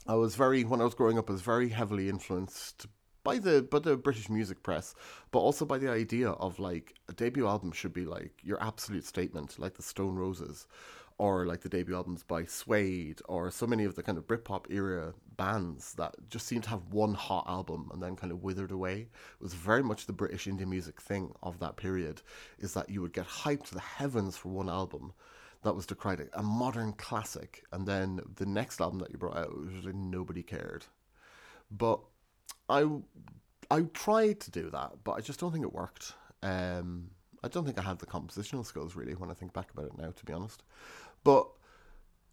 I 0.07 0.15
was 0.15 0.35
very, 0.35 0.65
when 0.65 0.81
I 0.81 0.83
was 0.83 0.93
growing 0.93 1.17
up, 1.17 1.29
I 1.29 1.33
was 1.33 1.41
very 1.41 1.69
heavily 1.69 2.09
influenced 2.09 2.87
by 3.23 3.39
the 3.39 3.61
by 3.61 3.79
the 3.79 3.95
British 3.95 4.29
music 4.29 4.61
press, 4.61 4.93
but 5.31 5.39
also 5.39 5.63
by 5.63 5.77
the 5.77 5.89
idea 5.89 6.31
of 6.31 6.59
like 6.59 6.93
a 7.07 7.13
debut 7.13 7.47
album 7.47 7.71
should 7.71 7.93
be 7.93 8.05
like 8.05 8.33
your 8.43 8.61
absolute 8.61 9.05
statement, 9.05 9.57
like 9.57 9.75
the 9.75 9.83
Stone 9.83 10.15
Roses, 10.15 10.67
or 11.17 11.45
like 11.45 11.61
the 11.61 11.69
debut 11.69 11.95
albums 11.95 12.23
by 12.23 12.43
Suede, 12.43 13.21
or 13.29 13.49
so 13.49 13.65
many 13.65 13.85
of 13.85 13.95
the 13.95 14.03
kind 14.03 14.17
of 14.17 14.27
Britpop 14.27 14.69
era 14.69 15.13
bands 15.37 15.93
that 15.93 16.15
just 16.29 16.45
seemed 16.45 16.63
to 16.63 16.69
have 16.69 16.93
one 16.93 17.13
hot 17.13 17.45
album 17.47 17.89
and 17.93 18.01
then 18.01 18.15
kind 18.15 18.31
of 18.31 18.43
withered 18.43 18.71
away. 18.71 19.01
It 19.01 19.41
was 19.41 19.53
very 19.53 19.83
much 19.83 20.05
the 20.05 20.13
British 20.13 20.45
indie 20.45 20.67
music 20.67 21.01
thing 21.01 21.33
of 21.41 21.59
that 21.59 21.77
period, 21.77 22.21
is 22.59 22.73
that 22.73 22.89
you 22.89 23.01
would 23.01 23.13
get 23.13 23.27
hyped 23.27 23.67
to 23.67 23.73
the 23.73 23.79
heavens 23.79 24.35
for 24.35 24.49
one 24.49 24.69
album 24.69 25.13
that 25.63 25.75
was 25.75 25.85
decried 25.85 26.29
a 26.33 26.43
modern 26.43 26.93
classic, 26.93 27.63
and 27.71 27.87
then 27.87 28.19
the 28.35 28.45
next 28.45 28.81
album 28.81 28.99
that 28.99 29.11
you 29.11 29.17
brought 29.17 29.37
out 29.37 29.57
was 29.57 29.85
like 29.85 29.95
nobody 29.95 30.43
cared. 30.43 30.85
But 31.71 32.01
I 32.69 32.87
I 33.71 33.81
tried 33.93 34.41
to 34.41 34.51
do 34.51 34.69
that, 34.69 34.91
but 35.03 35.13
I 35.13 35.21
just 35.21 35.39
don't 35.39 35.51
think 35.51 35.63
it 35.63 35.73
worked. 35.73 36.13
Um, 36.43 37.09
I 37.43 37.47
don't 37.47 37.65
think 37.65 37.77
I 37.79 37.83
had 37.83 37.99
the 37.99 38.05
compositional 38.05 38.65
skills 38.65 38.95
really 38.95 39.13
when 39.13 39.29
I 39.29 39.33
think 39.33 39.53
back 39.53 39.71
about 39.71 39.85
it 39.85 39.97
now, 39.97 40.11
to 40.11 40.25
be 40.25 40.33
honest. 40.33 40.63
But 41.25 41.47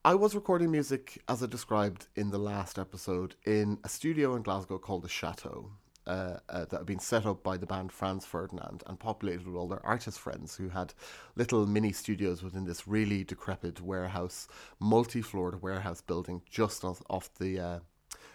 I 0.05 0.15
was 0.15 0.35
recording 0.35 0.71
music, 0.71 1.23
as 1.27 1.43
I 1.43 1.47
described 1.47 2.09
in 2.15 2.31
the 2.31 2.39
last 2.39 2.79
episode, 2.79 3.37
in 3.47 3.79
a 3.83 3.89
studio 3.89 4.37
in 4.37 4.43
Glasgow 4.43 4.79
called 4.79 5.03
the 5.03 5.09
Chateau. 5.09 5.73
Uh, 6.05 6.39
uh, 6.49 6.65
that 6.65 6.79
had 6.79 6.87
been 6.87 6.99
set 6.99 7.25
up 7.25 7.45
by 7.45 7.57
the 7.57 7.65
band 7.65 7.93
Franz 7.93 8.27
Ferdinand 8.27 8.83
and 8.89 8.99
populated 8.99 9.47
with 9.47 9.55
all 9.55 9.69
their 9.69 9.87
artist 9.87 10.19
friends 10.19 10.57
who 10.57 10.69
had 10.69 10.93
little 11.37 11.65
mini 11.65 11.93
studios 11.93 12.43
within 12.43 12.65
this 12.65 12.89
really 12.89 13.23
decrepit 13.23 13.81
warehouse, 13.81 14.49
multi-floored 14.81 15.63
warehouse 15.63 16.01
building 16.01 16.43
just 16.51 16.83
off, 16.83 17.33
the 17.39 17.61
uh, 17.61 17.79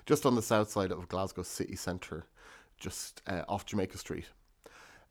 just 0.06 0.26
on 0.26 0.36
the 0.36 0.42
south 0.42 0.72
side 0.72 0.94
of 0.94 1.10
Glasgow 1.10 1.44
city 1.44 1.76
centre, 1.76 2.26
just 2.80 3.22
uh, 3.28 3.44
off 3.50 3.66
Jamaica 3.66 3.98
Street. 3.98 4.30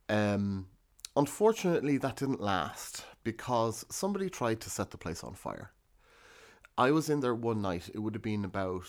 Um, 0.09 0.69
unfortunately, 1.17 1.99
that 1.99 2.17
didn't 2.17 2.41
last 2.41 3.05
because 3.25 3.85
somebody 3.91 4.29
tried 4.29 4.61
to 4.61 4.71
set 4.71 4.91
the 4.91 4.99
place 4.99 5.25
on 5.25 5.35
fire. 5.35 5.73
I 6.79 6.91
was 6.91 7.09
in 7.09 7.21
there 7.21 7.35
one 7.35 7.63
night. 7.63 7.91
It 7.95 7.99
would 8.01 8.15
have 8.15 8.23
been 8.23 8.45
about 8.45 8.87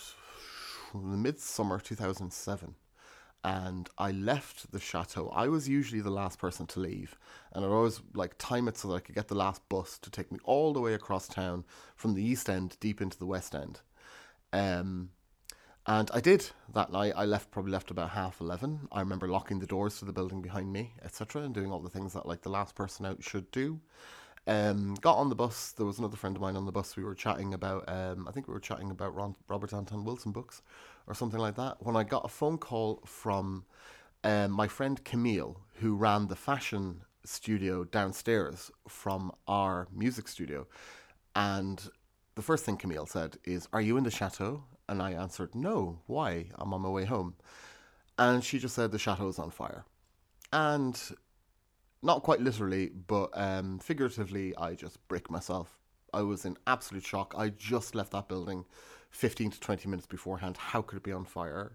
the 0.92 0.98
midsummer 0.98 1.80
2007 1.80 2.74
and 3.44 3.88
I 3.98 4.10
left 4.10 4.72
the 4.72 4.80
chateau. 4.80 5.28
I 5.28 5.48
was 5.48 5.68
usually 5.68 6.00
the 6.00 6.10
last 6.10 6.38
person 6.38 6.66
to 6.66 6.80
leave, 6.80 7.16
and 7.52 7.64
I'd 7.64 7.70
always 7.70 8.00
like 8.14 8.36
time 8.38 8.68
it 8.68 8.76
so 8.76 8.88
that 8.88 8.94
I 8.94 9.00
could 9.00 9.14
get 9.14 9.28
the 9.28 9.36
last 9.36 9.66
bus 9.68 9.98
to 9.98 10.10
take 10.10 10.32
me 10.32 10.38
all 10.44 10.72
the 10.72 10.80
way 10.80 10.94
across 10.94 11.28
town 11.28 11.64
from 11.94 12.14
the 12.14 12.22
east 12.22 12.50
end 12.50 12.76
deep 12.80 13.00
into 13.00 13.18
the 13.18 13.26
west 13.26 13.54
end. 13.54 13.80
Um, 14.52 15.10
and 15.88 16.10
I 16.12 16.20
did 16.20 16.50
that 16.74 16.92
night. 16.92 17.14
I 17.16 17.24
left 17.24 17.50
probably 17.50 17.72
left 17.72 17.90
about 17.90 18.10
half 18.10 18.42
eleven. 18.42 18.88
I 18.92 19.00
remember 19.00 19.26
locking 19.26 19.58
the 19.58 19.66
doors 19.66 19.98
to 19.98 20.04
the 20.04 20.12
building 20.12 20.42
behind 20.42 20.70
me, 20.70 20.92
etc., 21.02 21.42
and 21.42 21.54
doing 21.54 21.72
all 21.72 21.80
the 21.80 21.88
things 21.88 22.12
that 22.12 22.26
like 22.26 22.42
the 22.42 22.50
last 22.50 22.74
person 22.74 23.06
out 23.06 23.24
should 23.24 23.50
do. 23.50 23.80
Um, 24.46 24.94
got 25.00 25.16
on 25.16 25.30
the 25.30 25.34
bus. 25.34 25.72
There 25.72 25.86
was 25.86 25.98
another 25.98 26.16
friend 26.16 26.36
of 26.36 26.42
mine 26.42 26.56
on 26.56 26.66
the 26.66 26.72
bus. 26.72 26.94
We 26.94 27.04
were 27.04 27.14
chatting 27.14 27.54
about. 27.54 27.88
Um, 27.88 28.28
I 28.28 28.32
think 28.32 28.48
we 28.48 28.52
were 28.52 28.60
chatting 28.60 28.90
about 28.90 29.14
Ron, 29.14 29.34
Robert 29.48 29.72
Anton 29.72 30.04
Wilson 30.04 30.30
books, 30.30 30.60
or 31.06 31.14
something 31.14 31.40
like 31.40 31.56
that. 31.56 31.78
When 31.80 31.96
I 31.96 32.04
got 32.04 32.26
a 32.26 32.28
phone 32.28 32.58
call 32.58 33.00
from 33.06 33.64
um, 34.24 34.50
my 34.50 34.68
friend 34.68 35.02
Camille, 35.04 35.58
who 35.80 35.96
ran 35.96 36.28
the 36.28 36.36
fashion 36.36 37.00
studio 37.24 37.84
downstairs 37.84 38.70
from 38.88 39.32
our 39.46 39.88
music 39.90 40.28
studio, 40.28 40.66
and 41.34 41.88
the 42.34 42.42
first 42.42 42.66
thing 42.66 42.76
Camille 42.76 43.06
said 43.06 43.38
is, 43.44 43.68
"Are 43.72 43.80
you 43.80 43.96
in 43.96 44.04
the 44.04 44.10
chateau?" 44.10 44.64
And 44.88 45.02
I 45.02 45.12
answered, 45.12 45.54
"No. 45.54 46.00
Why? 46.06 46.46
I'm 46.56 46.72
on 46.72 46.82
my 46.82 46.88
way 46.88 47.04
home." 47.04 47.34
And 48.18 48.42
she 48.42 48.58
just 48.58 48.74
said, 48.74 48.90
"The 48.90 48.98
chateau 48.98 49.28
is 49.28 49.38
on 49.38 49.50
fire," 49.50 49.84
and 50.52 50.98
not 52.02 52.22
quite 52.22 52.40
literally, 52.40 52.90
but 53.06 53.30
um, 53.34 53.78
figuratively, 53.78 54.56
I 54.56 54.74
just 54.74 55.06
bricked 55.08 55.30
myself. 55.30 55.78
I 56.12 56.22
was 56.22 56.44
in 56.44 56.56
absolute 56.66 57.04
shock. 57.04 57.34
I 57.36 57.50
just 57.50 57.94
left 57.94 58.12
that 58.12 58.28
building 58.28 58.64
15 59.10 59.50
to 59.52 59.60
20 59.60 59.88
minutes 59.88 60.06
beforehand. 60.06 60.56
How 60.56 60.82
could 60.82 60.98
it 60.98 61.02
be 61.02 61.12
on 61.12 61.24
fire? 61.24 61.72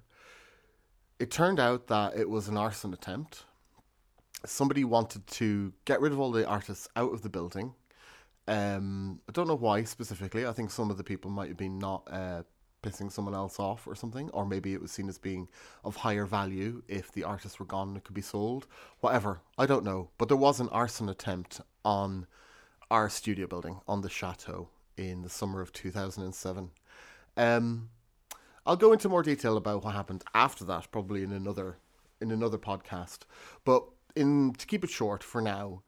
It 1.20 1.30
turned 1.30 1.59
out 1.59 1.88
that 1.88 2.18
it 2.18 2.30
was 2.30 2.47
an 2.47 2.57
arson 2.57 2.93
attempt. 2.93 3.45
Somebody 4.45 4.84
wanted 4.84 5.26
to 5.28 5.74
get 5.86 6.01
rid 6.01 6.11
of 6.11 6.20
all 6.20 6.32
the 6.32 6.47
artists 6.47 6.88
out 6.95 7.14
of 7.14 7.22
the 7.22 7.30
building. 7.30 7.74
Um, 8.47 9.22
I 9.30 9.32
don't 9.32 9.47
know 9.47 9.55
why 9.55 9.84
specifically. 9.84 10.45
I 10.45 10.51
think 10.51 10.72
some 10.72 10.89
of 10.89 10.97
the 10.97 11.03
people 11.03 11.32
might 11.32 11.47
have 11.47 11.57
been 11.57 11.80
not 11.80 12.07
uh, 12.11 12.43
pissing 12.84 13.11
someone 13.11 13.34
else 13.34 13.59
off 13.59 13.88
or 13.88 13.95
something, 13.95 14.29
or 14.29 14.45
maybe 14.45 14.73
it 14.73 14.81
was 14.81 14.91
seen 14.91 15.09
as 15.09 15.17
being 15.17 15.49
of 15.84 15.95
higher 15.95 16.25
value 16.25 16.84
if 16.88 17.11
the 17.11 17.23
artists 17.23 17.59
were 17.59 17.65
gone 17.65 17.88
and 17.88 17.97
it 17.97 18.03
could 18.03 18.13
be 18.13 18.21
sold. 18.21 18.67
Whatever, 18.99 19.41
I 19.57 19.65
don't 19.65 19.84
know. 19.84 20.09
But 20.17 20.27
there 20.27 20.38
was 20.38 20.59
an 20.59 20.69
arson 20.69 21.09
attempt 21.09 21.61
on 21.84 22.27
our 22.91 23.09
studio 23.09 23.47
building 23.47 23.79
on 23.88 24.01
the 24.01 24.09
chateau 24.09 24.69
in 24.97 25.23
the 25.23 25.29
summer 25.29 25.61
of 25.61 25.73
2007. 25.73 26.69
Um, 27.36 27.89
I'll 28.65 28.75
go 28.75 28.93
into 28.93 29.09
more 29.09 29.23
detail 29.23 29.57
about 29.57 29.84
what 29.84 29.95
happened 29.95 30.23
after 30.34 30.63
that, 30.65 30.91
probably 30.91 31.23
in 31.23 31.31
another 31.31 31.77
in 32.21 32.31
another 32.31 32.57
podcast. 32.57 33.19
But 33.65 33.84
in 34.15 34.53
to 34.53 34.65
keep 34.65 34.84
it 34.84 34.89
short 34.89 35.23
for 35.23 35.41
now, 35.41 35.81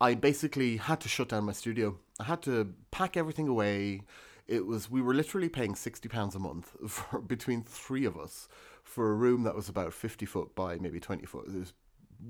I 0.00 0.14
basically 0.14 0.76
had 0.76 1.00
to 1.00 1.08
shut 1.08 1.28
down 1.28 1.44
my 1.44 1.52
studio. 1.52 1.98
I 2.18 2.24
had 2.24 2.42
to 2.42 2.74
pack 2.90 3.16
everything 3.16 3.48
away. 3.48 4.02
It 4.50 4.66
was 4.66 4.90
we 4.90 5.00
were 5.00 5.14
literally 5.14 5.48
paying 5.48 5.76
sixty 5.76 6.08
pounds 6.08 6.34
a 6.34 6.40
month 6.40 6.76
for 6.88 7.20
between 7.20 7.62
three 7.62 8.04
of 8.04 8.18
us 8.18 8.48
for 8.82 9.10
a 9.10 9.14
room 9.14 9.44
that 9.44 9.54
was 9.54 9.68
about 9.68 9.92
fifty 9.92 10.26
foot 10.26 10.54
by 10.54 10.76
maybe 10.76 11.00
twenty 11.00 11.24
foot. 11.24 11.46
It 11.46 11.58
was 11.58 11.72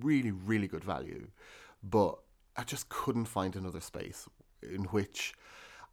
really 0.01 0.31
really 0.31 0.69
good 0.69 0.85
value, 0.85 1.29
but 1.83 2.19
I 2.57 2.65
just 2.65 2.91
couldn't 2.91 3.25
find 3.25 3.57
another 3.57 3.81
space 3.81 4.29
in 4.63 4.85
which 4.85 5.33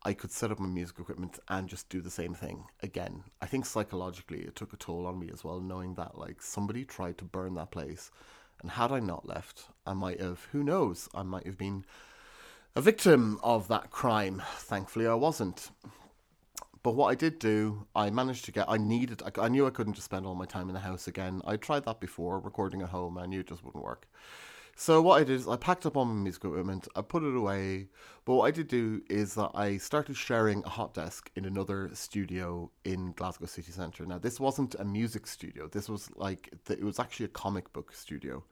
I 0.03 0.13
could 0.13 0.31
set 0.31 0.51
up 0.51 0.59
my 0.59 0.67
music 0.67 0.99
equipment 0.99 1.39
and 1.47 1.67
just 1.67 1.89
do 1.89 2.01
the 2.01 2.11
same 2.11 2.33
thing 2.33 2.65
again. 2.83 3.23
I 3.41 3.45
think 3.45 3.65
psychologically 3.65 4.41
it 4.41 4.55
took 4.55 4.73
a 4.73 4.77
toll 4.77 5.07
on 5.07 5.19
me 5.19 5.29
as 5.33 5.43
well, 5.43 5.59
knowing 5.59 5.95
that 5.95 6.17
like 6.17 6.41
somebody 6.41 6.85
tried 6.85 7.17
to 7.19 7.25
burn 7.25 7.55
that 7.55 7.71
place. 7.71 8.11
And 8.61 8.71
had 8.71 8.91
I 8.91 8.99
not 8.99 9.27
left, 9.27 9.65
I 9.85 9.93
might 9.93 10.19
have, 10.19 10.47
who 10.51 10.63
knows, 10.63 11.07
I 11.13 11.23
might 11.23 11.45
have 11.45 11.57
been 11.57 11.85
a 12.75 12.81
victim 12.81 13.39
of 13.43 13.67
that 13.67 13.91
crime. 13.91 14.41
Thankfully, 14.55 15.07
I 15.07 15.13
wasn't. 15.13 15.69
But 16.83 16.95
what 16.95 17.07
I 17.07 17.15
did 17.15 17.39
do, 17.39 17.87
I 17.95 18.09
managed 18.09 18.45
to 18.45 18.51
get, 18.51 18.69
I 18.69 18.77
needed, 18.77 19.21
I, 19.23 19.41
I 19.41 19.49
knew 19.49 19.65
I 19.65 19.71
couldn't 19.71 19.93
just 19.93 20.05
spend 20.05 20.25
all 20.25 20.35
my 20.35 20.45
time 20.45 20.69
in 20.69 20.73
the 20.73 20.81
house 20.81 21.07
again. 21.07 21.41
I 21.45 21.57
tried 21.57 21.85
that 21.85 21.99
before, 21.99 22.39
recording 22.39 22.81
at 22.81 22.89
home, 22.89 23.17
I 23.17 23.25
knew 23.25 23.39
it 23.39 23.47
just 23.47 23.63
wouldn't 23.63 23.83
work. 23.83 24.07
So 24.79 25.01
what 25.01 25.19
I 25.19 25.23
did 25.23 25.33
is 25.37 25.47
I 25.47 25.55
packed 25.55 25.87
up 25.87 25.97
all 25.97 26.05
my 26.05 26.13
music 26.13 26.45
equipment, 26.45 26.87
I 26.95 27.01
put 27.01 27.23
it 27.23 27.35
away. 27.35 27.87
But 28.25 28.35
what 28.35 28.45
I 28.45 28.51
did 28.51 28.67
do 28.67 29.01
is 29.09 29.33
that 29.33 29.49
I 29.55 29.77
started 29.77 30.15
sharing 30.15 30.63
a 30.65 30.69
hot 30.69 30.93
desk 30.93 31.31
in 31.35 31.45
another 31.45 31.89
studio 31.93 32.69
in 32.85 33.13
Glasgow 33.13 33.47
city 33.47 33.71
centre. 33.71 34.05
Now 34.05 34.19
this 34.19 34.39
wasn't 34.39 34.75
a 34.75 34.85
music 34.85 35.25
studio. 35.25 35.67
This 35.67 35.89
was 35.89 36.11
like 36.15 36.53
it 36.69 36.83
was 36.83 36.99
actually 36.99 37.25
a 37.25 37.29
comic 37.29 37.73
book 37.73 37.91
studio, 37.91 38.43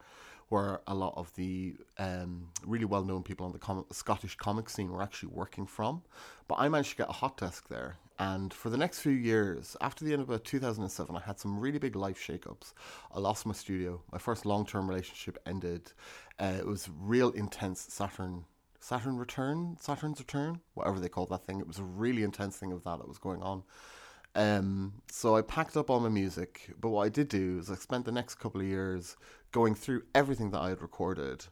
where 0.49 0.81
a 0.87 0.93
lot 0.93 1.13
of 1.17 1.33
the 1.35 1.75
um, 1.97 2.49
really 2.65 2.85
well 2.85 3.03
known 3.03 3.23
people 3.23 3.45
on 3.45 3.51
the 3.51 3.59
com- 3.59 3.85
Scottish 3.91 4.35
comic 4.35 4.69
scene 4.69 4.91
were 4.91 5.01
actually 5.01 5.29
working 5.29 5.65
from. 5.65 6.03
But 6.47 6.55
I 6.59 6.69
managed 6.69 6.91
to 6.91 6.97
get 6.97 7.09
a 7.09 7.13
hot 7.13 7.37
desk 7.37 7.67
there, 7.67 7.97
and 8.17 8.53
for 8.53 8.69
the 8.69 8.77
next 8.77 8.99
few 8.99 9.11
years, 9.11 9.75
after 9.81 10.05
the 10.05 10.13
end 10.13 10.21
of 10.21 10.29
about 10.29 10.45
2007, 10.45 11.15
I 11.15 11.19
had 11.19 11.39
some 11.39 11.59
really 11.59 11.79
big 11.79 11.95
life 11.95 12.17
shakeups. 12.17 12.73
I 13.13 13.19
lost 13.19 13.45
my 13.45 13.53
studio. 13.53 14.01
My 14.11 14.17
first 14.17 14.45
long 14.45 14.65
term 14.65 14.87
relationship 14.87 15.37
ended. 15.45 15.91
Uh, 16.39 16.53
it 16.57 16.65
was 16.65 16.89
real 16.99 17.31
intense 17.31 17.81
Saturn. 17.89 18.45
Saturn 18.79 19.17
return, 19.17 19.77
Saturn's 19.79 20.19
return, 20.19 20.61
whatever 20.75 20.99
they 20.99 21.09
call 21.09 21.25
that 21.25 21.43
thing. 21.43 21.59
It 21.59 21.67
was 21.67 21.79
a 21.79 21.83
really 21.83 22.21
intense 22.21 22.55
thing 22.55 22.71
of 22.71 22.83
that 22.83 22.99
that 22.99 23.07
was 23.07 23.17
going 23.17 23.41
on. 23.41 23.63
Um, 24.35 24.93
so 25.09 25.35
I 25.35 25.41
packed 25.41 25.77
up 25.77 25.89
all 25.89 25.99
my 26.01 26.09
music, 26.09 26.73
but 26.79 26.89
what 26.89 27.05
I 27.05 27.09
did 27.09 27.29
do 27.29 27.57
is 27.59 27.71
I 27.71 27.75
spent 27.75 28.05
the 28.05 28.11
next 28.11 28.35
couple 28.35 28.61
of 28.61 28.67
years 28.67 29.15
going 29.51 29.75
through 29.75 30.03
everything 30.13 30.51
that 30.51 30.59
I 30.59 30.69
had 30.69 30.81
recorded 30.81 31.45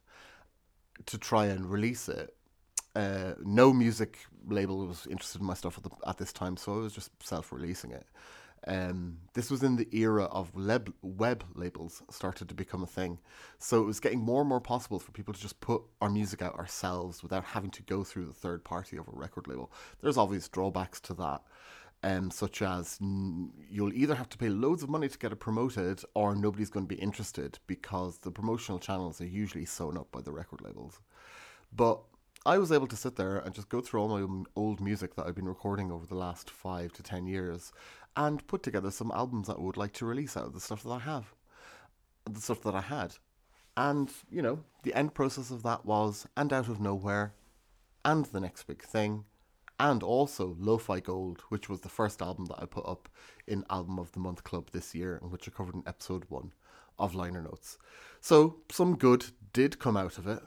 to 1.05 1.17
try 1.17 1.45
and 1.45 1.65
release 1.65 2.09
it 2.09 2.35
uh, 2.95 3.33
no 3.43 3.73
music 3.73 4.19
label 4.47 4.85
was 4.85 5.07
interested 5.07 5.41
in 5.41 5.47
my 5.47 5.53
stuff 5.53 5.77
at, 5.77 5.83
the, 5.83 5.89
at 6.07 6.17
this 6.17 6.31
time, 6.33 6.57
so 6.57 6.73
I 6.73 6.77
was 6.77 6.93
just 6.93 7.11
self-releasing 7.23 7.91
it. 7.91 8.05
Um, 8.65 9.17
this 9.33 9.51
was 9.51 9.61
in 9.61 9.75
the 9.75 9.89
era 9.91 10.23
of 10.25 10.55
web, 10.55 10.93
web 11.01 11.43
labels 11.53 12.01
started 12.09 12.47
to 12.47 12.55
become 12.55 12.81
a 12.81 12.87
thing, 12.87 13.19
so 13.57 13.81
it 13.81 13.85
was 13.85 13.99
getting 13.99 14.19
more 14.19 14.41
and 14.41 14.49
more 14.49 14.61
possible 14.61 14.99
for 14.99 15.11
people 15.11 15.33
to 15.33 15.41
just 15.41 15.59
put 15.59 15.81
our 16.01 16.09
music 16.09 16.41
out 16.41 16.55
ourselves 16.55 17.23
without 17.23 17.43
having 17.43 17.71
to 17.71 17.81
go 17.83 18.03
through 18.03 18.25
the 18.25 18.33
third 18.33 18.63
party 18.63 18.95
of 18.95 19.07
a 19.07 19.11
record 19.11 19.47
label. 19.47 19.71
There's 20.01 20.17
obvious 20.17 20.47
drawbacks 20.47 21.01
to 21.01 21.13
that, 21.15 21.41
um, 22.03 22.29
such 22.29 22.61
as 22.61 22.99
you'll 23.69 23.93
either 23.93 24.15
have 24.15 24.29
to 24.29 24.37
pay 24.37 24.49
loads 24.49 24.83
of 24.83 24.89
money 24.89 25.07
to 25.07 25.17
get 25.17 25.31
it 25.31 25.37
promoted, 25.37 26.01
or 26.13 26.35
nobody's 26.35 26.69
going 26.69 26.85
to 26.87 26.95
be 26.95 27.01
interested 27.01 27.59
because 27.65 28.19
the 28.19 28.31
promotional 28.31 28.79
channels 28.79 29.21
are 29.21 29.25
usually 29.25 29.65
sewn 29.65 29.97
up 29.97 30.11
by 30.11 30.21
the 30.21 30.31
record 30.31 30.61
labels. 30.61 30.99
But 31.75 32.01
I 32.45 32.57
was 32.57 32.71
able 32.71 32.87
to 32.87 32.97
sit 32.97 33.15
there 33.15 33.37
and 33.37 33.55
just 33.55 33.69
go 33.69 33.79
through 33.79 34.01
all 34.01 34.19
my 34.19 34.43
old 34.55 34.81
music 34.81 35.15
that 35.15 35.25
I've 35.25 35.35
been 35.35 35.47
recording 35.47 35.91
over 35.91 36.05
the 36.05 36.15
last 36.15 36.49
five 36.49 36.91
to 36.93 37.03
ten 37.03 37.25
years 37.25 37.71
and 38.17 38.45
put 38.47 38.63
together 38.63 38.91
some 38.91 39.11
albums 39.15 39.47
that 39.47 39.57
I 39.57 39.61
would 39.61 39.77
like 39.77 39.93
to 39.93 40.05
release 40.05 40.35
out 40.35 40.47
of 40.47 40.53
the 40.53 40.59
stuff 40.59 40.83
that 40.83 40.89
I 40.89 40.99
have, 40.99 41.33
the 42.29 42.41
stuff 42.41 42.61
that 42.63 42.75
I 42.75 42.81
had. 42.81 43.15
And, 43.75 44.11
you 44.29 44.41
know, 44.41 44.59
the 44.83 44.93
end 44.93 45.15
process 45.15 45.49
of 45.49 45.63
that 45.63 45.85
was 45.85 46.27
And 46.37 46.53
Out 46.53 46.67
of 46.67 46.79
Nowhere, 46.79 47.33
and 48.05 48.25
The 48.25 48.41
Next 48.41 48.63
Big 48.63 48.83
Thing, 48.83 49.23
and 49.83 50.01
also 50.01 50.55
Lo-Fi 50.59 51.01
Gold, 51.01 51.41
which 51.49 51.67
was 51.67 51.81
the 51.81 51.89
first 51.89 52.21
album 52.21 52.45
that 52.45 52.61
I 52.61 52.65
put 52.65 52.87
up 52.87 53.09
in 53.45 53.65
Album 53.69 53.99
of 53.99 54.13
the 54.13 54.19
Month 54.21 54.45
Club 54.45 54.69
this 54.71 54.95
year, 54.95 55.19
and 55.21 55.29
which 55.29 55.45
I 55.45 55.51
covered 55.51 55.75
in 55.75 55.83
episode 55.85 56.23
one 56.29 56.53
of 56.97 57.13
Liner 57.13 57.41
Notes. 57.41 57.77
So, 58.21 58.61
some 58.71 58.95
good 58.95 59.25
did 59.51 59.79
come 59.79 59.97
out 59.97 60.17
of 60.17 60.25
it. 60.25 60.41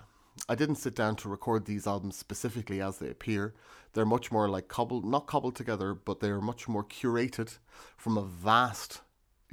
I 0.49 0.55
didn't 0.55 0.77
sit 0.77 0.95
down 0.95 1.17
to 1.17 1.29
record 1.29 1.67
these 1.67 1.87
albums 1.87 2.17
specifically 2.17 2.81
as 2.81 2.97
they 2.97 3.11
appear. 3.11 3.55
They're 3.93 4.07
much 4.07 4.33
more 4.33 4.49
like 4.49 4.69
cobbled, 4.69 5.05
not 5.05 5.27
cobbled 5.27 5.55
together, 5.55 5.93
but 5.93 6.21
they're 6.21 6.41
much 6.41 6.67
more 6.67 6.85
curated 6.85 7.59
from 7.99 8.17
a 8.17 8.25
vast 8.25 9.03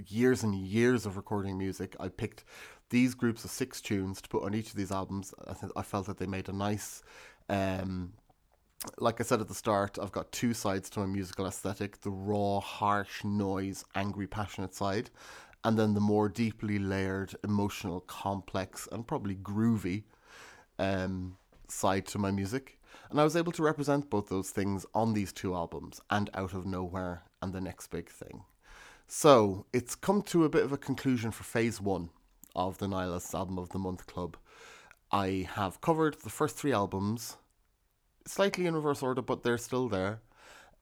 years 0.07 0.43
and 0.43 0.55
years 0.55 1.05
of 1.05 1.17
recording 1.17 1.57
music. 1.57 1.93
I 1.99 2.07
picked 2.07 2.45
these 2.89 3.15
groups 3.15 3.43
of 3.43 3.51
six 3.51 3.81
tunes 3.81 4.21
to 4.21 4.29
put 4.29 4.43
on 4.43 4.55
each 4.55 4.69
of 4.69 4.75
these 4.75 4.93
albums. 4.93 5.33
I, 5.45 5.53
th- 5.53 5.73
I 5.75 5.81
felt 5.81 6.05
that 6.05 6.19
they 6.19 6.25
made 6.25 6.47
a 6.47 6.53
nice, 6.53 7.03
um, 7.49 8.13
like 8.97 9.19
I 9.19 9.23
said 9.23 9.41
at 9.41 9.47
the 9.47 9.53
start, 9.53 9.97
I've 10.01 10.11
got 10.11 10.31
two 10.31 10.53
sides 10.53 10.89
to 10.91 10.99
my 10.99 11.05
musical 11.05 11.47
aesthetic 11.47 12.01
the 12.01 12.09
raw, 12.09 12.59
harsh, 12.59 13.23
noise, 13.23 13.85
angry, 13.95 14.27
passionate 14.27 14.73
side, 14.73 15.09
and 15.63 15.77
then 15.77 15.93
the 15.93 15.99
more 15.99 16.29
deeply 16.29 16.79
layered, 16.79 17.35
emotional, 17.43 18.01
complex, 18.01 18.87
and 18.91 19.07
probably 19.07 19.35
groovy 19.35 20.03
um, 20.79 21.37
side 21.67 22.05
to 22.07 22.19
my 22.19 22.31
music. 22.31 22.79
And 23.09 23.19
I 23.19 23.23
was 23.23 23.35
able 23.35 23.51
to 23.53 23.63
represent 23.63 24.09
both 24.09 24.29
those 24.29 24.49
things 24.49 24.85
on 24.93 25.13
these 25.13 25.31
two 25.31 25.53
albums 25.53 26.01
and 26.09 26.29
Out 26.33 26.53
of 26.53 26.65
Nowhere 26.65 27.23
and 27.41 27.53
The 27.53 27.61
Next 27.61 27.87
Big 27.87 28.09
Thing. 28.09 28.43
So 29.07 29.65
it's 29.73 29.95
come 29.95 30.21
to 30.23 30.45
a 30.45 30.49
bit 30.49 30.63
of 30.63 30.71
a 30.71 30.77
conclusion 30.77 31.31
for 31.31 31.43
phase 31.43 31.79
one 31.79 32.09
of 32.55 32.77
the 32.77 32.87
Niallist's 32.87 33.35
Album 33.35 33.57
of 33.57 33.69
the 33.69 33.79
Month 33.79 34.07
Club. 34.07 34.37
I 35.11 35.47
have 35.53 35.81
covered 35.81 36.17
the 36.21 36.29
first 36.29 36.55
three 36.57 36.73
albums, 36.73 37.37
slightly 38.25 38.65
in 38.65 38.75
reverse 38.75 39.03
order, 39.03 39.21
but 39.21 39.43
they're 39.43 39.57
still 39.57 39.87
there. 39.87 40.21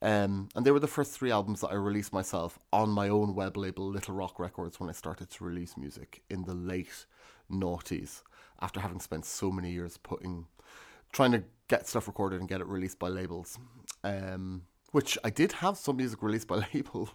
Um, 0.02 0.50
and 0.56 0.66
they 0.66 0.72
were 0.72 0.80
the 0.80 0.88
first 0.88 1.12
three 1.12 1.32
albums 1.32 1.62
that 1.62 1.70
I 1.70 1.76
released 1.76 2.12
myself 2.12 2.58
on 2.74 2.90
my 2.90 3.08
own 3.08 3.36
web 3.36 3.56
label, 3.56 3.88
Little 3.88 4.16
Rock 4.16 4.40
Records, 4.40 4.80
when 4.80 4.90
I 4.90 4.94
started 4.94 5.30
to 5.30 5.44
release 5.44 5.78
music 5.78 6.24
in 6.30 6.44
the 6.44 6.56
late 6.56 7.06
noughties, 7.52 8.24
after 8.62 8.80
having 8.80 9.00
spent 9.00 9.26
so 9.26 9.52
many 9.52 9.72
years 9.72 9.98
putting, 9.98 10.48
trying 11.12 11.32
to 11.34 11.44
get 11.68 11.88
stuff 11.88 12.08
recorded 12.08 12.40
and 12.40 12.50
get 12.50 12.62
it 12.62 12.68
released 12.68 12.98
by 12.98 13.10
labels. 13.10 13.60
Um, 14.04 14.64
which 14.92 15.18
I 15.24 15.30
did 15.30 15.52
have 15.54 15.78
some 15.78 15.98
music 15.98 16.22
released 16.22 16.48
by 16.48 16.66
labels. 16.74 17.10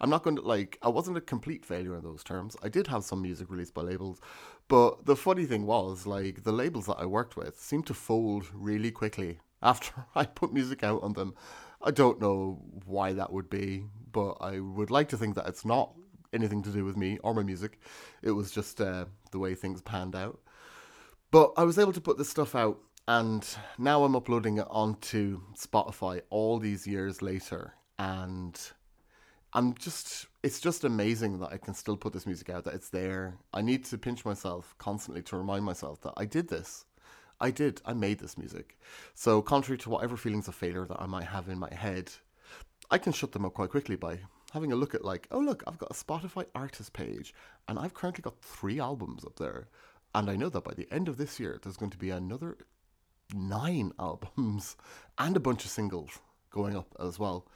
I'm 0.00 0.10
not 0.10 0.22
going 0.22 0.36
to 0.36 0.42
like, 0.42 0.78
I 0.82 0.88
wasn't 0.88 1.16
a 1.16 1.20
complete 1.20 1.64
failure 1.64 1.96
in 1.96 2.02
those 2.02 2.22
terms. 2.22 2.56
I 2.62 2.68
did 2.68 2.86
have 2.86 3.04
some 3.04 3.22
music 3.22 3.50
released 3.50 3.74
by 3.74 3.82
labels. 3.82 4.20
But 4.68 5.06
the 5.06 5.16
funny 5.16 5.44
thing 5.44 5.66
was, 5.66 6.06
like, 6.06 6.44
the 6.44 6.52
labels 6.52 6.86
that 6.86 6.98
I 6.98 7.06
worked 7.06 7.36
with 7.36 7.58
seemed 7.58 7.86
to 7.86 7.94
fold 7.94 8.46
really 8.54 8.90
quickly 8.90 9.40
after 9.72 9.92
I 10.14 10.24
put 10.24 10.52
music 10.52 10.82
out 10.82 11.02
on 11.02 11.12
them. 11.12 11.34
I 11.82 11.90
don't 11.90 12.20
know 12.20 12.62
why 12.84 13.12
that 13.12 13.32
would 13.32 13.50
be, 13.50 13.84
but 14.12 14.36
I 14.40 14.60
would 14.60 14.90
like 14.90 15.08
to 15.08 15.16
think 15.16 15.34
that 15.34 15.48
it's 15.48 15.64
not 15.64 15.92
anything 16.32 16.62
to 16.62 16.70
do 16.70 16.84
with 16.84 16.96
me 16.96 17.18
or 17.22 17.34
my 17.34 17.42
music. 17.42 17.80
It 18.22 18.32
was 18.32 18.50
just 18.50 18.80
uh, 18.80 19.06
the 19.32 19.38
way 19.38 19.54
things 19.54 19.82
panned 19.82 20.14
out. 20.14 20.40
But 21.30 21.52
I 21.56 21.64
was 21.64 21.78
able 21.78 21.92
to 21.92 22.00
put 22.00 22.18
this 22.18 22.28
stuff 22.28 22.54
out, 22.54 22.78
and 23.08 23.46
now 23.78 24.04
I'm 24.04 24.14
uploading 24.14 24.58
it 24.58 24.66
onto 24.70 25.40
Spotify 25.56 26.20
all 26.30 26.58
these 26.58 26.86
years 26.86 27.22
later, 27.22 27.74
and 27.98 28.60
I'm 29.54 29.74
just 29.74 30.26
it's 30.42 30.60
just 30.60 30.84
amazing 30.84 31.38
that 31.40 31.52
I 31.52 31.56
can 31.56 31.74
still 31.74 31.96
put 31.96 32.12
this 32.12 32.26
music 32.26 32.50
out 32.50 32.64
that 32.64 32.74
it's 32.74 32.90
there. 32.90 33.38
I 33.52 33.62
need 33.62 33.84
to 33.86 33.98
pinch 33.98 34.24
myself 34.24 34.74
constantly 34.78 35.22
to 35.22 35.36
remind 35.36 35.64
myself 35.64 36.00
that 36.02 36.14
I 36.16 36.26
did 36.26 36.48
this. 36.48 36.84
I 37.42 37.50
did. 37.50 37.82
I 37.84 37.92
made 37.92 38.20
this 38.20 38.38
music. 38.38 38.78
So, 39.14 39.42
contrary 39.42 39.76
to 39.78 39.90
whatever 39.90 40.16
feelings 40.16 40.46
of 40.46 40.54
failure 40.54 40.86
that 40.86 41.02
I 41.02 41.06
might 41.06 41.24
have 41.24 41.48
in 41.48 41.58
my 41.58 41.74
head, 41.74 42.12
I 42.88 42.98
can 42.98 43.12
shut 43.12 43.32
them 43.32 43.44
up 43.44 43.54
quite 43.54 43.70
quickly 43.70 43.96
by 43.96 44.20
having 44.52 44.70
a 44.70 44.76
look 44.76 44.94
at, 44.94 45.04
like, 45.04 45.26
oh, 45.32 45.40
look, 45.40 45.64
I've 45.66 45.78
got 45.78 45.90
a 45.90 45.94
Spotify 45.94 46.46
artist 46.54 46.92
page, 46.92 47.34
and 47.66 47.80
I've 47.80 47.94
currently 47.94 48.22
got 48.22 48.40
three 48.40 48.78
albums 48.78 49.24
up 49.24 49.36
there. 49.36 49.66
And 50.14 50.30
I 50.30 50.36
know 50.36 50.50
that 50.50 50.62
by 50.62 50.74
the 50.74 50.86
end 50.92 51.08
of 51.08 51.16
this 51.16 51.40
year, 51.40 51.58
there's 51.60 51.76
going 51.76 51.90
to 51.90 51.98
be 51.98 52.10
another 52.10 52.58
nine 53.34 53.92
albums 53.98 54.76
and 55.18 55.36
a 55.36 55.40
bunch 55.40 55.64
of 55.64 55.70
singles 55.70 56.20
going 56.50 56.76
up 56.76 56.94
as 57.00 57.18
well. 57.18 57.48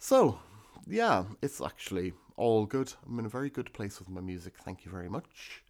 So, 0.00 0.40
yeah, 0.88 1.24
it's 1.42 1.60
actually 1.60 2.12
all 2.36 2.66
good. 2.66 2.92
I'm 3.06 3.20
in 3.20 3.26
a 3.26 3.28
very 3.28 3.50
good 3.50 3.72
place 3.72 4.00
with 4.00 4.08
my 4.08 4.20
music. 4.20 4.54
Thank 4.64 4.84
you 4.84 4.90
very 4.90 5.08
much. 5.08 5.62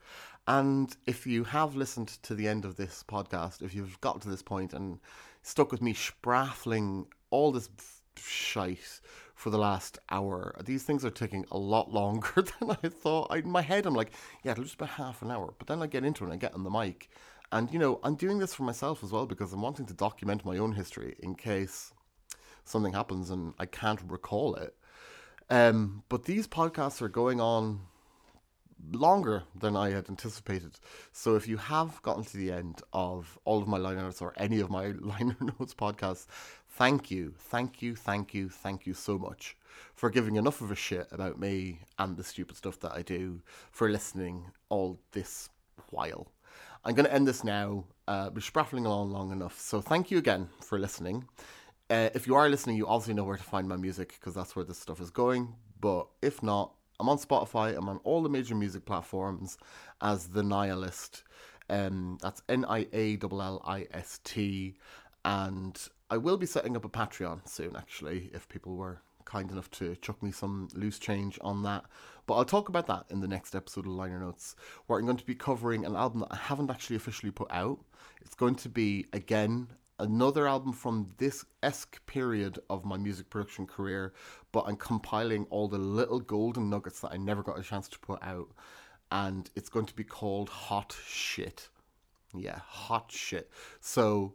And 0.48 0.96
if 1.06 1.26
you 1.26 1.44
have 1.44 1.76
listened 1.76 2.08
to 2.22 2.34
the 2.34 2.48
end 2.48 2.64
of 2.64 2.76
this 2.76 3.04
podcast, 3.06 3.60
if 3.60 3.74
you've 3.74 4.00
got 4.00 4.22
to 4.22 4.30
this 4.30 4.40
point 4.40 4.72
and 4.72 4.98
stuck 5.42 5.70
with 5.70 5.82
me 5.82 5.92
spraffling 5.92 7.04
all 7.28 7.52
this 7.52 7.68
shite 8.16 9.02
for 9.34 9.50
the 9.50 9.58
last 9.58 9.98
hour, 10.10 10.58
these 10.64 10.84
things 10.84 11.04
are 11.04 11.10
taking 11.10 11.44
a 11.50 11.58
lot 11.58 11.92
longer 11.92 12.32
than 12.36 12.70
I 12.82 12.88
thought. 12.88 13.26
I, 13.28 13.36
in 13.36 13.50
my 13.50 13.60
head, 13.60 13.84
I'm 13.84 13.92
like, 13.92 14.12
yeah, 14.42 14.52
it'll 14.52 14.64
just 14.64 14.78
be 14.78 14.86
half 14.86 15.20
an 15.20 15.30
hour. 15.30 15.52
But 15.58 15.66
then 15.66 15.82
I 15.82 15.86
get 15.86 16.02
into 16.02 16.24
it 16.24 16.28
and 16.28 16.32
I 16.32 16.38
get 16.38 16.54
on 16.54 16.64
the 16.64 16.70
mic. 16.70 17.10
And, 17.52 17.70
you 17.70 17.78
know, 17.78 18.00
I'm 18.02 18.14
doing 18.14 18.38
this 18.38 18.54
for 18.54 18.62
myself 18.62 19.04
as 19.04 19.12
well 19.12 19.26
because 19.26 19.52
I'm 19.52 19.60
wanting 19.60 19.84
to 19.84 19.94
document 19.94 20.46
my 20.46 20.56
own 20.56 20.72
history 20.72 21.16
in 21.18 21.34
case 21.34 21.92
something 22.64 22.94
happens 22.94 23.28
and 23.28 23.52
I 23.58 23.66
can't 23.66 24.00
recall 24.08 24.54
it. 24.54 24.74
Um, 25.50 26.04
but 26.08 26.24
these 26.24 26.48
podcasts 26.48 27.02
are 27.02 27.08
going 27.10 27.38
on 27.38 27.80
longer 28.92 29.42
than 29.54 29.76
I 29.76 29.90
had 29.90 30.08
anticipated. 30.08 30.78
So 31.12 31.36
if 31.36 31.48
you 31.48 31.56
have 31.56 32.00
gotten 32.02 32.24
to 32.24 32.36
the 32.36 32.52
end 32.52 32.82
of 32.92 33.38
all 33.44 33.60
of 33.60 33.68
my 33.68 33.78
liner 33.78 34.02
notes 34.02 34.22
or 34.22 34.32
any 34.36 34.60
of 34.60 34.70
my 34.70 34.86
liner 35.00 35.36
notes 35.40 35.74
podcasts, 35.74 36.26
thank 36.70 37.10
you, 37.10 37.34
thank 37.38 37.82
you, 37.82 37.96
thank 37.96 38.34
you, 38.34 38.48
thank 38.48 38.86
you 38.86 38.94
so 38.94 39.18
much 39.18 39.56
for 39.94 40.10
giving 40.10 40.36
enough 40.36 40.60
of 40.60 40.70
a 40.70 40.76
shit 40.76 41.08
about 41.10 41.38
me 41.38 41.80
and 41.98 42.16
the 42.16 42.24
stupid 42.24 42.56
stuff 42.56 42.80
that 42.80 42.92
I 42.92 43.02
do, 43.02 43.42
for 43.70 43.88
listening 43.88 44.44
all 44.68 44.98
this 45.12 45.50
while. 45.90 46.28
I'm 46.84 46.94
going 46.94 47.06
to 47.06 47.12
end 47.12 47.26
this 47.26 47.44
now. 47.44 47.84
Uh, 48.06 48.30
we're 48.32 48.40
spraffling 48.40 48.86
along 48.86 49.10
long 49.10 49.32
enough. 49.32 49.58
So 49.58 49.80
thank 49.80 50.10
you 50.10 50.18
again 50.18 50.48
for 50.60 50.78
listening. 50.78 51.26
Uh, 51.90 52.10
if 52.14 52.26
you 52.26 52.34
are 52.34 52.48
listening, 52.48 52.76
you 52.76 52.86
obviously 52.86 53.14
know 53.14 53.24
where 53.24 53.36
to 53.36 53.42
find 53.42 53.68
my 53.68 53.76
music 53.76 54.14
because 54.18 54.34
that's 54.34 54.54
where 54.54 54.64
this 54.64 54.78
stuff 54.78 55.00
is 55.00 55.10
going. 55.10 55.54
But 55.80 56.06
if 56.22 56.42
not, 56.42 56.72
I'm 57.00 57.08
on 57.08 57.18
Spotify. 57.18 57.76
I'm 57.76 57.88
on 57.88 58.00
all 58.04 58.22
the 58.22 58.28
major 58.28 58.54
music 58.54 58.84
platforms 58.84 59.56
as 60.00 60.28
The 60.28 60.42
Niallist. 60.42 61.22
Um, 61.70 62.18
that's 62.20 62.42
N 62.48 62.64
I 62.68 62.86
A 62.92 63.18
L 63.22 63.42
L 63.42 63.62
I 63.64 63.86
S 63.92 64.20
T. 64.24 64.74
And 65.24 65.78
I 66.10 66.16
will 66.16 66.36
be 66.36 66.46
setting 66.46 66.76
up 66.76 66.84
a 66.84 66.88
Patreon 66.88 67.46
soon, 67.48 67.76
actually, 67.76 68.30
if 68.32 68.48
people 68.48 68.76
were 68.76 69.00
kind 69.24 69.50
enough 69.50 69.70
to 69.70 69.94
chuck 69.96 70.22
me 70.22 70.32
some 70.32 70.68
loose 70.74 70.98
change 70.98 71.38
on 71.42 71.62
that. 71.62 71.84
But 72.26 72.34
I'll 72.34 72.44
talk 72.44 72.68
about 72.68 72.86
that 72.86 73.04
in 73.10 73.20
the 73.20 73.28
next 73.28 73.54
episode 73.54 73.86
of 73.86 73.92
Liner 73.92 74.18
Notes, 74.18 74.56
where 74.86 74.98
I'm 74.98 75.04
going 75.04 75.18
to 75.18 75.26
be 75.26 75.34
covering 75.34 75.84
an 75.84 75.96
album 75.96 76.20
that 76.20 76.32
I 76.32 76.36
haven't 76.36 76.70
actually 76.70 76.96
officially 76.96 77.30
put 77.30 77.50
out. 77.50 77.78
It's 78.22 78.34
going 78.34 78.54
to 78.56 78.68
be, 78.68 79.06
again, 79.12 79.68
another 79.98 80.46
album 80.46 80.72
from 80.72 81.10
this 81.18 81.44
esque 81.62 82.04
period 82.06 82.58
of 82.70 82.84
my 82.84 82.96
music 82.96 83.30
production 83.30 83.66
career, 83.66 84.12
but 84.52 84.64
I'm 84.66 84.76
compiling 84.76 85.46
all 85.50 85.68
the 85.68 85.78
little 85.78 86.20
golden 86.20 86.70
nuggets 86.70 87.00
that 87.00 87.12
I 87.12 87.16
never 87.16 87.42
got 87.42 87.58
a 87.58 87.62
chance 87.62 87.88
to 87.88 87.98
put 87.98 88.22
out. 88.22 88.48
And 89.10 89.50
it's 89.56 89.68
going 89.68 89.86
to 89.86 89.94
be 89.94 90.04
called 90.04 90.48
Hot 90.48 90.96
Shit. 91.06 91.68
Yeah, 92.34 92.60
Hot 92.66 93.10
Shit. 93.10 93.50
So 93.80 94.34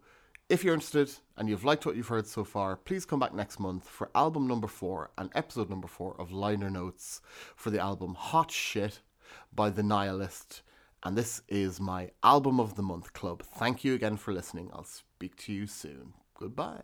if 0.50 0.64
you're 0.64 0.74
interested 0.74 1.12
and 1.38 1.48
you've 1.48 1.64
liked 1.64 1.86
what 1.86 1.96
you've 1.96 2.08
heard 2.08 2.28
so 2.28 2.44
far, 2.44 2.76
please 2.76 3.06
come 3.06 3.20
back 3.20 3.34
next 3.34 3.60
month 3.60 3.88
for 3.88 4.10
album 4.14 4.48
number 4.48 4.68
four 4.68 5.12
and 5.18 5.30
episode 5.36 5.70
number 5.70 5.88
four 5.88 6.20
of 6.20 6.32
Liner 6.32 6.70
Notes 6.70 7.22
for 7.56 7.70
the 7.70 7.80
album 7.80 8.16
Hot 8.16 8.52
Shit 8.52 9.02
by 9.54 9.70
The 9.70 9.82
Niallist. 9.82 10.62
And 11.06 11.18
this 11.18 11.42
is 11.50 11.82
my 11.82 12.12
Album 12.24 12.62
of 12.62 12.76
the 12.76 12.82
Month 12.82 13.12
Club. 13.12 13.44
Thank 13.44 13.84
you 13.84 13.94
again 13.94 14.16
for 14.16 14.34
listening. 14.34 14.70
I'll 14.72 14.86
speak 14.86 15.36
to 15.38 15.54
you 15.54 15.68
soon. 15.68 16.14
Goodbye. 16.34 16.84